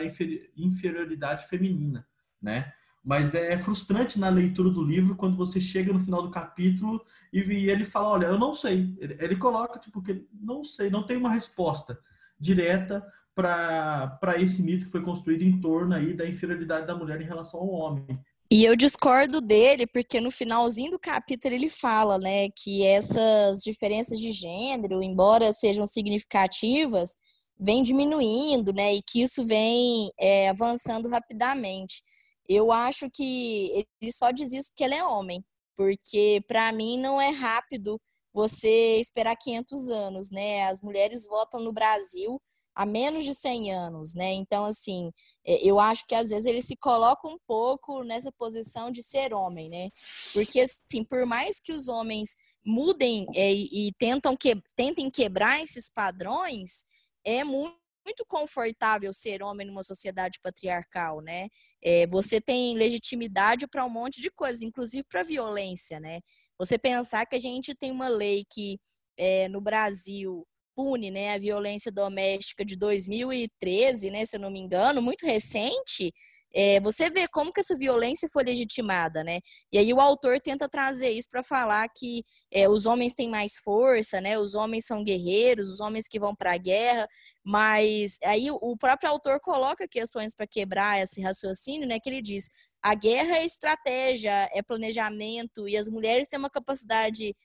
inferioridade 0.56 1.48
feminina, 1.48 2.08
né? 2.40 2.72
Mas 3.04 3.34
é 3.34 3.58
frustrante 3.58 4.18
na 4.18 4.30
leitura 4.30 4.70
do 4.70 4.84
livro 4.84 5.16
quando 5.16 5.36
você 5.36 5.60
chega 5.60 5.92
no 5.92 6.00
final 6.00 6.22
do 6.22 6.32
capítulo 6.32 7.04
e, 7.34 7.40
e 7.40 7.70
ele 7.70 7.84
fala, 7.84 8.10
olha, 8.10 8.28
eu 8.28 8.38
não 8.38 8.54
sei. 8.54 8.96
Ele, 9.00 9.18
ele 9.20 9.36
coloca, 9.36 9.80
tipo, 9.80 10.02
que 10.02 10.26
não 10.32 10.64
sei, 10.64 10.90
não 10.90 11.04
tem 11.04 11.18
uma 11.18 11.32
resposta 11.32 12.00
direta 12.40 13.06
para 13.36 14.36
esse 14.40 14.62
mito 14.62 14.86
que 14.86 14.92
foi 14.92 15.02
construído 15.02 15.44
em 15.44 15.60
torno 15.60 15.96
aí 15.96 16.14
da 16.14 16.28
inferioridade 16.28 16.88
da 16.88 16.96
mulher 16.96 17.22
em 17.22 17.26
relação 17.26 17.60
ao 17.60 17.70
homem. 17.70 18.20
E 18.52 18.64
eu 18.64 18.76
discordo 18.76 19.42
dele, 19.42 19.88
porque 19.88 20.22
no 20.22 20.30
finalzinho 20.30 20.92
do 20.92 21.00
capítulo 21.00 21.56
ele 21.56 21.70
fala, 21.70 22.20
né, 22.20 22.50
que 22.50 22.86
essas 22.86 23.62
diferenças 23.62 24.20
de 24.20 24.32
gênero, 24.32 25.02
embora 25.02 25.52
sejam 25.52 25.88
significativas, 25.88 27.16
vem 27.60 27.82
diminuindo, 27.82 28.72
né, 28.72 28.94
e 28.94 29.02
que 29.02 29.24
isso 29.24 29.44
vem 29.46 30.12
é, 30.20 30.50
avançando 30.50 31.10
rapidamente. 31.10 32.04
Eu 32.48 32.72
acho 32.72 33.10
que 33.10 33.86
ele 34.02 34.12
só 34.12 34.30
diz 34.30 34.54
isso 34.54 34.70
porque 34.70 34.84
ele 34.84 34.96
é 34.96 35.04
homem, 35.04 35.44
porque 35.76 36.44
para 36.48 36.72
mim 36.72 37.00
não 37.00 37.20
é 37.20 37.30
rápido 37.30 38.00
você 38.34 38.98
esperar 39.00 39.36
500 39.36 39.90
anos, 39.90 40.32
né? 40.32 40.64
As 40.66 40.82
mulheres 40.82 41.26
votam 41.28 41.60
no 41.62 41.72
Brasil 41.72 42.42
há 42.76 42.86
menos 42.86 43.24
de 43.24 43.34
100 43.34 43.72
anos, 43.74 44.14
né? 44.14 44.32
Então, 44.34 44.66
assim, 44.66 45.12
é, 45.46 45.66
eu 45.68 45.80
acho 45.80 46.06
que 46.08 46.16
às 46.16 46.30
vezes 46.30 46.46
ele 46.46 46.62
se 46.62 46.76
coloca 46.76 47.28
um 47.28 47.38
pouco 47.48 48.04
nessa 48.04 48.32
posição 48.32 48.92
de 48.92 49.04
ser 49.04 49.34
homem, 49.34 49.70
né? 49.70 49.90
Porque, 50.34 50.62
assim, 50.62 51.04
por 51.04 51.26
mais 51.26 51.60
que 51.60 51.74
os 51.74 51.88
homens 51.88 52.36
mudem 52.66 53.26
é, 53.36 53.52
e 53.52 53.92
tentam 54.00 54.36
que, 54.36 54.56
tentem 54.76 55.10
quebrar 55.10 55.62
esses 55.62 55.90
padrões, 55.90 56.86
é 57.26 57.44
muito 57.44 57.84
muito 58.06 58.26
confortável 58.28 59.14
ser 59.14 59.42
homem 59.42 59.66
numa 59.66 59.82
sociedade 59.82 60.40
patriarcal, 60.42 61.22
né? 61.22 61.48
É, 61.82 62.06
você 62.08 62.42
tem 62.42 62.76
legitimidade 62.76 63.66
para 63.68 63.86
um 63.86 63.90
monte 63.90 64.22
de 64.22 64.30
coisas, 64.30 64.62
inclusive 64.62 65.04
para 65.04 65.24
violência, 65.24 66.00
né? 66.00 66.20
Você 66.60 66.78
pensar 66.78 67.26
que 67.26 67.36
a 67.36 67.40
gente 67.40 67.74
tem 67.74 67.92
uma 67.92 68.10
lei 68.10 68.44
que 68.52 68.80
é, 69.18 69.48
no 69.48 69.62
Brasil 69.62 70.46
pune 70.76 71.12
né, 71.12 71.34
a 71.34 71.38
violência 71.38 71.92
doméstica 71.92 72.66
de 72.66 72.76
2013, 72.76 74.12
né, 74.12 74.26
se 74.26 74.36
eu 74.36 74.40
não 74.40 74.52
me 74.52 74.60
engano, 74.60 75.02
muito 75.02 75.26
recente, 75.26 76.14
é, 76.56 76.80
você 76.80 77.10
vê 77.10 77.28
como 77.28 77.52
que 77.52 77.60
essa 77.60 77.76
violência 77.76 78.30
foi 78.32 78.44
legitimada, 78.44 79.24
né? 79.24 79.40
E 79.72 79.78
aí 79.78 79.92
o 79.92 80.00
autor 80.00 80.40
tenta 80.40 80.70
trazer 80.70 81.10
isso 81.10 81.28
para 81.30 81.42
falar 81.42 81.88
que 81.90 82.24
é, 82.52 82.70
os 82.70 82.86
homens 82.86 83.16
têm 83.16 83.28
mais 83.28 83.58
força, 83.58 84.22
né? 84.22 84.38
Os 84.38 84.54
homens 84.54 84.86
são 84.86 85.04
guerreiros, 85.04 85.68
os 85.70 85.82
homens 85.82 86.08
que 86.08 86.20
vão 86.20 86.36
para 86.36 86.54
a 86.54 86.58
guerra, 86.58 87.08
mas 87.44 88.18
aí 88.24 88.52
o 88.52 88.78
próprio 88.78 89.10
autor 89.10 89.40
coloca 89.40 89.88
questões 89.88 90.36
para 90.36 90.46
quebrar 90.46 91.02
esse 91.02 91.22
raciocínio, 91.22 91.88
né? 91.88 91.98
Que 92.00 92.10
ele 92.10 92.22
diz: 92.22 92.48
a 92.84 92.94
guerra 92.94 93.38
é 93.38 93.46
estratégia, 93.46 94.48
é 94.54 94.62
planejamento, 94.62 95.68
e 95.68 95.76
as 95.76 95.90
mulheres 95.90 96.28
têm 96.28 96.38
uma 96.38 96.52
capacidade 96.52 97.36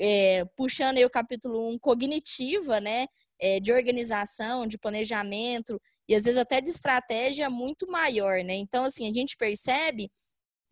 é, 0.00 0.44
puxando 0.56 0.96
aí 0.96 1.04
o 1.04 1.10
capítulo 1.10 1.70
1, 1.70 1.78
cognitiva, 1.78 2.80
né? 2.80 3.06
É, 3.40 3.60
de 3.60 3.72
organização, 3.72 4.66
de 4.66 4.76
planejamento 4.76 5.80
e 6.08 6.14
às 6.14 6.24
vezes 6.24 6.40
até 6.40 6.60
de 6.60 6.70
estratégia 6.70 7.48
muito 7.48 7.86
maior, 7.86 8.42
né? 8.42 8.54
Então, 8.54 8.84
assim, 8.84 9.08
a 9.08 9.12
gente 9.12 9.36
percebe 9.36 10.10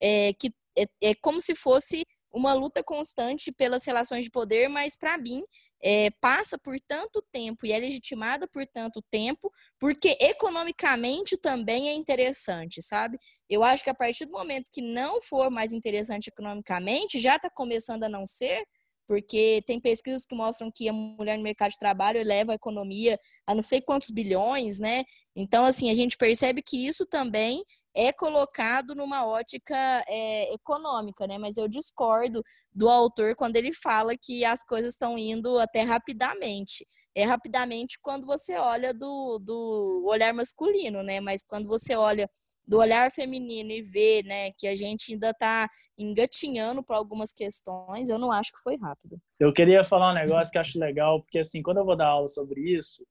é, 0.01 0.33
que 0.35 0.51
é, 0.77 1.11
é, 1.11 1.14
como 1.14 1.41
se 1.41 1.55
fosse 1.55 2.05
uma 2.33 2.53
luta 2.53 2.83
constante 2.83 3.53
pelas 3.53 3.85
relações 3.85 4.24
de 4.24 4.31
poder, 4.31 4.68
mas 4.68 4.97
para 4.97 5.16
mim 5.16 5.43
é, 5.83 6.11
passa 6.20 6.59
por 6.59 6.77
tanto 6.87 7.22
tempo 7.33 7.64
e 7.64 7.72
é 7.72 7.79
legitimada 7.79 8.47
por 8.49 8.66
tanto 8.66 9.03
tempo, 9.11 9.51
porque 9.79 10.16
economicamente 10.20 11.37
também 11.39 11.89
é 11.89 11.95
interessante, 11.95 12.83
sabe? 12.83 13.18
Eu 13.49 13.62
acho 13.62 13.85
que 13.85 13.91
a 13.91 13.95
partir 13.95 14.27
do 14.27 14.33
momento 14.33 14.70
que 14.72 14.83
não 14.83 15.20
for 15.22 15.51
mais 15.51 15.72
interessante 15.72 16.29
economicamente, 16.29 17.18
já 17.18 17.37
está 17.37 17.49
começando 17.51 18.05
a 18.05 18.09
não 18.09 18.27
ser, 18.27 18.66
porque 19.07 19.62
tem 19.66 19.80
pesquisas 19.80 20.26
que 20.26 20.34
mostram 20.34 20.70
que 20.70 20.88
a 20.88 20.92
mulher 20.92 21.36
no 21.36 21.42
mercado 21.44 21.70
de 21.70 21.78
trabalho 21.78 22.18
eleva 22.18 22.52
a 22.52 22.57
economia 22.57 23.18
a 23.46 23.54
não 23.54 23.62
sei 23.62 23.80
quantos 23.80 24.11
bilhões, 24.11 24.78
né? 24.78 25.04
Então, 25.34 25.64
assim, 25.64 25.90
a 25.90 25.94
gente 25.94 26.16
percebe 26.16 26.62
que 26.62 26.86
isso 26.86 27.04
também 27.07 27.62
é 27.94 28.12
colocado 28.12 28.94
numa 28.94 29.26
ótica 29.26 29.76
é, 30.09 30.52
econômica, 30.54 31.26
né? 31.26 31.38
Mas 31.38 31.57
eu 31.57 31.68
discordo 31.68 32.42
do 32.72 32.88
autor 32.88 33.34
quando 33.36 33.57
ele 33.57 33.72
fala 33.72 34.16
que 34.16 34.44
as 34.44 34.62
coisas 34.64 34.92
estão 34.92 35.18
indo 35.18 35.59
até 35.59 35.82
rapidamente. 35.82 36.86
É 37.14 37.24
rapidamente 37.24 37.98
quando 38.02 38.26
você 38.26 38.57
olha 38.57 38.92
do, 38.92 39.38
do 39.38 40.04
olhar 40.07 40.34
masculino, 40.34 41.02
né? 41.02 41.20
Mas 41.20 41.42
quando 41.42 41.66
você 41.66 41.96
olha 41.96 42.28
do 42.66 42.78
olhar 42.78 43.10
feminino 43.10 43.70
e 43.70 43.82
ver, 43.82 44.24
né, 44.24 44.50
que 44.52 44.66
a 44.66 44.74
gente 44.74 45.12
ainda 45.12 45.30
está 45.30 45.68
engatinhando 45.96 46.82
para 46.82 46.96
algumas 46.96 47.32
questões, 47.32 48.08
eu 48.08 48.18
não 48.18 48.32
acho 48.32 48.52
que 48.52 48.62
foi 48.62 48.76
rápido. 48.76 49.18
Eu 49.38 49.52
queria 49.52 49.84
falar 49.84 50.10
um 50.10 50.14
negócio 50.14 50.52
que 50.52 50.58
acho 50.58 50.78
legal, 50.78 51.22
porque 51.22 51.38
assim, 51.38 51.62
quando 51.62 51.78
eu 51.78 51.84
vou 51.84 51.96
dar 51.96 52.08
aula 52.08 52.28
sobre 52.28 52.60
isso, 52.60 53.06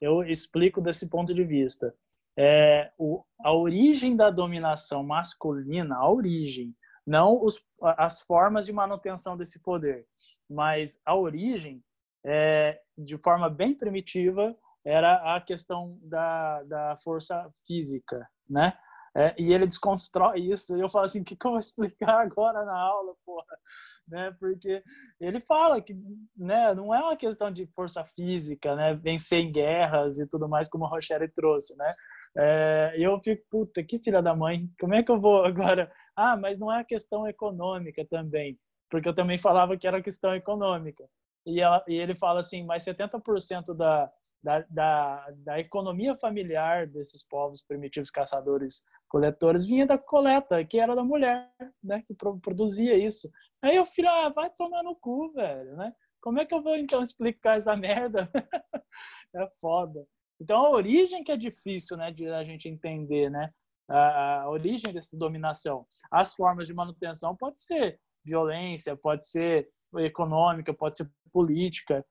eu 0.00 0.22
explico 0.22 0.80
desse 0.80 1.08
ponto 1.08 1.34
de 1.34 1.44
vista. 1.44 1.94
É, 2.36 2.92
o, 2.96 3.24
a 3.40 3.52
origem 3.52 4.14
da 4.14 4.30
dominação 4.30 5.02
masculina, 5.02 5.96
a 5.96 6.08
origem, 6.08 6.74
não 7.06 7.42
os, 7.42 7.60
as 7.80 8.20
formas 8.20 8.66
de 8.66 8.72
manutenção 8.72 9.36
desse 9.36 9.58
poder, 9.60 10.06
mas 10.48 11.00
a 11.04 11.16
origem, 11.16 11.82
é, 12.24 12.80
de 12.96 13.16
forma 13.18 13.48
bem 13.48 13.74
primitiva, 13.74 14.56
era 14.84 15.36
a 15.36 15.40
questão 15.40 15.98
da, 16.02 16.62
da 16.64 16.96
força 17.02 17.50
física, 17.66 18.28
né? 18.48 18.78
É, 19.16 19.34
e 19.38 19.52
ele 19.52 19.66
desconstrói 19.66 20.40
isso. 20.40 20.76
E 20.76 20.80
eu 20.80 20.90
falo 20.90 21.04
assim, 21.04 21.20
o 21.20 21.24
que, 21.24 21.36
que 21.36 21.46
eu 21.46 21.52
vou 21.52 21.60
explicar 21.60 22.20
agora 22.22 22.64
na 22.64 22.78
aula, 22.78 23.14
porra? 23.24 23.58
Né? 24.06 24.34
Porque 24.38 24.82
ele 25.20 25.40
fala 25.40 25.82
que 25.82 25.94
né, 26.36 26.74
não 26.74 26.94
é 26.94 26.98
uma 26.98 27.16
questão 27.16 27.50
de 27.50 27.66
força 27.74 28.04
física, 28.16 28.74
né? 28.74 28.94
Vencer 28.94 29.40
em 29.40 29.52
guerras 29.52 30.18
e 30.18 30.26
tudo 30.26 30.48
mais, 30.48 30.68
como 30.68 30.86
a 30.86 30.88
Rochelle 30.88 31.28
trouxe, 31.28 31.76
né? 31.76 31.92
É, 32.36 32.94
eu 32.96 33.20
fico, 33.22 33.44
puta, 33.50 33.82
que 33.82 33.98
filha 33.98 34.22
da 34.22 34.34
mãe, 34.34 34.68
como 34.80 34.94
é 34.94 35.02
que 35.02 35.10
eu 35.10 35.20
vou 35.20 35.44
agora? 35.46 35.92
Ah, 36.16 36.36
mas 36.36 36.58
não 36.58 36.72
é 36.72 36.80
a 36.80 36.84
questão 36.84 37.28
econômica 37.28 38.04
também, 38.08 38.58
porque 38.90 39.08
eu 39.08 39.14
também 39.14 39.38
falava 39.38 39.76
que 39.76 39.86
era 39.86 40.02
questão 40.02 40.34
econômica. 40.34 41.04
E, 41.46 41.60
ela, 41.60 41.82
e 41.88 41.94
ele 41.94 42.14
fala 42.14 42.40
assim, 42.40 42.62
mas 42.64 42.84
70% 42.84 43.74
da, 43.74 44.10
da, 44.42 44.64
da, 44.68 45.30
da, 45.38 45.58
economia 45.58 46.14
familiar 46.14 46.86
desses 46.86 47.26
povos 47.26 47.62
primitivos 47.62 48.10
caçadores 48.10 48.84
coletores 49.08 49.66
vinha 49.66 49.86
da 49.86 49.98
coleta, 49.98 50.64
que 50.64 50.78
era 50.78 50.94
da 50.94 51.02
mulher, 51.02 51.50
né, 51.82 52.02
que 52.06 52.14
produzia 52.14 52.96
isso. 52.96 53.30
Aí 53.62 53.78
o 53.78 53.86
filho, 53.86 54.08
ah, 54.08 54.28
vai 54.28 54.50
tomar 54.50 54.82
no 54.82 54.94
cu, 54.94 55.32
velho, 55.32 55.76
né? 55.76 55.92
Como 56.20 56.38
é 56.38 56.44
que 56.44 56.54
eu 56.54 56.62
vou 56.62 56.76
então 56.76 57.02
explicar 57.02 57.56
essa 57.56 57.76
merda? 57.76 58.30
é 59.34 59.46
foda. 59.60 60.06
Então 60.40 60.64
a 60.66 60.70
origem 60.70 61.24
que 61.24 61.32
é 61.32 61.36
difícil, 61.36 61.96
né, 61.96 62.12
de 62.12 62.28
a 62.28 62.44
gente 62.44 62.68
entender, 62.68 63.30
né? 63.30 63.50
A, 63.88 64.42
a 64.42 64.50
origem 64.50 64.92
dessa 64.92 65.16
dominação. 65.16 65.86
As 66.10 66.34
formas 66.34 66.66
de 66.66 66.74
manutenção 66.74 67.34
pode 67.36 67.60
ser 67.62 67.98
violência, 68.24 68.96
pode 68.96 69.26
ser 69.26 69.68
econômica, 69.96 70.74
pode 70.74 70.96
ser 70.96 71.10
política, 71.32 72.04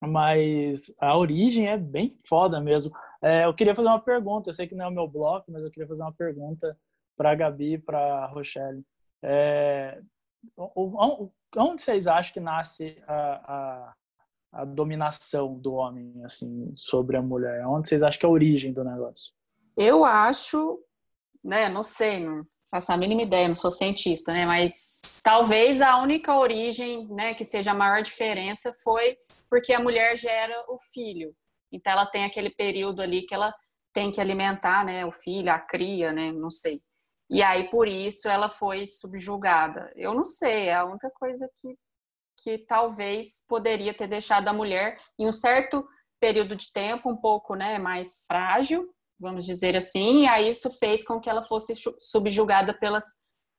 mas 0.00 0.94
a 1.00 1.16
origem 1.16 1.68
é 1.68 1.76
bem 1.76 2.10
foda 2.26 2.60
mesmo. 2.60 2.94
É, 3.22 3.44
eu 3.44 3.54
queria 3.54 3.74
fazer 3.74 3.88
uma 3.88 4.00
pergunta, 4.00 4.48
eu 4.48 4.54
sei 4.54 4.66
que 4.66 4.74
não 4.74 4.84
é 4.84 4.88
o 4.88 4.92
meu 4.92 5.08
bloco, 5.08 5.50
mas 5.50 5.62
eu 5.62 5.70
queria 5.70 5.88
fazer 5.88 6.02
uma 6.02 6.12
pergunta 6.12 6.78
para 7.16 7.32
a 7.32 7.34
Gabi 7.34 7.78
para 7.78 7.98
a 7.98 8.26
Rochelle. 8.26 8.84
É, 9.22 10.00
onde 11.56 11.82
vocês 11.82 12.06
acham 12.06 12.32
que 12.32 12.40
nasce 12.40 12.96
a, 13.08 13.92
a, 14.52 14.60
a, 14.60 14.64
dominação 14.64 15.54
do 15.58 15.74
homem 15.74 16.12
assim 16.24 16.72
sobre 16.76 17.16
a 17.16 17.22
mulher? 17.22 17.66
Onde 17.66 17.88
vocês 17.88 18.04
acham 18.04 18.20
que 18.20 18.26
é 18.26 18.28
a 18.28 18.32
origem 18.32 18.72
do 18.72 18.84
negócio? 18.84 19.32
Eu 19.76 20.04
acho, 20.04 20.80
né, 21.42 21.68
não 21.68 21.82
sei, 21.82 22.24
não 22.24 22.44
faço 22.70 22.92
a 22.92 22.96
mínima 22.96 23.22
ideia, 23.22 23.48
não 23.48 23.54
sou 23.54 23.70
cientista, 23.70 24.32
né, 24.32 24.46
mas 24.46 25.20
talvez 25.24 25.82
a 25.82 25.98
única 25.98 26.36
origem, 26.36 27.08
né, 27.08 27.34
que 27.34 27.44
seja 27.44 27.72
a 27.72 27.74
maior 27.74 28.02
diferença 28.02 28.72
foi 28.84 29.16
porque 29.48 29.72
a 29.72 29.80
mulher 29.80 30.16
gera 30.16 30.64
o 30.68 30.78
filho. 30.92 31.34
Então 31.72 31.92
ela 31.92 32.06
tem 32.06 32.24
aquele 32.24 32.50
período 32.50 33.02
ali 33.02 33.22
que 33.22 33.34
ela 33.34 33.54
tem 33.92 34.10
que 34.10 34.20
alimentar, 34.20 34.84
né, 34.84 35.04
o 35.04 35.12
filho, 35.12 35.50
a 35.50 35.58
cria, 35.58 36.12
né, 36.12 36.32
não 36.32 36.50
sei. 36.50 36.82
E 37.30 37.42
aí 37.42 37.68
por 37.68 37.88
isso 37.88 38.28
ela 38.28 38.48
foi 38.48 38.86
subjugada. 38.86 39.92
Eu 39.96 40.14
não 40.14 40.24
sei, 40.24 40.68
é 40.68 40.74
a 40.74 40.84
única 40.84 41.10
coisa 41.10 41.48
que 41.56 41.76
que 42.40 42.58
talvez 42.58 43.44
poderia 43.48 43.92
ter 43.92 44.06
deixado 44.06 44.46
a 44.48 44.52
mulher 44.52 44.96
em 45.18 45.26
um 45.26 45.32
certo 45.32 45.86
período 46.20 46.54
de 46.54 46.72
tempo 46.72 47.10
um 47.10 47.16
pouco, 47.16 47.54
né, 47.54 47.78
mais 47.78 48.24
frágil, 48.26 48.88
vamos 49.18 49.44
dizer 49.44 49.76
assim, 49.76 50.22
e 50.22 50.28
aí 50.28 50.48
isso 50.48 50.70
fez 50.78 51.04
com 51.04 51.20
que 51.20 51.28
ela 51.28 51.42
fosse 51.42 51.74
subjugada 51.98 52.72
pelas 52.72 53.04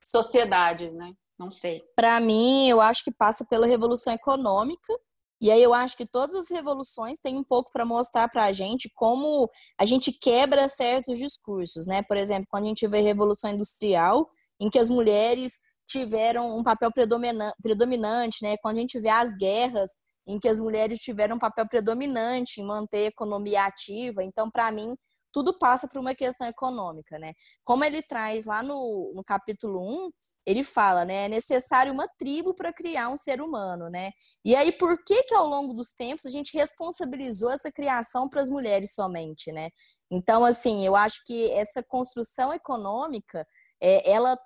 sociedades, 0.03 0.93
né? 0.95 1.13
Não 1.37 1.51
sei. 1.51 1.81
Para 1.95 2.19
mim, 2.19 2.67
eu 2.69 2.81
acho 2.81 3.03
que 3.03 3.11
passa 3.11 3.45
pela 3.45 3.67
revolução 3.67 4.13
econômica 4.13 4.93
e 5.41 5.49
aí 5.51 5.61
eu 5.61 5.73
acho 5.73 5.95
que 5.95 6.05
todas 6.05 6.35
as 6.35 6.49
revoluções 6.49 7.19
têm 7.19 7.37
um 7.37 7.43
pouco 7.43 7.71
para 7.71 7.85
mostrar 7.85 8.27
para 8.29 8.45
a 8.45 8.51
gente 8.51 8.89
como 8.93 9.49
a 9.79 9.85
gente 9.85 10.11
quebra 10.11 10.67
certos 10.67 11.17
discursos, 11.17 11.87
né? 11.87 12.01
Por 12.03 12.17
exemplo, 12.17 12.47
quando 12.49 12.65
a 12.65 12.67
gente 12.67 12.87
vê 12.87 12.99
a 12.99 13.03
Revolução 13.03 13.51
Industrial, 13.51 14.27
em 14.59 14.69
que 14.69 14.77
as 14.77 14.89
mulheres 14.89 15.59
tiveram 15.87 16.57
um 16.57 16.61
papel 16.63 16.91
predominante, 16.91 18.43
né? 18.43 18.57
Quando 18.61 18.77
a 18.77 18.81
gente 18.81 18.99
vê 18.99 19.09
as 19.09 19.33
guerras, 19.35 19.91
em 20.27 20.39
que 20.39 20.47
as 20.47 20.59
mulheres 20.59 20.99
tiveram 20.99 21.37
um 21.37 21.39
papel 21.39 21.67
predominante 21.67 22.61
em 22.61 22.65
manter 22.65 23.05
a 23.05 23.07
economia 23.07 23.65
ativa. 23.65 24.23
Então, 24.23 24.49
para 24.51 24.71
mim, 24.71 24.95
tudo 25.31 25.57
passa 25.57 25.87
por 25.87 25.99
uma 25.99 26.15
questão 26.15 26.47
econômica, 26.47 27.17
né? 27.19 27.33
Como 27.63 27.83
ele 27.83 28.01
traz 28.01 28.45
lá 28.45 28.63
no, 28.63 29.11
no 29.15 29.23
capítulo 29.23 30.07
1, 30.07 30.11
ele 30.45 30.63
fala, 30.63 31.05
né? 31.05 31.25
É 31.25 31.29
necessário 31.29 31.93
uma 31.93 32.07
tribo 32.17 32.53
para 32.53 32.73
criar 32.73 33.09
um 33.09 33.17
ser 33.17 33.41
humano, 33.41 33.89
né? 33.89 34.11
E 34.43 34.55
aí, 34.55 34.71
por 34.71 35.03
que 35.03 35.23
que 35.23 35.35
ao 35.35 35.47
longo 35.47 35.73
dos 35.73 35.91
tempos 35.91 36.25
a 36.25 36.31
gente 36.31 36.57
responsabilizou 36.57 37.51
essa 37.51 37.71
criação 37.71 38.27
para 38.27 38.41
as 38.41 38.49
mulheres 38.49 38.93
somente, 38.93 39.51
né? 39.51 39.69
Então, 40.11 40.43
assim, 40.43 40.85
eu 40.85 40.95
acho 40.95 41.23
que 41.25 41.51
essa 41.51 41.83
construção 41.83 42.53
econômica, 42.53 43.45
é, 43.81 44.11
ela 44.11 44.37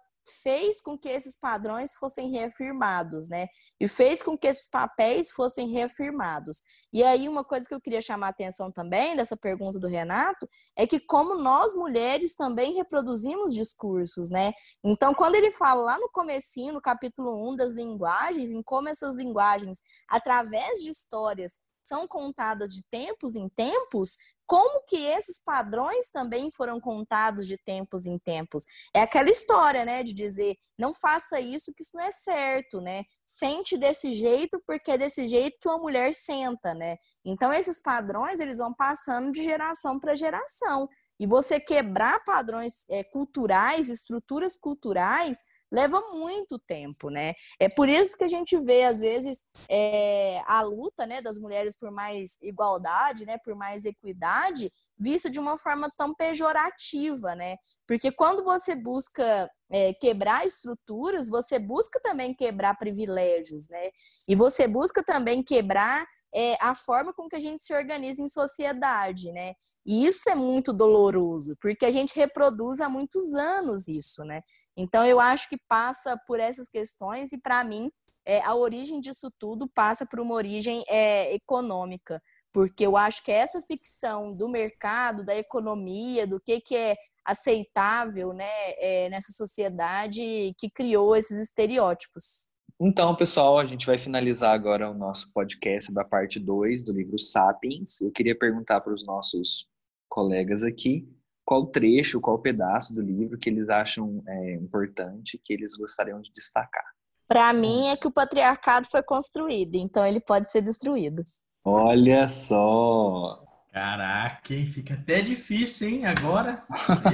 fez 0.42 0.82
com 0.82 0.98
que 0.98 1.10
esses 1.10 1.38
padrões 1.38 1.94
fossem 1.96 2.30
reafirmados, 2.32 3.30
né? 3.30 3.48
E 3.80 3.88
fez 3.88 4.22
com 4.24 4.38
que 4.38 4.48
esses 4.48 4.68
papéis 4.70 5.30
fossem 5.32 5.70
reafirmados. 5.70 6.62
E 6.92 7.04
aí 7.04 7.28
uma 7.28 7.44
coisa 7.44 7.68
que 7.68 7.74
eu 7.74 7.82
queria 7.82 8.02
chamar 8.02 8.28
a 8.28 8.30
atenção 8.30 8.72
também 8.72 9.16
dessa 9.16 9.36
pergunta 9.36 9.80
do 9.80 9.88
Renato 9.88 10.48
é 10.76 10.88
que 10.88 11.00
como 11.00 11.36
nós 11.36 11.76
mulheres 11.76 12.36
também 12.36 12.76
reproduzimos 12.76 13.54
discursos, 13.54 14.30
né? 14.30 14.54
Então, 14.84 15.14
quando 15.14 15.36
ele 15.36 15.52
fala 15.52 15.82
lá 15.82 16.00
no 16.00 16.10
comecinho, 16.10 16.74
no 16.74 16.82
capítulo 16.82 17.52
1 17.52 17.56
das 17.56 17.74
linguagens, 17.74 18.52
em 18.52 18.62
como 18.62 18.90
essas 18.90 19.16
linguagens, 19.16 19.82
através 20.08 20.82
de 20.82 20.90
histórias, 20.90 21.60
são 21.84 22.08
contadas 22.08 22.74
de 22.74 22.82
tempos 22.84 23.36
em 23.36 23.50
tempos, 23.50 24.18
como 24.46 24.84
que 24.86 24.98
esses 24.98 25.40
padrões 25.40 26.10
também 26.12 26.52
foram 26.52 26.80
contados 26.80 27.48
de 27.48 27.58
tempos 27.58 28.06
em 28.06 28.18
tempos? 28.18 28.66
É 28.94 29.02
aquela 29.02 29.30
história, 29.30 29.86
né, 29.86 30.04
de 30.04 30.14
dizer, 30.14 30.58
não 30.78 30.94
faça 30.94 31.40
isso 31.40 31.74
que 31.74 31.82
isso 31.82 31.96
não 31.96 32.04
é 32.04 32.12
certo, 32.12 32.80
né? 32.80 33.04
Sente 33.26 33.78
desse 33.78 34.14
jeito 34.14 34.62
porque 34.66 34.92
é 34.92 34.98
desse 34.98 35.28
jeito 35.28 35.58
que 35.60 35.68
uma 35.68 35.78
mulher 35.78 36.14
senta, 36.14 36.74
né? 36.74 36.98
Então 37.26 37.52
esses 37.54 37.82
padrões, 37.82 38.40
eles 38.40 38.60
vão 38.60 38.74
passando 38.74 39.32
de 39.32 39.44
geração 39.44 40.00
para 40.00 40.16
geração. 40.16 40.88
E 41.20 41.26
você 41.26 41.60
quebrar 41.60 42.24
padrões 42.24 42.86
é, 42.90 43.04
culturais, 43.04 43.88
estruturas 43.88 44.58
culturais, 44.58 45.44
leva 45.74 46.00
muito 46.12 46.60
tempo, 46.60 47.10
né? 47.10 47.34
É 47.60 47.68
por 47.68 47.90
isso 47.90 48.16
que 48.16 48.24
a 48.24 48.28
gente 48.28 48.56
vê, 48.60 48.84
às 48.84 49.00
vezes, 49.00 49.44
é, 49.68 50.40
a 50.46 50.62
luta 50.62 51.08
né, 51.08 51.20
das 51.20 51.40
mulheres 51.40 51.76
por 51.76 51.90
mais 51.90 52.38
igualdade, 52.44 53.26
né, 53.26 53.40
por 53.44 53.56
mais 53.56 53.84
equidade, 53.84 54.72
vista 54.96 55.32
de 55.32 55.40
uma 55.40 55.58
forma 55.58 55.90
tão 55.98 56.14
pejorativa, 56.14 57.34
né? 57.34 57.58
Porque 57.88 58.12
quando 58.12 58.44
você 58.44 58.76
busca 58.76 59.50
é, 59.72 59.94
quebrar 59.96 60.46
estruturas, 60.46 61.28
você 61.28 61.58
busca 61.58 62.00
também 62.00 62.36
quebrar 62.36 62.78
privilégios, 62.78 63.68
né? 63.68 63.90
E 64.30 64.36
você 64.36 64.68
busca 64.68 65.04
também 65.04 65.42
quebrar 65.42 66.06
é, 66.34 66.56
a 66.60 66.74
forma 66.74 67.14
com 67.14 67.28
que 67.28 67.36
a 67.36 67.40
gente 67.40 67.64
se 67.64 67.74
organiza 67.74 68.22
em 68.22 68.28
sociedade, 68.28 69.32
né? 69.32 69.54
E 69.86 70.06
isso 70.06 70.30
é 70.30 70.36
muito 70.36 70.74
doloroso, 70.74 71.56
porque 71.62 71.86
a 71.86 71.92
gente 71.92 72.16
reproduz 72.16 72.82
há 72.82 72.90
muitos 72.90 73.34
anos 73.36 73.88
isso, 73.88 74.24
né? 74.24 74.42
Então 74.76 75.06
eu 75.06 75.20
acho 75.20 75.48
que 75.48 75.58
passa 75.68 76.18
por 76.28 76.40
essas 76.40 76.68
questões 76.68 77.32
e 77.32 77.38
para 77.38 77.64
mim 77.64 77.92
é, 78.26 78.42
a 78.42 78.56
origem 78.56 79.00
disso 79.00 79.32
tudo 79.38 79.68
passa 79.68 80.06
por 80.06 80.20
uma 80.20 80.34
origem 80.34 80.84
é, 80.90 81.34
econômica, 81.34 82.22
porque 82.52 82.86
eu 82.86 82.96
acho 82.96 83.24
que 83.24 83.32
essa 83.32 83.62
ficção 83.62 84.34
do 84.34 84.48
mercado, 84.48 85.26
da 85.26 85.36
economia, 85.36 86.26
do 86.26 86.40
que, 86.40 86.62
que 86.62 86.76
é 86.76 86.96
aceitável 87.26 88.34
né, 88.34 88.50
é, 88.78 89.10
nessa 89.10 89.32
sociedade 89.32 90.54
que 90.58 90.70
criou 90.70 91.16
esses 91.16 91.40
estereótipos. 91.42 92.48
Então, 92.86 93.16
pessoal, 93.16 93.58
a 93.58 93.66
gente 93.66 93.86
vai 93.86 93.98
finalizar 93.98 94.54
agora 94.54 94.92
o 94.92 94.94
nosso 94.94 95.32
podcast 95.32 95.90
da 95.94 96.04
parte 96.04 96.38
2 96.38 96.84
do 96.84 96.92
livro 96.92 97.18
Sapiens. 97.18 98.02
Eu 98.02 98.12
queria 98.12 98.38
perguntar 98.38 98.82
para 98.82 98.94
os 98.94 99.06
nossos 99.06 99.70
colegas 100.10 100.66
aqui 100.66 101.08
qual 101.46 101.68
trecho, 101.68 102.20
qual 102.20 102.40
pedaço 102.40 102.94
do 102.94 103.02
livro 103.02 103.40
que 103.40 103.50
eles 103.50 103.70
acham 103.70 104.22
é, 104.28 104.56
importante, 104.56 105.40
que 105.42 105.54
eles 105.54 105.78
gostariam 105.78 106.20
de 106.20 106.30
destacar. 106.34 106.84
Para 107.26 107.54
mim 107.54 107.88
é 107.88 107.96
que 107.96 108.06
o 108.06 108.12
patriarcado 108.12 108.86
foi 108.92 109.02
construído, 109.02 109.76
então 109.76 110.06
ele 110.06 110.20
pode 110.20 110.52
ser 110.52 110.62
destruído. 110.62 111.24
Olha 111.64 112.28
só! 112.28 113.46
Caraca, 113.72 114.54
hein? 114.54 114.68
fica 114.68 114.96
até 114.96 115.22
difícil, 115.22 115.88
hein? 115.88 116.06
Agora, 116.06 116.66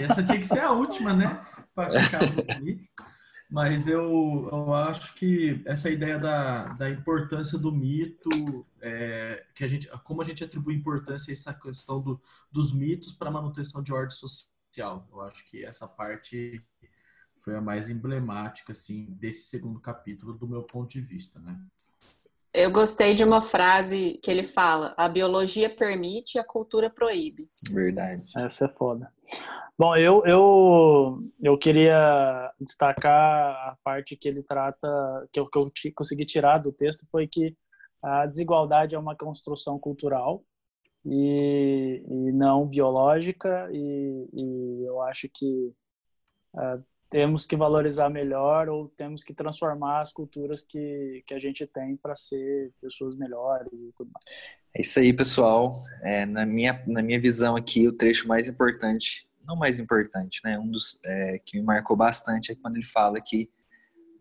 essa 0.02 0.24
tinha 0.24 0.40
que 0.40 0.48
ser 0.48 0.62
a 0.62 0.72
última, 0.72 1.14
né? 1.14 1.46
Para 1.76 2.00
ficar 2.00 2.26
bonito. 2.58 2.90
Mas 3.50 3.88
eu, 3.88 4.48
eu 4.52 4.74
acho 4.76 5.16
que 5.16 5.64
essa 5.66 5.90
ideia 5.90 6.20
da, 6.20 6.68
da 6.74 6.88
importância 6.88 7.58
do 7.58 7.72
mito, 7.72 8.30
é, 8.80 9.44
que 9.56 9.64
a 9.64 9.68
gente, 9.68 9.88
como 10.04 10.22
a 10.22 10.26
gente 10.26 10.44
atribui 10.44 10.76
importância 10.76 11.32
a 11.32 11.34
essa 11.34 11.54
questão 11.54 12.00
do, 12.00 12.22
dos 12.52 12.72
mitos 12.72 13.12
para 13.12 13.30
a 13.30 13.32
manutenção 13.32 13.82
de 13.82 13.92
ordem 13.92 14.16
social. 14.16 15.08
Eu 15.12 15.22
acho 15.22 15.44
que 15.50 15.66
essa 15.66 15.88
parte 15.88 16.64
foi 17.40 17.56
a 17.56 17.62
mais 17.62 17.90
emblemática 17.90 18.72
assim 18.72 19.06
desse 19.20 19.46
segundo 19.48 19.80
capítulo 19.80 20.34
do 20.34 20.48
meu 20.48 20.62
ponto 20.62 20.92
de 20.92 21.02
vista, 21.02 21.40
né? 21.40 21.60
Eu 22.54 22.72
gostei 22.72 23.14
de 23.14 23.24
uma 23.24 23.42
frase 23.42 24.20
que 24.24 24.32
ele 24.32 24.44
fala: 24.44 24.94
a 24.98 25.08
biologia 25.08 25.70
permite, 25.70 26.40
a 26.40 26.44
cultura 26.44 26.90
proíbe. 26.90 27.50
Verdade. 27.72 28.24
Essa 28.36 28.66
é 28.66 28.70
foda. 28.70 29.12
Bom, 29.78 29.96
eu, 29.96 30.26
eu, 30.26 31.20
eu 31.42 31.58
queria 31.58 32.52
destacar 32.60 33.52
a 33.70 33.78
parte 33.84 34.18
que 34.18 34.28
ele 34.28 34.44
trata, 34.44 34.88
que 35.32 35.40
eu, 35.40 35.48
que 35.48 35.58
eu 35.58 35.94
consegui 35.96 36.26
tirar 36.26 36.58
do 36.58 36.72
texto, 36.74 37.08
foi 37.10 37.28
que 37.28 37.56
a 38.04 38.26
desigualdade 38.26 38.96
é 38.96 39.00
uma 39.00 39.16
construção 39.16 39.80
cultural 39.80 40.44
e, 41.06 42.04
e 42.06 42.32
não 42.34 42.68
biológica, 42.68 43.70
e, 43.72 44.28
e, 44.34 44.86
eu 44.86 45.02
acho 45.02 45.30
que 45.34 45.74
uh, 46.56 46.84
temos 47.10 47.46
que 47.46 47.56
valorizar 47.56 48.10
melhor 48.10 48.70
ou 48.70 48.88
temos 48.90 49.24
que 49.24 49.34
transformar 49.34 50.02
as 50.02 50.14
culturas 50.14 50.64
que, 50.64 51.24
que 51.26 51.34
a 51.34 51.40
gente 51.40 51.66
tem 51.66 51.98
para 51.98 52.16
ser 52.16 52.72
pessoas 52.82 53.16
melhores 53.16 53.72
e 53.74 53.92
tudo 53.96 54.12
mais. 54.14 54.26
É 54.76 54.82
isso 54.82 55.00
aí, 55.00 55.12
pessoal. 55.12 55.72
É, 56.04 56.26
na, 56.26 56.46
minha, 56.46 56.84
na 56.86 57.02
minha 57.02 57.20
visão 57.20 57.56
aqui, 57.56 57.88
o 57.88 57.94
trecho 57.94 58.28
mais 58.28 58.48
importante 58.48 59.30
não 59.50 59.56
mais 59.56 59.80
importante, 59.80 60.42
né? 60.44 60.60
Um 60.60 60.70
dos 60.70 61.00
é, 61.04 61.40
que 61.44 61.58
me 61.58 61.66
marcou 61.66 61.98
bastante 61.98 62.52
é 62.52 62.56
quando 62.56 62.76
ele 62.76 62.86
fala 62.86 63.20
que 63.20 63.50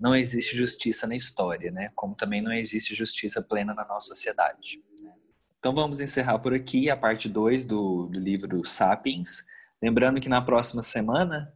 não 0.01 0.17
existe 0.17 0.57
justiça 0.57 1.07
na 1.07 1.15
história, 1.15 1.71
né? 1.71 1.91
Como 1.95 2.15
também 2.15 2.41
não 2.41 2.53
existe 2.53 2.95
justiça 2.95 3.43
plena 3.43 3.75
na 3.75 3.85
nossa 3.85 4.09
sociedade. 4.09 4.83
Né? 5.03 5.13
Então 5.59 5.75
vamos 5.75 6.01
encerrar 6.01 6.39
por 6.39 6.55
aqui 6.55 6.89
a 6.89 6.97
parte 6.97 7.29
2 7.29 7.67
do, 7.67 8.07
do 8.07 8.19
livro 8.19 8.65
Sapiens. 8.65 9.45
Lembrando 9.83 10.19
que 10.19 10.31
na 10.31 10.41
próxima 10.41 10.83
semana 10.83 11.53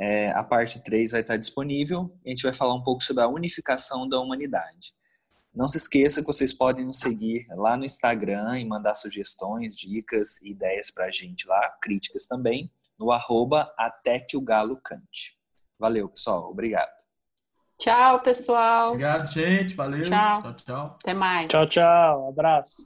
é, 0.00 0.30
a 0.30 0.44
parte 0.44 0.82
3 0.82 1.12
vai 1.12 1.20
estar 1.20 1.36
disponível 1.36 2.14
e 2.24 2.28
a 2.28 2.30
gente 2.30 2.42
vai 2.42 2.52
falar 2.52 2.74
um 2.74 2.82
pouco 2.82 3.02
sobre 3.02 3.22
a 3.22 3.28
unificação 3.28 4.08
da 4.08 4.20
humanidade. 4.20 4.94
Não 5.54 5.68
se 5.68 5.78
esqueça 5.78 6.20
que 6.20 6.26
vocês 6.26 6.52
podem 6.52 6.84
nos 6.84 7.00
seguir 7.00 7.46
lá 7.50 7.76
no 7.76 7.84
Instagram 7.84 8.58
e 8.60 8.64
mandar 8.64 8.94
sugestões, 8.94 9.76
dicas, 9.76 10.40
ideias 10.42 10.90
para 10.90 11.06
a 11.06 11.10
gente 11.10 11.48
lá, 11.48 11.76
críticas 11.82 12.26
também 12.26 12.70
no 12.98 13.10
arroba 13.10 13.72
até 13.76 14.20
que 14.20 14.36
o 14.36 14.40
galo 14.40 14.80
cante. 14.82 15.38
Valeu, 15.78 16.08
pessoal. 16.08 16.50
Obrigado. 16.50 16.98
Tchau, 17.78 18.20
pessoal. 18.20 18.90
Obrigado, 18.90 19.30
gente. 19.30 19.74
Valeu. 19.74 20.02
Tchau. 20.02 20.42
Tchau, 20.42 20.54
tchau. 20.54 20.96
Até 21.00 21.14
mais. 21.14 21.48
Tchau, 21.48 21.66
tchau. 21.66 22.28
Abraço. 22.28 22.82